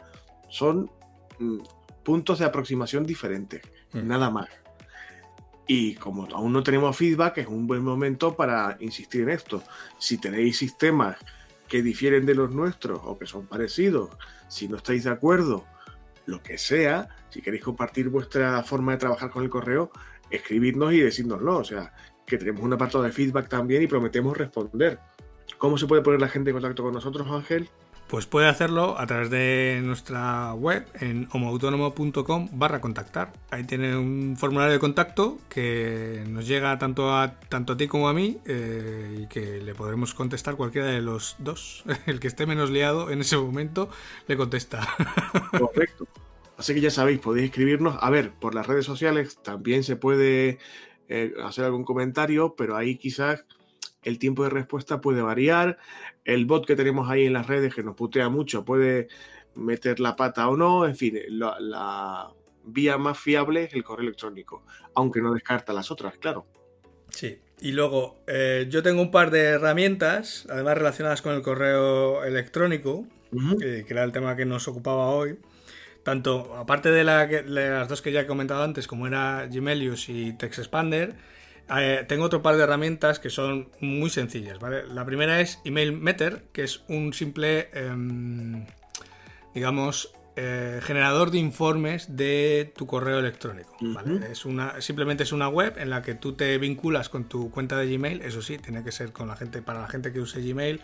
son 0.50 0.92
mm, 1.40 1.60
puntos 2.04 2.40
de 2.40 2.46
aproximación 2.46 3.06
diferentes, 3.06 3.62
mm. 3.94 4.08
nada 4.08 4.30
más. 4.30 4.50
Y 5.66 5.96
como 5.96 6.28
aún 6.34 6.52
no 6.52 6.62
tenemos 6.62 6.96
feedback, 6.96 7.38
es 7.38 7.48
un 7.48 7.66
buen 7.68 7.84
momento 7.84 8.36
para 8.36 8.76
insistir 8.82 9.22
en 9.22 9.30
esto. 9.30 9.64
Si 9.98 10.18
tenéis 10.18 10.58
sistemas 10.58 11.18
que 11.70 11.82
difieren 11.82 12.26
de 12.26 12.36
los 12.36 12.52
nuestros 12.52 13.00
o 13.04 13.18
que 13.18 13.26
son 13.26 13.48
parecidos, 13.48 14.10
si 14.50 14.68
no 14.68 14.78
estáis 14.78 15.06
de 15.06 15.12
acuerdo, 15.12 15.66
lo 16.26 16.44
que 16.44 16.58
sea, 16.58 17.08
si 17.30 17.42
queréis 17.42 17.64
compartir 17.64 18.10
vuestra 18.10 18.62
forma 18.64 18.92
de 18.92 18.98
trabajar 18.98 19.30
con 19.30 19.44
el 19.44 19.50
correo, 19.50 19.92
escribidnos 20.36 20.94
y 20.94 21.00
decídnoslo. 21.00 21.58
O 21.58 21.64
sea, 21.64 21.94
que 22.26 22.38
tenemos 22.38 22.62
un 22.62 22.74
apartado 22.74 23.04
de 23.04 23.12
feedback 23.12 23.50
también 23.50 23.84
y 23.84 23.88
prometemos 23.88 24.38
responder. 24.38 25.00
¿Cómo 25.58 25.78
se 25.78 25.88
puede 25.88 26.02
poner 26.02 26.20
la 26.20 26.30
gente 26.30 26.50
en 26.50 26.56
contacto 26.56 26.84
con 26.84 26.94
nosotros, 26.94 27.28
Ángel? 27.30 27.70
Pues 28.08 28.26
puede 28.28 28.48
hacerlo 28.48 29.00
a 29.00 29.08
través 29.08 29.30
de 29.30 29.82
nuestra 29.84 30.54
web 30.54 30.86
en 31.00 31.28
homoautónomo.com 31.32 32.50
barra 32.54 32.80
contactar. 32.80 33.34
Ahí 33.50 33.64
tiene 33.64 33.96
un 33.98 34.36
formulario 34.38 34.74
de 34.74 34.80
contacto 34.80 35.40
que 35.50 36.24
nos 36.28 36.46
llega 36.46 36.78
tanto 36.78 37.12
a, 37.12 37.40
tanto 37.50 37.74
a 37.74 37.78
ti 37.78 37.88
como 37.88 38.10
a 38.10 38.14
mí 38.14 38.40
eh, 38.46 39.22
y 39.24 39.28
que 39.28 39.62
le 39.62 39.74
podremos 39.74 40.14
contestar 40.14 40.56
cualquiera 40.56 40.88
de 40.88 41.02
los 41.02 41.38
dos. 41.40 41.86
El 42.06 42.20
que 42.20 42.28
esté 42.28 42.46
menos 42.46 42.70
liado 42.70 43.10
en 43.10 43.22
ese 43.22 43.38
momento 43.38 43.90
le 44.28 44.38
contesta. 44.38 44.88
Correcto. 45.58 46.08
Así 46.64 46.74
que 46.74 46.80
ya 46.80 46.92
sabéis, 46.92 47.20
podéis 47.20 47.50
escribirnos. 47.50 47.98
A 48.00 48.10
ver, 48.10 48.32
por 48.32 48.56
las 48.56 48.66
redes 48.66 48.86
sociales 48.86 49.38
también 49.44 49.84
se 49.84 49.98
puede 49.98 50.60
eh, 51.10 51.34
hacer 51.44 51.66
algún 51.66 51.84
comentario, 51.84 52.56
pero 52.56 52.78
ahí 52.78 52.96
quizás 52.96 53.44
el 54.04 54.18
tiempo 54.18 54.46
de 54.46 54.50
respuesta 54.50 55.02
puede 55.02 55.22
variar, 55.22 55.78
el 56.24 56.46
bot 56.46 56.66
que 56.66 56.78
tenemos 56.78 57.10
ahí 57.10 57.26
en 57.26 57.34
las 57.34 57.48
redes 57.48 57.76
que 57.76 57.84
nos 57.84 57.98
putea 57.98 58.30
mucho 58.30 58.64
puede 58.64 59.10
meter 59.56 60.00
la 60.00 60.16
pata 60.16 60.48
o 60.48 60.56
no, 60.56 60.86
en 60.86 60.96
fin, 60.96 61.20
la, 61.28 62.32
vía 62.64 62.98
más 62.98 63.20
fiable 63.20 63.66
es 63.66 63.74
el 63.74 63.84
correo 63.84 64.04
electrónico, 64.04 64.64
aunque 64.96 65.22
no 65.22 65.34
descarta 65.34 65.74
las 65.74 65.92
otras, 65.92 66.18
claro. 66.18 66.46
Sí, 67.10 67.40
y 67.60 67.74
luego 67.74 68.24
eh, 68.26 68.68
yo 68.70 68.82
tengo 68.84 69.02
un 69.02 69.12
par 69.12 69.32
de 69.32 69.42
herramientas, 69.42 70.48
además 70.50 70.78
relacionadas 70.78 71.22
con 71.22 71.34
el 71.34 71.42
correo 71.42 72.24
electrónico, 72.24 73.06
que 73.60 73.86
era 73.90 74.06
el 74.06 74.14
tema 74.14 74.38
que 74.38 74.46
nos 74.46 74.70
ocupaba 74.70 75.10
hoy. 75.10 75.38
Tanto, 76.04 76.56
aparte 76.58 76.92
de, 76.92 77.04
las 77.04 77.88
dos 77.88 78.02
que 78.02 78.12
ya 78.12 78.22
he 78.22 78.28
comentado 78.28 78.64
antes, 78.64 78.88
como 78.88 79.08
era 79.08 79.48
Gmailius 79.50 80.10
y 80.10 80.34
TextExpander, 80.34 81.16
eh, 81.78 82.04
tengo 82.08 82.26
otro 82.26 82.42
par 82.42 82.58
de 82.58 82.64
herramientas 82.64 83.20
que 83.20 83.30
son 83.30 83.70
muy 83.80 84.10
sencillas, 84.10 84.60
¿vale? 84.60 84.86
La 84.88 85.06
primera 85.06 85.40
es 85.40 85.60
Email 85.64 85.94
Meter, 85.94 86.44
que 86.52 86.64
es 86.64 86.84
un 86.90 87.14
simple, 87.14 87.70
em, 87.74 88.66
digamos, 89.54 90.14
eh, 90.36 90.82
generador 90.82 91.32
de 91.32 91.38
informes 91.38 92.18
de 92.18 92.74
tu 92.76 92.86
correo 92.86 93.20
electrónico. 93.20 93.78
es 94.30 94.46
una, 94.46 94.82
simplemente 94.82 95.24
es 95.24 95.32
una 95.32 95.48
web 95.48 95.76
en 95.78 95.90
la 95.90 96.02
que 96.02 96.16
tú 96.16 96.34
te 96.34 96.58
vinculas 96.58 97.08
con 97.08 97.30
tu 97.30 97.50
cuenta 97.50 97.78
de 97.78 97.88
Gmail, 97.96 98.22
eso 98.24 98.42
sí, 98.42 98.58
tiene 98.58 98.84
que 98.84 98.92
ser 98.92 99.14
con 99.14 99.28
la 99.30 99.38
gente, 99.38 99.62
para 99.62 99.82
la 99.82 99.88
gente 99.88 100.12
que 100.12 100.20
use 100.20 100.42
Gmail, 100.42 100.82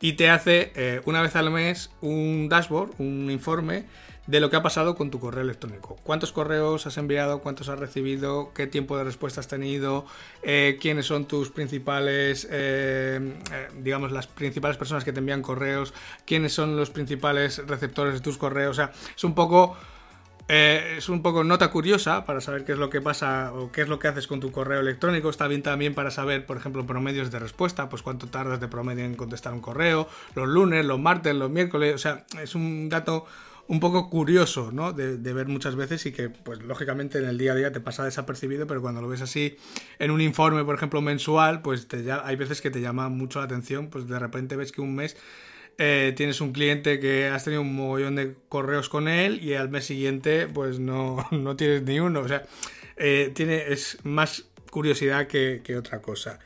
y 0.00 0.12
te 0.12 0.28
hace 0.28 0.70
eh, 0.76 1.00
una 1.06 1.22
vez 1.22 1.34
al 1.34 1.50
mes 1.50 1.90
un 2.02 2.48
dashboard, 2.48 2.90
un 2.98 3.30
informe 3.30 3.86
de 4.26 4.40
lo 4.40 4.48
que 4.48 4.56
ha 4.56 4.62
pasado 4.62 4.94
con 4.94 5.10
tu 5.10 5.20
correo 5.20 5.42
electrónico. 5.42 5.96
¿Cuántos 6.02 6.32
correos 6.32 6.86
has 6.86 6.96
enviado? 6.96 7.40
¿Cuántos 7.40 7.68
has 7.68 7.78
recibido? 7.78 8.52
¿Qué 8.54 8.66
tiempo 8.66 8.96
de 8.96 9.04
respuesta 9.04 9.40
has 9.40 9.48
tenido? 9.48 10.06
Eh, 10.42 10.78
¿Quiénes 10.80 11.06
son 11.06 11.26
tus 11.26 11.50
principales, 11.50 12.48
eh, 12.50 13.34
eh, 13.52 13.68
digamos, 13.82 14.12
las 14.12 14.26
principales 14.26 14.78
personas 14.78 15.04
que 15.04 15.12
te 15.12 15.18
envían 15.18 15.42
correos? 15.42 15.92
¿Quiénes 16.24 16.54
son 16.54 16.76
los 16.76 16.90
principales 16.90 17.66
receptores 17.66 18.14
de 18.14 18.20
tus 18.20 18.38
correos? 18.38 18.70
O 18.70 18.74
sea, 18.74 18.92
es 19.14 19.24
un 19.24 19.34
poco... 19.34 19.76
es 20.46 21.08
un 21.08 21.22
poco 21.22 21.42
nota 21.42 21.70
curiosa 21.70 22.26
para 22.26 22.40
saber 22.40 22.64
qué 22.64 22.72
es 22.72 22.78
lo 22.78 22.90
que 22.90 23.00
pasa 23.00 23.52
o 23.54 23.72
qué 23.72 23.80
es 23.80 23.88
lo 23.88 23.98
que 23.98 24.08
haces 24.08 24.26
con 24.26 24.40
tu 24.40 24.52
correo 24.52 24.80
electrónico. 24.80 25.28
Está 25.28 25.48
bien 25.48 25.62
también 25.62 25.94
para 25.94 26.10
saber, 26.10 26.46
por 26.46 26.56
ejemplo, 26.56 26.86
promedios 26.86 27.30
de 27.30 27.38
respuesta, 27.38 27.88
pues 27.88 28.02
cuánto 28.02 28.26
tardas 28.26 28.60
de 28.60 28.68
promedio 28.68 29.04
en 29.04 29.16
contestar 29.16 29.52
un 29.52 29.60
correo, 29.60 30.06
los 30.34 30.48
lunes, 30.48 30.84
los 30.84 30.98
martes, 30.98 31.34
los 31.34 31.50
miércoles. 31.50 31.94
O 31.94 31.98
sea, 31.98 32.24
es 32.42 32.54
un 32.54 32.90
dato 32.90 33.26
un 33.66 33.80
poco 33.80 34.10
curioso, 34.10 34.70
¿no? 34.72 34.92
De, 34.92 35.16
ver 35.16 35.48
muchas 35.48 35.74
veces 35.76 36.04
y 36.06 36.12
que, 36.12 36.28
pues 36.28 36.62
lógicamente 36.62 37.18
en 37.18 37.24
el 37.24 37.38
día 37.38 37.52
a 37.52 37.54
día 37.54 37.72
te 37.72 37.80
pasa 37.80 38.04
desapercibido, 38.04 38.66
pero 38.66 38.82
cuando 38.82 39.00
lo 39.00 39.08
ves 39.08 39.22
así 39.22 39.56
en 39.98 40.10
un 40.10 40.20
informe, 40.20 40.64
por 40.64 40.74
ejemplo, 40.74 41.00
mensual, 41.00 41.62
pues 41.62 41.88
te, 41.88 42.02
ya, 42.04 42.22
hay 42.24 42.36
veces 42.36 42.60
que 42.60 42.70
te 42.70 42.80
llama 42.80 43.08
mucho 43.08 43.38
la 43.38 43.46
atención, 43.46 43.88
pues 43.88 44.06
de 44.06 44.18
repente 44.18 44.56
ves 44.56 44.72
que 44.72 44.80
un 44.80 44.94
mes 44.94 45.16
eh, 45.78 46.12
tienes 46.16 46.40
un 46.40 46.52
cliente 46.52 47.00
que 47.00 47.28
has 47.28 47.44
tenido 47.44 47.62
un 47.62 47.74
mogollón 47.74 48.14
de 48.16 48.34
correos 48.48 48.88
con 48.88 49.08
él 49.08 49.42
y 49.42 49.54
al 49.54 49.70
mes 49.70 49.86
siguiente, 49.86 50.46
pues 50.46 50.78
no, 50.78 51.26
no 51.32 51.56
tienes 51.56 51.82
ni 51.82 52.00
uno. 52.00 52.20
O 52.20 52.28
sea, 52.28 52.42
eh, 52.96 53.32
tiene, 53.34 53.72
es 53.72 53.98
más 54.04 54.44
curiosidad 54.70 55.26
que, 55.26 55.62
que 55.64 55.76
otra 55.76 56.00
cosa. 56.00 56.38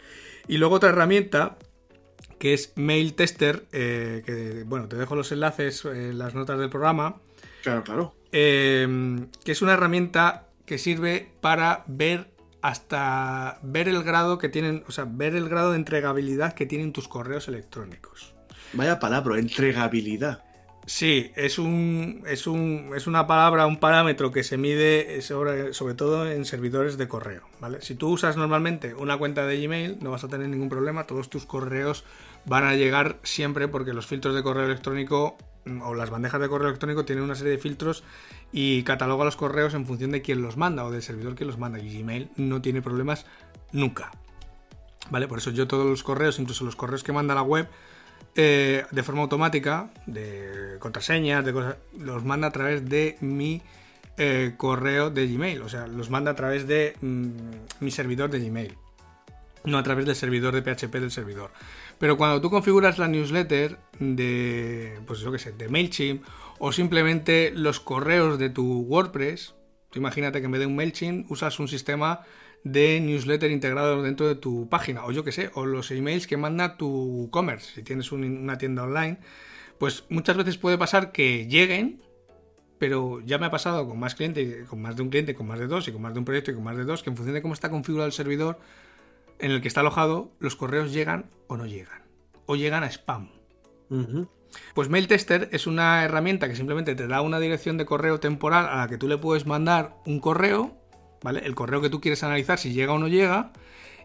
Y 0.46 0.56
luego 0.56 0.76
otra 0.76 0.90
herramienta 0.90 1.58
que 2.38 2.54
es 2.54 2.72
Mail 2.76 3.14
Tester, 3.14 3.66
eh, 3.72 4.22
que 4.24 4.64
bueno, 4.64 4.88
te 4.88 4.96
dejo 4.96 5.16
los 5.16 5.32
enlaces 5.32 5.84
en 5.84 6.18
las 6.18 6.34
notas 6.34 6.58
del 6.58 6.70
programa. 6.70 7.16
Claro, 7.62 7.84
claro. 7.84 8.14
Em, 8.32 9.28
que 9.44 9.52
es 9.52 9.62
una 9.62 9.74
herramienta 9.74 10.46
que 10.66 10.78
sirve 10.78 11.30
para 11.40 11.84
ver 11.86 12.30
hasta 12.60 13.58
ver 13.62 13.88
el 13.88 14.02
grado 14.02 14.38
que 14.38 14.48
tienen, 14.48 14.84
o 14.86 14.92
sea, 14.92 15.06
ver 15.08 15.34
el 15.34 15.48
grado 15.48 15.70
de 15.70 15.76
entregabilidad 15.76 16.54
que 16.54 16.66
tienen 16.66 16.92
tus 16.92 17.08
correos 17.08 17.48
electrónicos. 17.48 18.34
Vaya 18.72 18.98
palabra, 18.98 19.38
entregabilidad. 19.38 20.44
Sí, 20.88 21.32
es 21.36 21.58
un, 21.58 22.22
es 22.26 22.46
un 22.46 22.92
es 22.96 23.06
una 23.06 23.26
palabra, 23.26 23.66
un 23.66 23.78
parámetro 23.78 24.32
que 24.32 24.42
se 24.42 24.56
mide 24.56 25.20
sobre, 25.20 25.74
sobre, 25.74 25.92
todo 25.92 26.30
en 26.30 26.46
servidores 26.46 26.96
de 26.96 27.06
correo, 27.08 27.42
¿vale? 27.60 27.82
Si 27.82 27.94
tú 27.94 28.08
usas 28.08 28.38
normalmente 28.38 28.94
una 28.94 29.18
cuenta 29.18 29.46
de 29.46 29.60
Gmail, 29.60 29.98
no 30.00 30.12
vas 30.12 30.24
a 30.24 30.28
tener 30.28 30.48
ningún 30.48 30.70
problema, 30.70 31.04
todos 31.04 31.28
tus 31.28 31.44
correos 31.44 32.04
van 32.48 32.64
a 32.64 32.74
llegar 32.74 33.18
siempre 33.22 33.68
porque 33.68 33.92
los 33.92 34.06
filtros 34.06 34.34
de 34.34 34.42
correo 34.42 34.64
electrónico 34.64 35.36
mm, 35.64 35.82
o 35.82 35.94
las 35.94 36.10
bandejas 36.10 36.40
de 36.40 36.48
correo 36.48 36.68
electrónico 36.68 37.04
tienen 37.04 37.24
una 37.24 37.34
serie 37.34 37.52
de 37.52 37.58
filtros 37.58 38.04
y 38.52 38.82
cataloga 38.82 39.24
los 39.24 39.36
correos 39.36 39.74
en 39.74 39.86
función 39.86 40.10
de 40.10 40.22
quién 40.22 40.42
los 40.42 40.56
manda 40.56 40.84
o 40.84 40.90
del 40.90 41.02
servidor 41.02 41.34
que 41.34 41.44
los 41.44 41.58
manda. 41.58 41.78
Y 41.78 41.98
Gmail 41.98 42.30
no 42.36 42.62
tiene 42.62 42.82
problemas 42.82 43.26
nunca. 43.72 44.10
¿Vale? 45.10 45.28
Por 45.28 45.38
eso 45.38 45.50
yo 45.50 45.66
todos 45.66 45.86
los 45.86 46.02
correos, 46.02 46.38
incluso 46.38 46.64
los 46.64 46.76
correos 46.76 47.02
que 47.02 47.12
manda 47.12 47.34
la 47.34 47.42
web, 47.42 47.68
eh, 48.34 48.84
de 48.90 49.02
forma 49.02 49.22
automática, 49.22 49.90
de 50.06 50.76
contraseñas, 50.78 51.44
de 51.44 51.52
cosas, 51.52 51.76
los 51.98 52.24
manda 52.24 52.48
a 52.48 52.50
través 52.50 52.88
de 52.88 53.16
mi 53.20 53.62
eh, 54.16 54.54
correo 54.56 55.10
de 55.10 55.26
Gmail. 55.26 55.62
O 55.62 55.68
sea, 55.68 55.86
los 55.86 56.10
manda 56.10 56.32
a 56.32 56.34
través 56.34 56.66
de 56.66 56.94
mm, 57.00 57.28
mi 57.80 57.90
servidor 57.90 58.30
de 58.30 58.40
Gmail. 58.40 58.76
No 59.64 59.78
a 59.78 59.82
través 59.82 60.06
del 60.06 60.16
servidor 60.16 60.54
de 60.54 60.62
PHP 60.62 60.94
del 60.94 61.10
servidor. 61.10 61.50
Pero 61.98 62.16
cuando 62.16 62.40
tú 62.40 62.50
configuras 62.50 62.98
la 62.98 63.08
newsletter 63.08 63.78
de, 63.98 65.00
pues 65.06 65.20
yo 65.20 65.32
qué 65.32 65.38
sé, 65.38 65.52
de 65.52 65.68
MailChimp 65.68 66.24
o 66.58 66.72
simplemente 66.72 67.52
los 67.54 67.80
correos 67.80 68.38
de 68.38 68.50
tu 68.50 68.80
WordPress, 68.82 69.54
tú 69.90 69.98
imagínate 69.98 70.40
que 70.40 70.46
en 70.46 70.52
vez 70.52 70.60
de 70.60 70.66
un 70.66 70.76
MailChimp 70.76 71.30
usas 71.30 71.58
un 71.58 71.68
sistema 71.68 72.20
de 72.64 73.00
newsletter 73.00 73.50
integrado 73.50 74.02
dentro 74.02 74.28
de 74.28 74.34
tu 74.34 74.68
página, 74.68 75.04
o 75.04 75.12
yo 75.12 75.24
qué 75.24 75.32
sé, 75.32 75.50
o 75.54 75.66
los 75.66 75.90
emails 75.90 76.26
que 76.26 76.36
manda 76.36 76.76
tu 76.76 77.28
commerce, 77.30 77.74
si 77.74 77.82
tienes 77.82 78.12
una 78.12 78.58
tienda 78.58 78.82
online, 78.82 79.18
pues 79.78 80.04
muchas 80.08 80.36
veces 80.36 80.58
puede 80.58 80.76
pasar 80.76 81.12
que 81.12 81.46
lleguen, 81.46 82.02
pero 82.78 83.20
ya 83.20 83.38
me 83.38 83.46
ha 83.46 83.50
pasado 83.50 83.88
con 83.88 83.98
más 83.98 84.14
clientes, 84.14 84.68
con 84.68 84.82
más 84.82 84.96
de 84.96 85.02
un 85.02 85.10
cliente, 85.10 85.34
con 85.34 85.46
más 85.46 85.58
de 85.58 85.66
dos, 85.66 85.86
y 85.88 85.92
con 85.92 86.02
más 86.02 86.12
de 86.12 86.18
un 86.20 86.24
proyecto 86.24 86.50
y 86.50 86.54
con 86.54 86.64
más 86.64 86.76
de 86.76 86.84
dos, 86.84 87.02
que 87.02 87.10
en 87.10 87.16
función 87.16 87.34
de 87.34 87.42
cómo 87.42 87.54
está 87.54 87.70
configurado 87.70 88.06
el 88.06 88.12
servidor, 88.12 88.58
en 89.38 89.50
el 89.50 89.60
que 89.60 89.68
está 89.68 89.80
alojado, 89.80 90.32
los 90.40 90.56
correos 90.56 90.92
llegan 90.92 91.30
o 91.46 91.56
no 91.56 91.66
llegan. 91.66 92.02
O 92.46 92.56
llegan 92.56 92.84
a 92.84 92.90
spam. 92.90 93.30
Pues 94.74 94.88
Mail 94.88 95.06
Tester 95.06 95.48
es 95.52 95.66
una 95.66 96.04
herramienta 96.04 96.48
que 96.48 96.56
simplemente 96.56 96.94
te 96.94 97.06
da 97.06 97.20
una 97.20 97.38
dirección 97.38 97.76
de 97.76 97.86
correo 97.86 98.20
temporal 98.20 98.66
a 98.66 98.76
la 98.76 98.88
que 98.88 98.98
tú 98.98 99.08
le 99.08 99.18
puedes 99.18 99.46
mandar 99.46 99.96
un 100.06 100.20
correo, 100.20 100.76
¿vale? 101.22 101.40
El 101.44 101.54
correo 101.54 101.80
que 101.80 101.90
tú 101.90 102.00
quieres 102.00 102.22
analizar 102.22 102.58
si 102.58 102.72
llega 102.72 102.92
o 102.92 102.98
no 102.98 103.08
llega. 103.08 103.52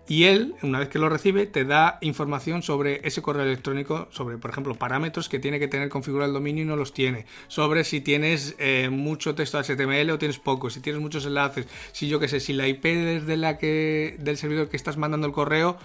Y 0.08 0.26
él, 0.26 0.56
una 0.62 0.80
vez 0.80 0.90
que 0.90 1.00
lo 1.00 1.08
recibe, 1.08 1.46
te 1.46 1.64
da 1.64 1.98
información 2.02 2.62
sobre 2.62 3.00
ese 3.08 3.22
correo 3.22 3.44
electrónico, 3.44 4.10
sobre, 4.12 4.38
por 4.38 4.52
ejemplo, 4.52 4.76
parámetros 4.76 5.30
que 5.30 5.40
tiene 5.40 5.60
que 5.60 5.70
tener 5.70 5.88
configurado 5.88 6.28
el 6.28 6.34
dominio 6.34 6.64
y 6.64 6.68
no 6.68 6.76
los 6.76 6.94
tiene, 6.94 7.26
sobre 7.48 7.86
si 7.86 8.02
tienes 8.02 8.56
eh, 8.60 8.90
mucho 8.90 9.34
texto 9.34 9.62
HTML 9.64 10.10
o 10.12 10.18
tienes 10.18 10.40
poco, 10.40 10.70
si 10.70 10.82
tienes 10.82 11.02
muchos 11.02 11.26
enlaces, 11.26 11.68
si 11.94 12.10
yo 12.10 12.20
qué 12.20 12.28
sé, 12.28 12.42
si 12.42 12.52
la 12.52 12.68
IP 12.68 12.84
desde 12.84 13.38
la 13.38 13.58
que 13.58 14.18
del 14.20 14.36
servidor 14.38 14.68
que 14.68 14.76
estás 14.76 14.98
mandando 14.98 15.26
el 15.28 15.34
correo 15.34 15.78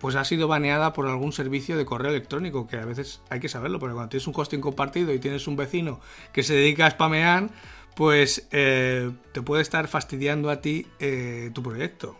pues 0.00 0.16
ha 0.16 0.24
sido 0.24 0.48
baneada 0.48 0.94
por 0.94 1.06
algún 1.06 1.32
servicio 1.32 1.76
de 1.76 1.84
correo 1.84 2.10
electrónico, 2.10 2.66
que 2.66 2.78
a 2.78 2.86
veces 2.86 3.20
hay 3.28 3.38
que 3.38 3.50
saberlo, 3.50 3.78
porque 3.78 3.92
cuando 3.92 4.08
tienes 4.08 4.26
un 4.26 4.34
hosting 4.34 4.60
compartido 4.60 5.12
y 5.12 5.18
tienes 5.18 5.46
un 5.46 5.56
vecino 5.56 6.00
que 6.32 6.42
se 6.42 6.54
dedica 6.54 6.86
a 6.86 6.90
spamear, 6.90 7.50
pues 7.94 8.48
eh, 8.50 9.10
te 9.32 9.42
puede 9.42 9.60
estar 9.60 9.88
fastidiando 9.88 10.48
a 10.48 10.62
ti 10.62 10.86
eh, 10.98 11.50
tu 11.52 11.62
proyecto. 11.62 12.16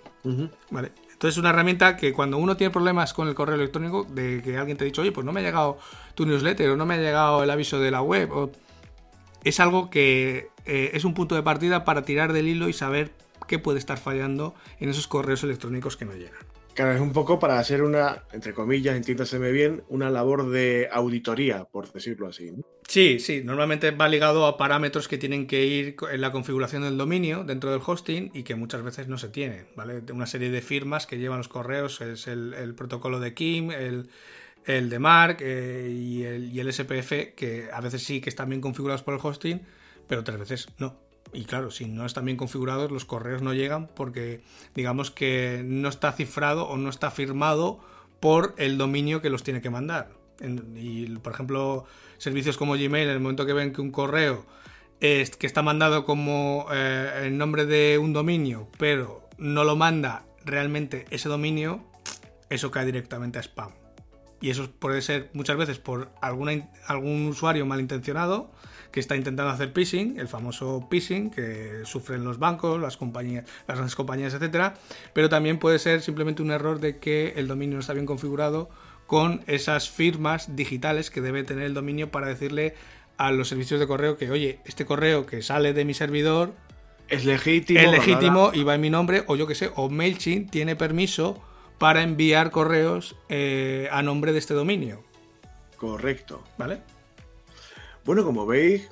¿Vale? 0.70 0.92
Entonces 1.20 1.34
es 1.34 1.38
una 1.38 1.50
herramienta 1.50 1.98
que 1.98 2.14
cuando 2.14 2.38
uno 2.38 2.56
tiene 2.56 2.70
problemas 2.70 3.12
con 3.12 3.28
el 3.28 3.34
correo 3.34 3.56
electrónico, 3.56 4.04
de 4.04 4.40
que 4.42 4.56
alguien 4.56 4.78
te 4.78 4.84
ha 4.84 4.86
dicho, 4.86 5.02
oye, 5.02 5.12
pues 5.12 5.26
no 5.26 5.34
me 5.34 5.40
ha 5.40 5.42
llegado 5.42 5.76
tu 6.14 6.24
newsletter 6.24 6.70
o 6.70 6.78
no 6.78 6.86
me 6.86 6.94
ha 6.94 6.96
llegado 6.96 7.42
el 7.42 7.50
aviso 7.50 7.78
de 7.78 7.90
la 7.90 8.00
web, 8.00 8.50
es 9.44 9.60
algo 9.60 9.90
que 9.90 10.48
eh, 10.64 10.92
es 10.94 11.04
un 11.04 11.12
punto 11.12 11.34
de 11.34 11.42
partida 11.42 11.84
para 11.84 12.06
tirar 12.06 12.32
del 12.32 12.48
hilo 12.48 12.70
y 12.70 12.72
saber 12.72 13.12
qué 13.46 13.58
puede 13.58 13.78
estar 13.78 13.98
fallando 13.98 14.54
en 14.78 14.88
esos 14.88 15.08
correos 15.08 15.44
electrónicos 15.44 15.98
que 15.98 16.06
no 16.06 16.14
llegan. 16.14 16.40
Es 16.80 17.00
un 17.00 17.12
poco 17.12 17.38
para 17.38 17.58
hacer 17.58 17.82
una, 17.82 18.24
entre 18.32 18.54
comillas, 18.54 18.96
entiéndaseme 18.96 19.52
bien, 19.52 19.82
una 19.88 20.08
labor 20.08 20.48
de 20.50 20.88
auditoría, 20.90 21.64
por 21.64 21.92
decirlo 21.92 22.28
así. 22.28 22.52
Sí, 22.88 23.20
sí, 23.20 23.42
normalmente 23.44 23.90
va 23.90 24.08
ligado 24.08 24.46
a 24.46 24.56
parámetros 24.56 25.06
que 25.06 25.18
tienen 25.18 25.46
que 25.46 25.64
ir 25.66 25.96
en 26.10 26.20
la 26.20 26.32
configuración 26.32 26.82
del 26.82 26.96
dominio 26.96 27.44
dentro 27.44 27.70
del 27.70 27.80
hosting 27.84 28.30
y 28.34 28.42
que 28.42 28.54
muchas 28.54 28.82
veces 28.82 29.08
no 29.08 29.18
se 29.18 29.28
tienen, 29.28 29.68
¿vale? 29.76 30.02
Una 30.12 30.26
serie 30.26 30.50
de 30.50 30.62
firmas 30.62 31.06
que 31.06 31.18
llevan 31.18 31.38
los 31.38 31.48
correos, 31.48 32.00
es 32.00 32.26
el, 32.26 32.74
protocolo 32.74 33.20
de 33.20 33.34
Kim, 33.34 33.70
el, 33.70 34.08
de 34.64 34.98
Mark 34.98 35.38
eh, 35.40 35.94
y, 35.94 36.22
el, 36.24 36.52
y 36.52 36.60
el 36.60 36.72
SPF, 36.72 37.34
que 37.36 37.68
a 37.72 37.80
veces 37.80 38.02
sí 38.02 38.20
que 38.20 38.30
están 38.30 38.48
bien 38.48 38.60
configurados 38.60 39.02
por 39.02 39.14
el 39.14 39.20
hosting, 39.22 39.60
pero 40.08 40.22
otras 40.22 40.38
veces 40.38 40.68
no. 40.78 41.09
Y 41.32 41.44
claro, 41.44 41.70
si 41.70 41.86
no 41.86 42.06
están 42.06 42.24
bien 42.24 42.36
configurados, 42.36 42.90
los 42.90 43.04
correos 43.04 43.42
no 43.42 43.54
llegan 43.54 43.88
porque 43.88 44.42
digamos 44.74 45.10
que 45.10 45.62
no 45.64 45.88
está 45.88 46.12
cifrado 46.12 46.66
o 46.66 46.76
no 46.76 46.90
está 46.90 47.10
firmado 47.10 47.80
por 48.18 48.54
el 48.58 48.78
dominio 48.78 49.22
que 49.22 49.30
los 49.30 49.42
tiene 49.42 49.60
que 49.60 49.70
mandar. 49.70 50.10
Y 50.74 51.06
por 51.16 51.32
ejemplo, 51.32 51.84
servicios 52.18 52.56
como 52.56 52.74
Gmail, 52.74 53.08
en 53.08 53.14
el 53.14 53.20
momento 53.20 53.46
que 53.46 53.52
ven 53.52 53.72
que 53.72 53.80
un 53.80 53.90
correo 53.90 54.44
es, 55.00 55.36
que 55.36 55.46
está 55.46 55.62
mandado 55.62 56.04
como 56.04 56.66
eh, 56.72 57.22
el 57.24 57.38
nombre 57.38 57.66
de 57.66 57.98
un 57.98 58.12
dominio, 58.12 58.68
pero 58.78 59.28
no 59.38 59.64
lo 59.64 59.76
manda 59.76 60.24
realmente 60.44 61.06
ese 61.10 61.28
dominio, 61.28 61.84
eso 62.48 62.70
cae 62.70 62.86
directamente 62.86 63.38
a 63.38 63.42
spam. 63.42 63.72
Y 64.40 64.50
eso 64.50 64.70
puede 64.70 65.02
ser 65.02 65.30
muchas 65.34 65.56
veces 65.56 65.78
por 65.78 66.10
algún 66.22 67.26
usuario 67.28 67.66
malintencionado 67.66 68.50
que 68.90 69.00
está 69.00 69.16
intentando 69.16 69.50
hacer 69.50 69.72
phishing, 69.72 70.18
el 70.18 70.28
famoso 70.28 70.86
phishing 70.90 71.30
que 71.30 71.82
sufren 71.84 72.24
los 72.24 72.38
bancos, 72.38 72.80
las 72.80 72.96
compañías, 72.96 73.44
las 73.68 73.76
grandes 73.76 73.94
compañías, 73.94 74.34
etcétera, 74.34 74.74
pero 75.12 75.28
también 75.28 75.58
puede 75.58 75.78
ser 75.78 76.02
simplemente 76.02 76.42
un 76.42 76.50
error 76.50 76.80
de 76.80 76.98
que 76.98 77.34
el 77.36 77.46
dominio 77.46 77.76
no 77.76 77.80
está 77.80 77.92
bien 77.92 78.06
configurado 78.06 78.68
con 79.06 79.42
esas 79.46 79.90
firmas 79.90 80.56
digitales 80.56 81.10
que 81.10 81.20
debe 81.20 81.42
tener 81.44 81.64
el 81.64 81.74
dominio 81.74 82.10
para 82.10 82.26
decirle 82.28 82.74
a 83.16 83.32
los 83.32 83.48
servicios 83.48 83.80
de 83.80 83.86
correo 83.86 84.16
que, 84.16 84.30
oye, 84.30 84.60
este 84.64 84.86
correo 84.86 85.26
que 85.26 85.42
sale 85.42 85.72
de 85.72 85.84
mi 85.84 85.94
servidor 85.94 86.54
es 87.08 87.24
legítimo, 87.24 87.80
es 87.80 87.90
legítimo 87.90 88.50
y 88.54 88.62
va 88.62 88.76
en 88.76 88.80
mi 88.80 88.88
nombre, 88.88 89.24
o 89.26 89.36
yo 89.36 89.46
que 89.46 89.54
sé, 89.54 89.70
o 89.74 89.90
MailChimp 89.90 90.50
tiene 90.50 90.76
permiso 90.76 91.42
para 91.78 92.02
enviar 92.02 92.50
correos 92.50 93.16
eh, 93.28 93.88
a 93.90 94.02
nombre 94.02 94.32
de 94.32 94.38
este 94.38 94.54
dominio. 94.54 95.02
Correcto. 95.76 96.44
¿Vale? 96.56 96.80
Bueno, 98.04 98.24
como 98.24 98.46
veis, 98.46 98.88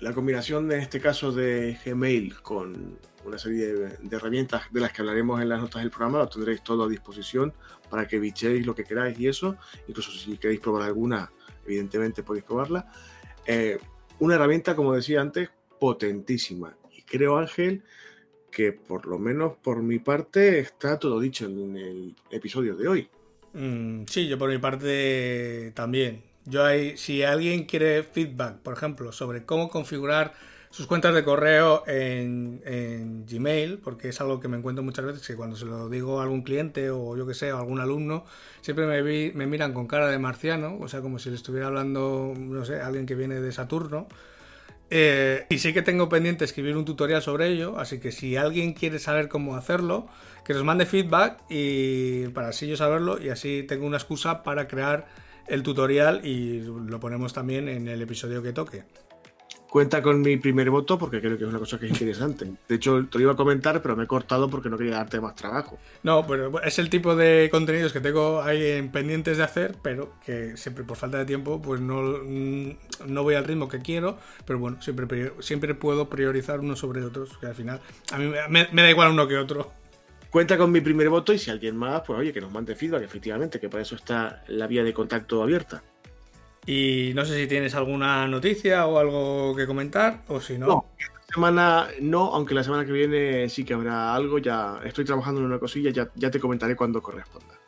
la 0.00 0.12
combinación 0.12 0.70
en 0.72 0.80
este 0.80 1.00
caso 1.00 1.32
de 1.32 1.78
Gmail 1.84 2.40
con 2.40 2.98
una 3.24 3.38
serie 3.38 3.66
de, 3.66 4.16
herramientas 4.16 4.64
de 4.72 4.80
las 4.80 4.92
que 4.92 5.02
hablaremos 5.02 5.40
en 5.40 5.48
las 5.48 5.60
notas 5.60 5.82
del 5.82 5.90
programa, 5.90 6.18
lo 6.18 6.28
tendréis 6.28 6.62
todo 6.62 6.84
a 6.84 6.88
disposición 6.88 7.52
para 7.88 8.08
que 8.08 8.18
bichéis 8.18 8.66
lo 8.66 8.74
que 8.74 8.84
queráis 8.84 9.18
y 9.20 9.28
eso. 9.28 9.56
Incluso 9.86 10.10
si 10.10 10.36
queréis 10.38 10.60
probar 10.60 10.82
alguna, 10.82 11.30
evidentemente 11.64 12.22
podéis 12.22 12.44
probarla. 12.44 12.90
Eh, 13.46 13.78
una 14.18 14.34
herramienta, 14.34 14.74
como 14.74 14.94
decía 14.94 15.20
antes, 15.20 15.50
potentísima. 15.78 16.76
Y 16.90 17.02
creo, 17.02 17.36
Ángel, 17.36 17.82
que 18.50 18.72
por 18.72 19.06
lo 19.06 19.18
menos 19.18 19.54
por 19.62 19.82
mi 19.82 19.98
parte 19.98 20.58
está 20.58 20.98
todo 20.98 21.20
dicho 21.20 21.46
en 21.46 21.76
el 21.76 22.16
episodio 22.30 22.74
de 22.76 22.88
hoy. 22.88 23.08
Mm, 23.52 24.04
sí, 24.06 24.26
yo 24.26 24.38
por 24.38 24.50
mi 24.50 24.58
parte 24.58 25.72
también. 25.74 26.31
Yo 26.44 26.64
hay, 26.64 26.96
si 26.96 27.22
alguien 27.22 27.64
quiere 27.64 28.02
feedback, 28.02 28.56
por 28.58 28.74
ejemplo, 28.74 29.12
sobre 29.12 29.44
cómo 29.44 29.68
configurar 29.68 30.34
sus 30.70 30.86
cuentas 30.86 31.14
de 31.14 31.22
correo 31.22 31.84
en, 31.86 33.26
Gmail, 33.30 33.78
porque 33.78 34.08
es 34.08 34.20
algo 34.20 34.40
que 34.40 34.48
me 34.48 34.56
encuentro 34.56 34.82
muchas 34.82 35.04
veces 35.04 35.26
que 35.26 35.36
cuando 35.36 35.54
se 35.54 35.66
lo 35.66 35.88
digo 35.90 36.20
a 36.20 36.22
algún 36.22 36.42
cliente 36.42 36.90
o 36.90 37.16
yo 37.16 37.26
que 37.26 37.34
sé, 37.34 37.50
a 37.50 37.58
algún 37.58 37.78
alumno, 37.78 38.24
siempre 38.62 38.86
me, 38.86 39.32
me 39.34 39.46
miran 39.46 39.74
con 39.74 39.86
cara 39.86 40.08
de 40.08 40.18
marciano, 40.18 40.78
o 40.80 40.88
sea, 40.88 41.02
como 41.02 41.18
si 41.18 41.28
le 41.28 41.36
estuviera 41.36 41.66
hablando, 41.66 42.32
no 42.36 42.64
sé, 42.64 42.80
alguien 42.80 43.04
que 43.04 43.14
viene 43.14 43.40
de 43.40 43.52
Saturno. 43.52 44.08
Eh, 44.94 45.46
y 45.48 45.58
sí 45.58 45.72
que 45.72 45.82
tengo 45.82 46.08
pendiente 46.08 46.44
escribir 46.44 46.76
un 46.76 46.84
tutorial 46.84 47.22
sobre 47.22 47.48
ello, 47.48 47.78
así 47.78 48.00
que 48.00 48.10
si 48.12 48.36
alguien 48.36 48.72
quiere 48.72 48.98
saber 48.98 49.28
cómo 49.28 49.56
hacerlo, 49.56 50.06
que 50.44 50.54
nos 50.54 50.64
mande 50.64 50.86
feedback 50.86 51.42
y 51.48 52.28
para 52.28 52.48
así 52.48 52.66
yo 52.66 52.76
saberlo 52.76 53.22
y 53.22 53.28
así 53.28 53.64
tengo 53.66 53.86
una 53.86 53.96
excusa 53.96 54.42
para 54.42 54.68
crear 54.68 55.06
el 55.46 55.62
tutorial 55.62 56.24
y 56.24 56.60
lo 56.60 57.00
ponemos 57.00 57.32
también 57.32 57.68
en 57.68 57.88
el 57.88 58.02
episodio 58.02 58.42
que 58.42 58.52
toque. 58.52 58.84
Cuenta 59.72 60.02
con 60.02 60.20
mi 60.20 60.36
primer 60.36 60.68
voto 60.68 60.98
porque 60.98 61.18
creo 61.18 61.38
que 61.38 61.44
es 61.44 61.48
una 61.48 61.58
cosa 61.58 61.78
que 61.78 61.86
es 61.86 61.92
interesante. 61.92 62.46
De 62.68 62.74
hecho, 62.74 63.06
te 63.10 63.16
lo 63.16 63.22
iba 63.22 63.32
a 63.32 63.36
comentar, 63.36 63.80
pero 63.80 63.96
me 63.96 64.04
he 64.04 64.06
cortado 64.06 64.50
porque 64.50 64.68
no 64.68 64.76
quería 64.76 64.96
darte 64.96 65.18
más 65.18 65.34
trabajo. 65.34 65.78
No, 66.02 66.26
pero 66.26 66.62
es 66.62 66.78
el 66.78 66.90
tipo 66.90 67.16
de 67.16 67.48
contenidos 67.50 67.90
que 67.90 68.00
tengo 68.02 68.42
ahí 68.42 68.62
en 68.62 68.92
pendientes 68.92 69.38
de 69.38 69.44
hacer, 69.44 69.76
pero 69.82 70.12
que 70.26 70.58
siempre 70.58 70.84
por 70.84 70.98
falta 70.98 71.16
de 71.16 71.24
tiempo, 71.24 71.62
pues 71.62 71.80
no, 71.80 72.02
no 72.02 73.22
voy 73.22 73.34
al 73.34 73.44
ritmo 73.44 73.70
que 73.70 73.78
quiero. 73.78 74.18
Pero 74.44 74.58
bueno, 74.58 74.82
siempre, 74.82 75.32
siempre 75.40 75.74
puedo 75.74 76.10
priorizar 76.10 76.60
unos 76.60 76.80
sobre 76.80 77.02
otros, 77.02 77.38
que 77.38 77.46
al 77.46 77.54
final 77.54 77.80
a 78.12 78.18
mí 78.18 78.30
me, 78.50 78.68
me 78.70 78.82
da 78.82 78.90
igual 78.90 79.10
uno 79.12 79.26
que 79.26 79.38
otro. 79.38 79.72
Cuenta 80.32 80.56
con 80.56 80.72
mi 80.72 80.80
primer 80.80 81.10
voto 81.10 81.34
y 81.34 81.38
si 81.38 81.50
alguien 81.50 81.76
más, 81.76 82.00
pues 82.06 82.18
oye, 82.18 82.32
que 82.32 82.40
nos 82.40 82.50
mande 82.50 82.74
feedback, 82.74 83.02
efectivamente, 83.02 83.60
que 83.60 83.68
para 83.68 83.82
eso 83.82 83.96
está 83.96 84.42
la 84.48 84.66
vía 84.66 84.82
de 84.82 84.94
contacto 84.94 85.42
abierta. 85.42 85.82
Y 86.64 87.12
no 87.14 87.26
sé 87.26 87.38
si 87.38 87.46
tienes 87.46 87.74
alguna 87.74 88.26
noticia 88.28 88.86
o 88.86 88.98
algo 88.98 89.54
que 89.54 89.66
comentar, 89.66 90.22
o 90.28 90.40
si 90.40 90.56
no. 90.56 90.66
No, 90.66 90.86
esta 90.98 91.34
semana 91.34 91.88
no, 92.00 92.34
aunque 92.34 92.54
la 92.54 92.64
semana 92.64 92.86
que 92.86 92.92
viene 92.92 93.50
sí 93.50 93.62
que 93.62 93.74
habrá 93.74 94.14
algo. 94.14 94.38
Ya 94.38 94.80
estoy 94.84 95.04
trabajando 95.04 95.42
en 95.42 95.48
una 95.48 95.58
cosilla, 95.58 95.90
ya, 95.90 96.10
ya 96.14 96.30
te 96.30 96.40
comentaré 96.40 96.76
cuando 96.76 97.02
corresponda. 97.02 97.58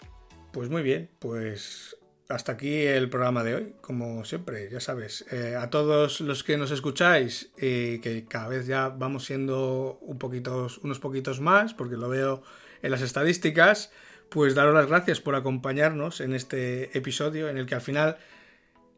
Pues 0.51 0.71
muy 0.71 0.83
bien, 0.83 1.11
pues 1.19 1.99
hasta 2.29 2.53
aquí 2.53 2.83
el 2.83 3.11
programa 3.11 3.45
de 3.45 3.55
hoy, 3.55 3.75
como 3.81 4.25
siempre, 4.25 4.69
ya 4.71 4.81
sabes. 4.81 5.25
Eh, 5.31 5.57
a 5.59 5.71
todos 5.71 6.21
los 6.21 6.43
que 6.43 6.57
nos 6.57 6.71
escucháis, 6.71 7.51
y 7.59 7.99
que 7.99 8.25
cada 8.29 8.49
vez 8.49 8.67
ya 8.67 8.89
vamos 8.89 9.25
siendo 9.25 9.99
un 10.01 10.19
poquitos, 10.19 10.79
unos 10.79 10.99
poquitos 10.99 11.41
más, 11.41 11.75
porque 11.75 11.97
lo 11.97 12.09
veo 12.09 12.43
en 12.83 12.91
las 12.91 13.03
estadísticas, 13.03 13.93
pues 14.31 14.55
daros 14.55 14.75
las 14.75 14.87
gracias 14.87 15.21
por 15.21 15.35
acompañarnos 15.35 16.21
en 16.21 16.35
este 16.35 16.97
episodio 16.97 17.49
en 17.49 17.59
el 17.59 17.67
que 17.67 17.75
al 17.75 17.81
final 17.81 18.17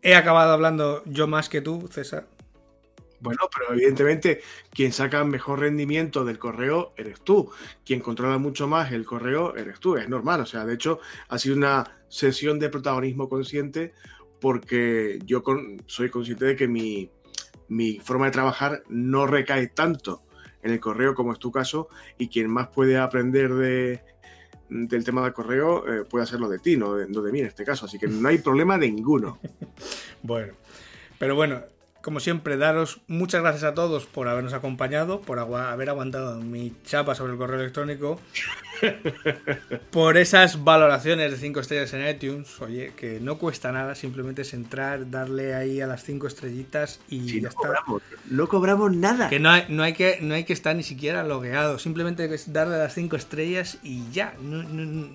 he 0.02 0.14
acabado 0.14 0.52
hablando 0.52 1.02
yo 1.04 1.26
más 1.26 1.48
que 1.48 1.60
tú, 1.60 1.88
César. 1.90 2.35
Bueno, 3.20 3.40
pero 3.54 3.72
evidentemente 3.72 4.42
quien 4.70 4.92
saca 4.92 5.24
mejor 5.24 5.60
rendimiento 5.60 6.24
del 6.24 6.38
correo 6.38 6.92
eres 6.96 7.20
tú. 7.20 7.50
Quien 7.84 8.00
controla 8.00 8.38
mucho 8.38 8.68
más 8.68 8.92
el 8.92 9.04
correo 9.04 9.56
eres 9.56 9.80
tú. 9.80 9.96
Es 9.96 10.08
normal. 10.08 10.40
O 10.40 10.46
sea, 10.46 10.64
de 10.64 10.74
hecho, 10.74 11.00
ha 11.28 11.38
sido 11.38 11.56
una 11.56 12.02
sesión 12.08 12.58
de 12.58 12.68
protagonismo 12.68 13.28
consciente 13.28 13.92
porque 14.40 15.18
yo 15.24 15.42
soy 15.86 16.10
consciente 16.10 16.44
de 16.44 16.56
que 16.56 16.68
mi, 16.68 17.10
forma 18.00 18.26
de 18.26 18.32
trabajar 18.32 18.82
no 18.88 19.26
recae 19.26 19.68
tanto 19.68 20.22
en 20.62 20.72
el 20.72 20.80
correo 20.80 21.14
como 21.14 21.32
es 21.32 21.38
tu 21.38 21.50
caso 21.50 21.88
y 22.18 22.28
quien 22.28 22.50
más 22.50 22.68
puede 22.68 22.98
aprender 22.98 23.54
de, 23.54 24.02
del 24.68 25.04
tema 25.04 25.22
del 25.22 25.32
correo 25.32 25.86
eh, 25.86 26.04
puede 26.04 26.24
hacerlo 26.24 26.48
de 26.48 26.58
ti, 26.58 26.76
no 26.76 26.94
de, 26.94 27.08
no 27.08 27.22
de 27.22 27.32
mí 27.32 27.40
en 27.40 27.46
este 27.46 27.64
caso. 27.64 27.86
Así 27.86 27.98
que 27.98 28.08
no 28.08 28.28
hay 28.28 28.38
problema 28.38 28.76
ninguno. 28.76 29.38
bueno, 30.22 30.54
pero 31.18 31.34
bueno, 31.34 31.62
como 32.06 32.20
siempre, 32.20 32.56
daros 32.56 33.00
muchas 33.08 33.40
gracias 33.40 33.64
a 33.64 33.74
todos 33.74 34.06
por 34.06 34.28
habernos 34.28 34.52
acompañado, 34.52 35.22
por 35.22 35.40
haber 35.40 35.88
aguantado 35.88 36.38
mi 36.38 36.72
chapa 36.84 37.16
sobre 37.16 37.32
el 37.32 37.38
correo 37.38 37.58
electrónico, 37.58 38.20
por 39.90 40.16
esas 40.16 40.62
valoraciones 40.62 41.32
de 41.32 41.36
5 41.36 41.58
estrellas 41.58 41.92
en 41.94 42.08
iTunes. 42.08 42.60
Oye, 42.60 42.92
que 42.96 43.18
no 43.18 43.38
cuesta 43.38 43.72
nada, 43.72 43.96
simplemente 43.96 44.42
es 44.42 44.54
entrar, 44.54 45.10
darle 45.10 45.56
ahí 45.56 45.80
a 45.80 45.88
las 45.88 46.04
5 46.04 46.28
estrellitas 46.28 47.00
y 47.08 47.40
ya 47.40 47.48
no 47.48 47.54
Cobramos, 47.56 48.02
no 48.30 48.48
cobramos 48.48 48.94
nada. 48.94 49.28
Que 49.28 49.40
no 49.40 49.50
hay, 49.50 49.64
no, 49.68 49.82
hay 49.82 49.94
que 49.94 50.18
no 50.20 50.36
hay 50.36 50.44
que 50.44 50.52
estar 50.52 50.76
ni 50.76 50.84
siquiera 50.84 51.24
logueado, 51.24 51.80
simplemente 51.80 52.32
es 52.32 52.52
darle 52.52 52.76
a 52.76 52.78
las 52.78 52.94
5 52.94 53.16
estrellas 53.16 53.78
y 53.82 54.08
ya. 54.12 54.36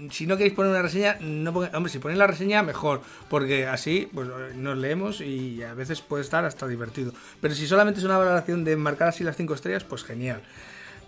si 0.09 0.27
no 0.27 0.35
queréis 0.35 0.55
poner 0.55 0.71
una 0.71 0.81
reseña, 0.81 1.17
no 1.21 1.51
hombre, 1.51 1.89
si 1.89 1.99
ponéis 1.99 2.19
la 2.19 2.27
reseña, 2.27 2.63
mejor, 2.63 2.99
porque 3.29 3.65
así 3.65 4.09
pues, 4.13 4.27
nos 4.57 4.77
leemos 4.77 5.21
y 5.21 5.63
a 5.63 5.73
veces 5.73 6.01
puede 6.01 6.23
estar 6.23 6.43
hasta 6.43 6.67
divertido. 6.67 6.80
Pero 7.41 7.53
si 7.53 7.67
solamente 7.67 7.99
es 7.99 8.05
una 8.05 8.17
valoración 8.17 8.63
de 8.63 8.75
marcar 8.75 9.09
así 9.09 9.23
las 9.23 9.38
5 9.38 9.53
estrellas, 9.53 9.84
pues 9.84 10.03
genial. 10.03 10.41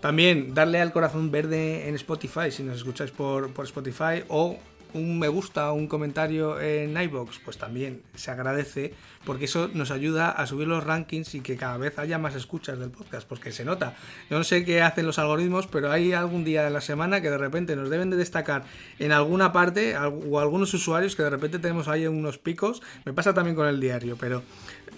También 0.00 0.54
darle 0.54 0.80
al 0.80 0.92
corazón 0.92 1.30
verde 1.30 1.88
en 1.88 1.94
Spotify 1.94 2.50
si 2.50 2.62
nos 2.62 2.76
escucháis 2.76 3.10
por, 3.10 3.50
por 3.52 3.64
Spotify 3.64 4.22
o 4.28 4.58
un 4.94 5.18
me 5.18 5.28
gusta 5.28 5.70
o 5.72 5.74
un 5.74 5.86
comentario 5.86 6.60
en 6.60 6.96
iBox, 6.96 7.40
pues 7.44 7.58
también 7.58 8.02
se 8.14 8.30
agradece 8.30 8.94
porque 9.24 9.46
eso 9.46 9.70
nos 9.74 9.90
ayuda 9.90 10.30
a 10.30 10.46
subir 10.46 10.68
los 10.68 10.84
rankings 10.84 11.34
y 11.34 11.40
que 11.40 11.56
cada 11.56 11.76
vez 11.76 11.98
haya 11.98 12.18
más 12.18 12.34
escuchas 12.34 12.78
del 12.78 12.90
podcast, 12.90 13.26
porque 13.26 13.52
se 13.52 13.64
nota. 13.64 13.96
Yo 14.30 14.38
no 14.38 14.44
sé 14.44 14.64
qué 14.64 14.82
hacen 14.82 15.06
los 15.06 15.18
algoritmos, 15.18 15.66
pero 15.66 15.90
hay 15.90 16.12
algún 16.12 16.44
día 16.44 16.62
de 16.62 16.70
la 16.70 16.80
semana 16.80 17.20
que 17.20 17.30
de 17.30 17.38
repente 17.38 17.74
nos 17.76 17.90
deben 17.90 18.10
de 18.10 18.16
destacar 18.16 18.64
en 18.98 19.12
alguna 19.12 19.52
parte 19.52 19.96
o 19.96 20.38
algunos 20.38 20.72
usuarios 20.74 21.16
que 21.16 21.22
de 21.22 21.30
repente 21.30 21.58
tenemos 21.58 21.88
ahí 21.88 22.06
unos 22.06 22.38
picos. 22.38 22.82
Me 23.04 23.12
pasa 23.12 23.34
también 23.34 23.56
con 23.56 23.66
el 23.66 23.80
diario, 23.80 24.16
pero 24.18 24.42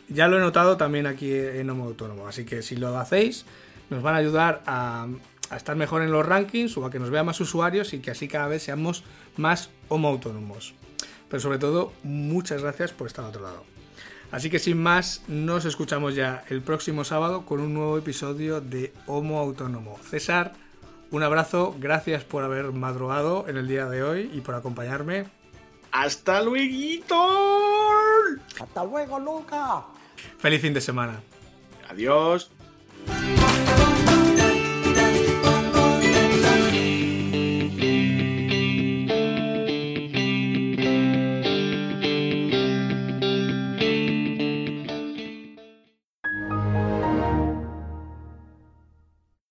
ya 0.08 0.28
lo 0.28 0.36
he 0.36 0.40
notado 0.40 0.76
también 0.76 1.06
aquí 1.06 1.32
en 1.32 1.68
Homo 1.70 1.84
Autónomo. 1.84 2.28
Así 2.28 2.44
que 2.44 2.62
si 2.62 2.76
lo 2.76 2.96
hacéis, 2.98 3.44
nos 3.90 4.02
van 4.02 4.14
a 4.14 4.18
ayudar 4.18 4.62
a, 4.66 5.06
a 5.50 5.56
estar 5.56 5.76
mejor 5.76 6.02
en 6.02 6.10
los 6.10 6.24
rankings 6.24 6.76
o 6.76 6.84
a 6.84 6.90
que 6.90 6.98
nos 6.98 7.10
vean 7.10 7.26
más 7.26 7.40
usuarios 7.40 7.92
y 7.92 8.00
que 8.00 8.10
así 8.10 8.28
cada 8.28 8.48
vez 8.48 8.62
seamos 8.62 9.04
más 9.36 9.70
homo 9.88 10.08
autónomos. 10.08 10.74
Pero 11.28 11.40
sobre 11.40 11.58
todo, 11.58 11.92
muchas 12.02 12.62
gracias 12.62 12.92
por 12.92 13.06
estar 13.06 13.24
al 13.24 13.30
otro 13.30 13.42
lado. 13.42 13.64
Así 14.30 14.50
que 14.50 14.58
sin 14.58 14.82
más, 14.82 15.22
nos 15.28 15.64
escuchamos 15.64 16.14
ya 16.14 16.44
el 16.48 16.60
próximo 16.60 17.04
sábado 17.04 17.46
con 17.46 17.60
un 17.60 17.74
nuevo 17.74 17.96
episodio 17.96 18.60
de 18.60 18.92
Homo 19.06 19.38
Autónomo. 19.38 19.98
César, 20.02 20.52
un 21.10 21.22
abrazo, 21.22 21.76
gracias 21.78 22.24
por 22.24 22.42
haber 22.42 22.72
madrugado 22.72 23.46
en 23.48 23.56
el 23.56 23.68
día 23.68 23.86
de 23.86 24.02
hoy 24.02 24.30
y 24.34 24.40
por 24.40 24.56
acompañarme. 24.56 25.26
Hasta 25.96 26.42
luego. 26.42 27.14
Hasta 28.60 28.84
luego, 28.84 29.18
Luca. 29.18 29.82
Feliz 30.38 30.60
fin 30.60 30.74
de 30.74 30.82
semana. 30.82 31.20
Adiós. 31.88 32.50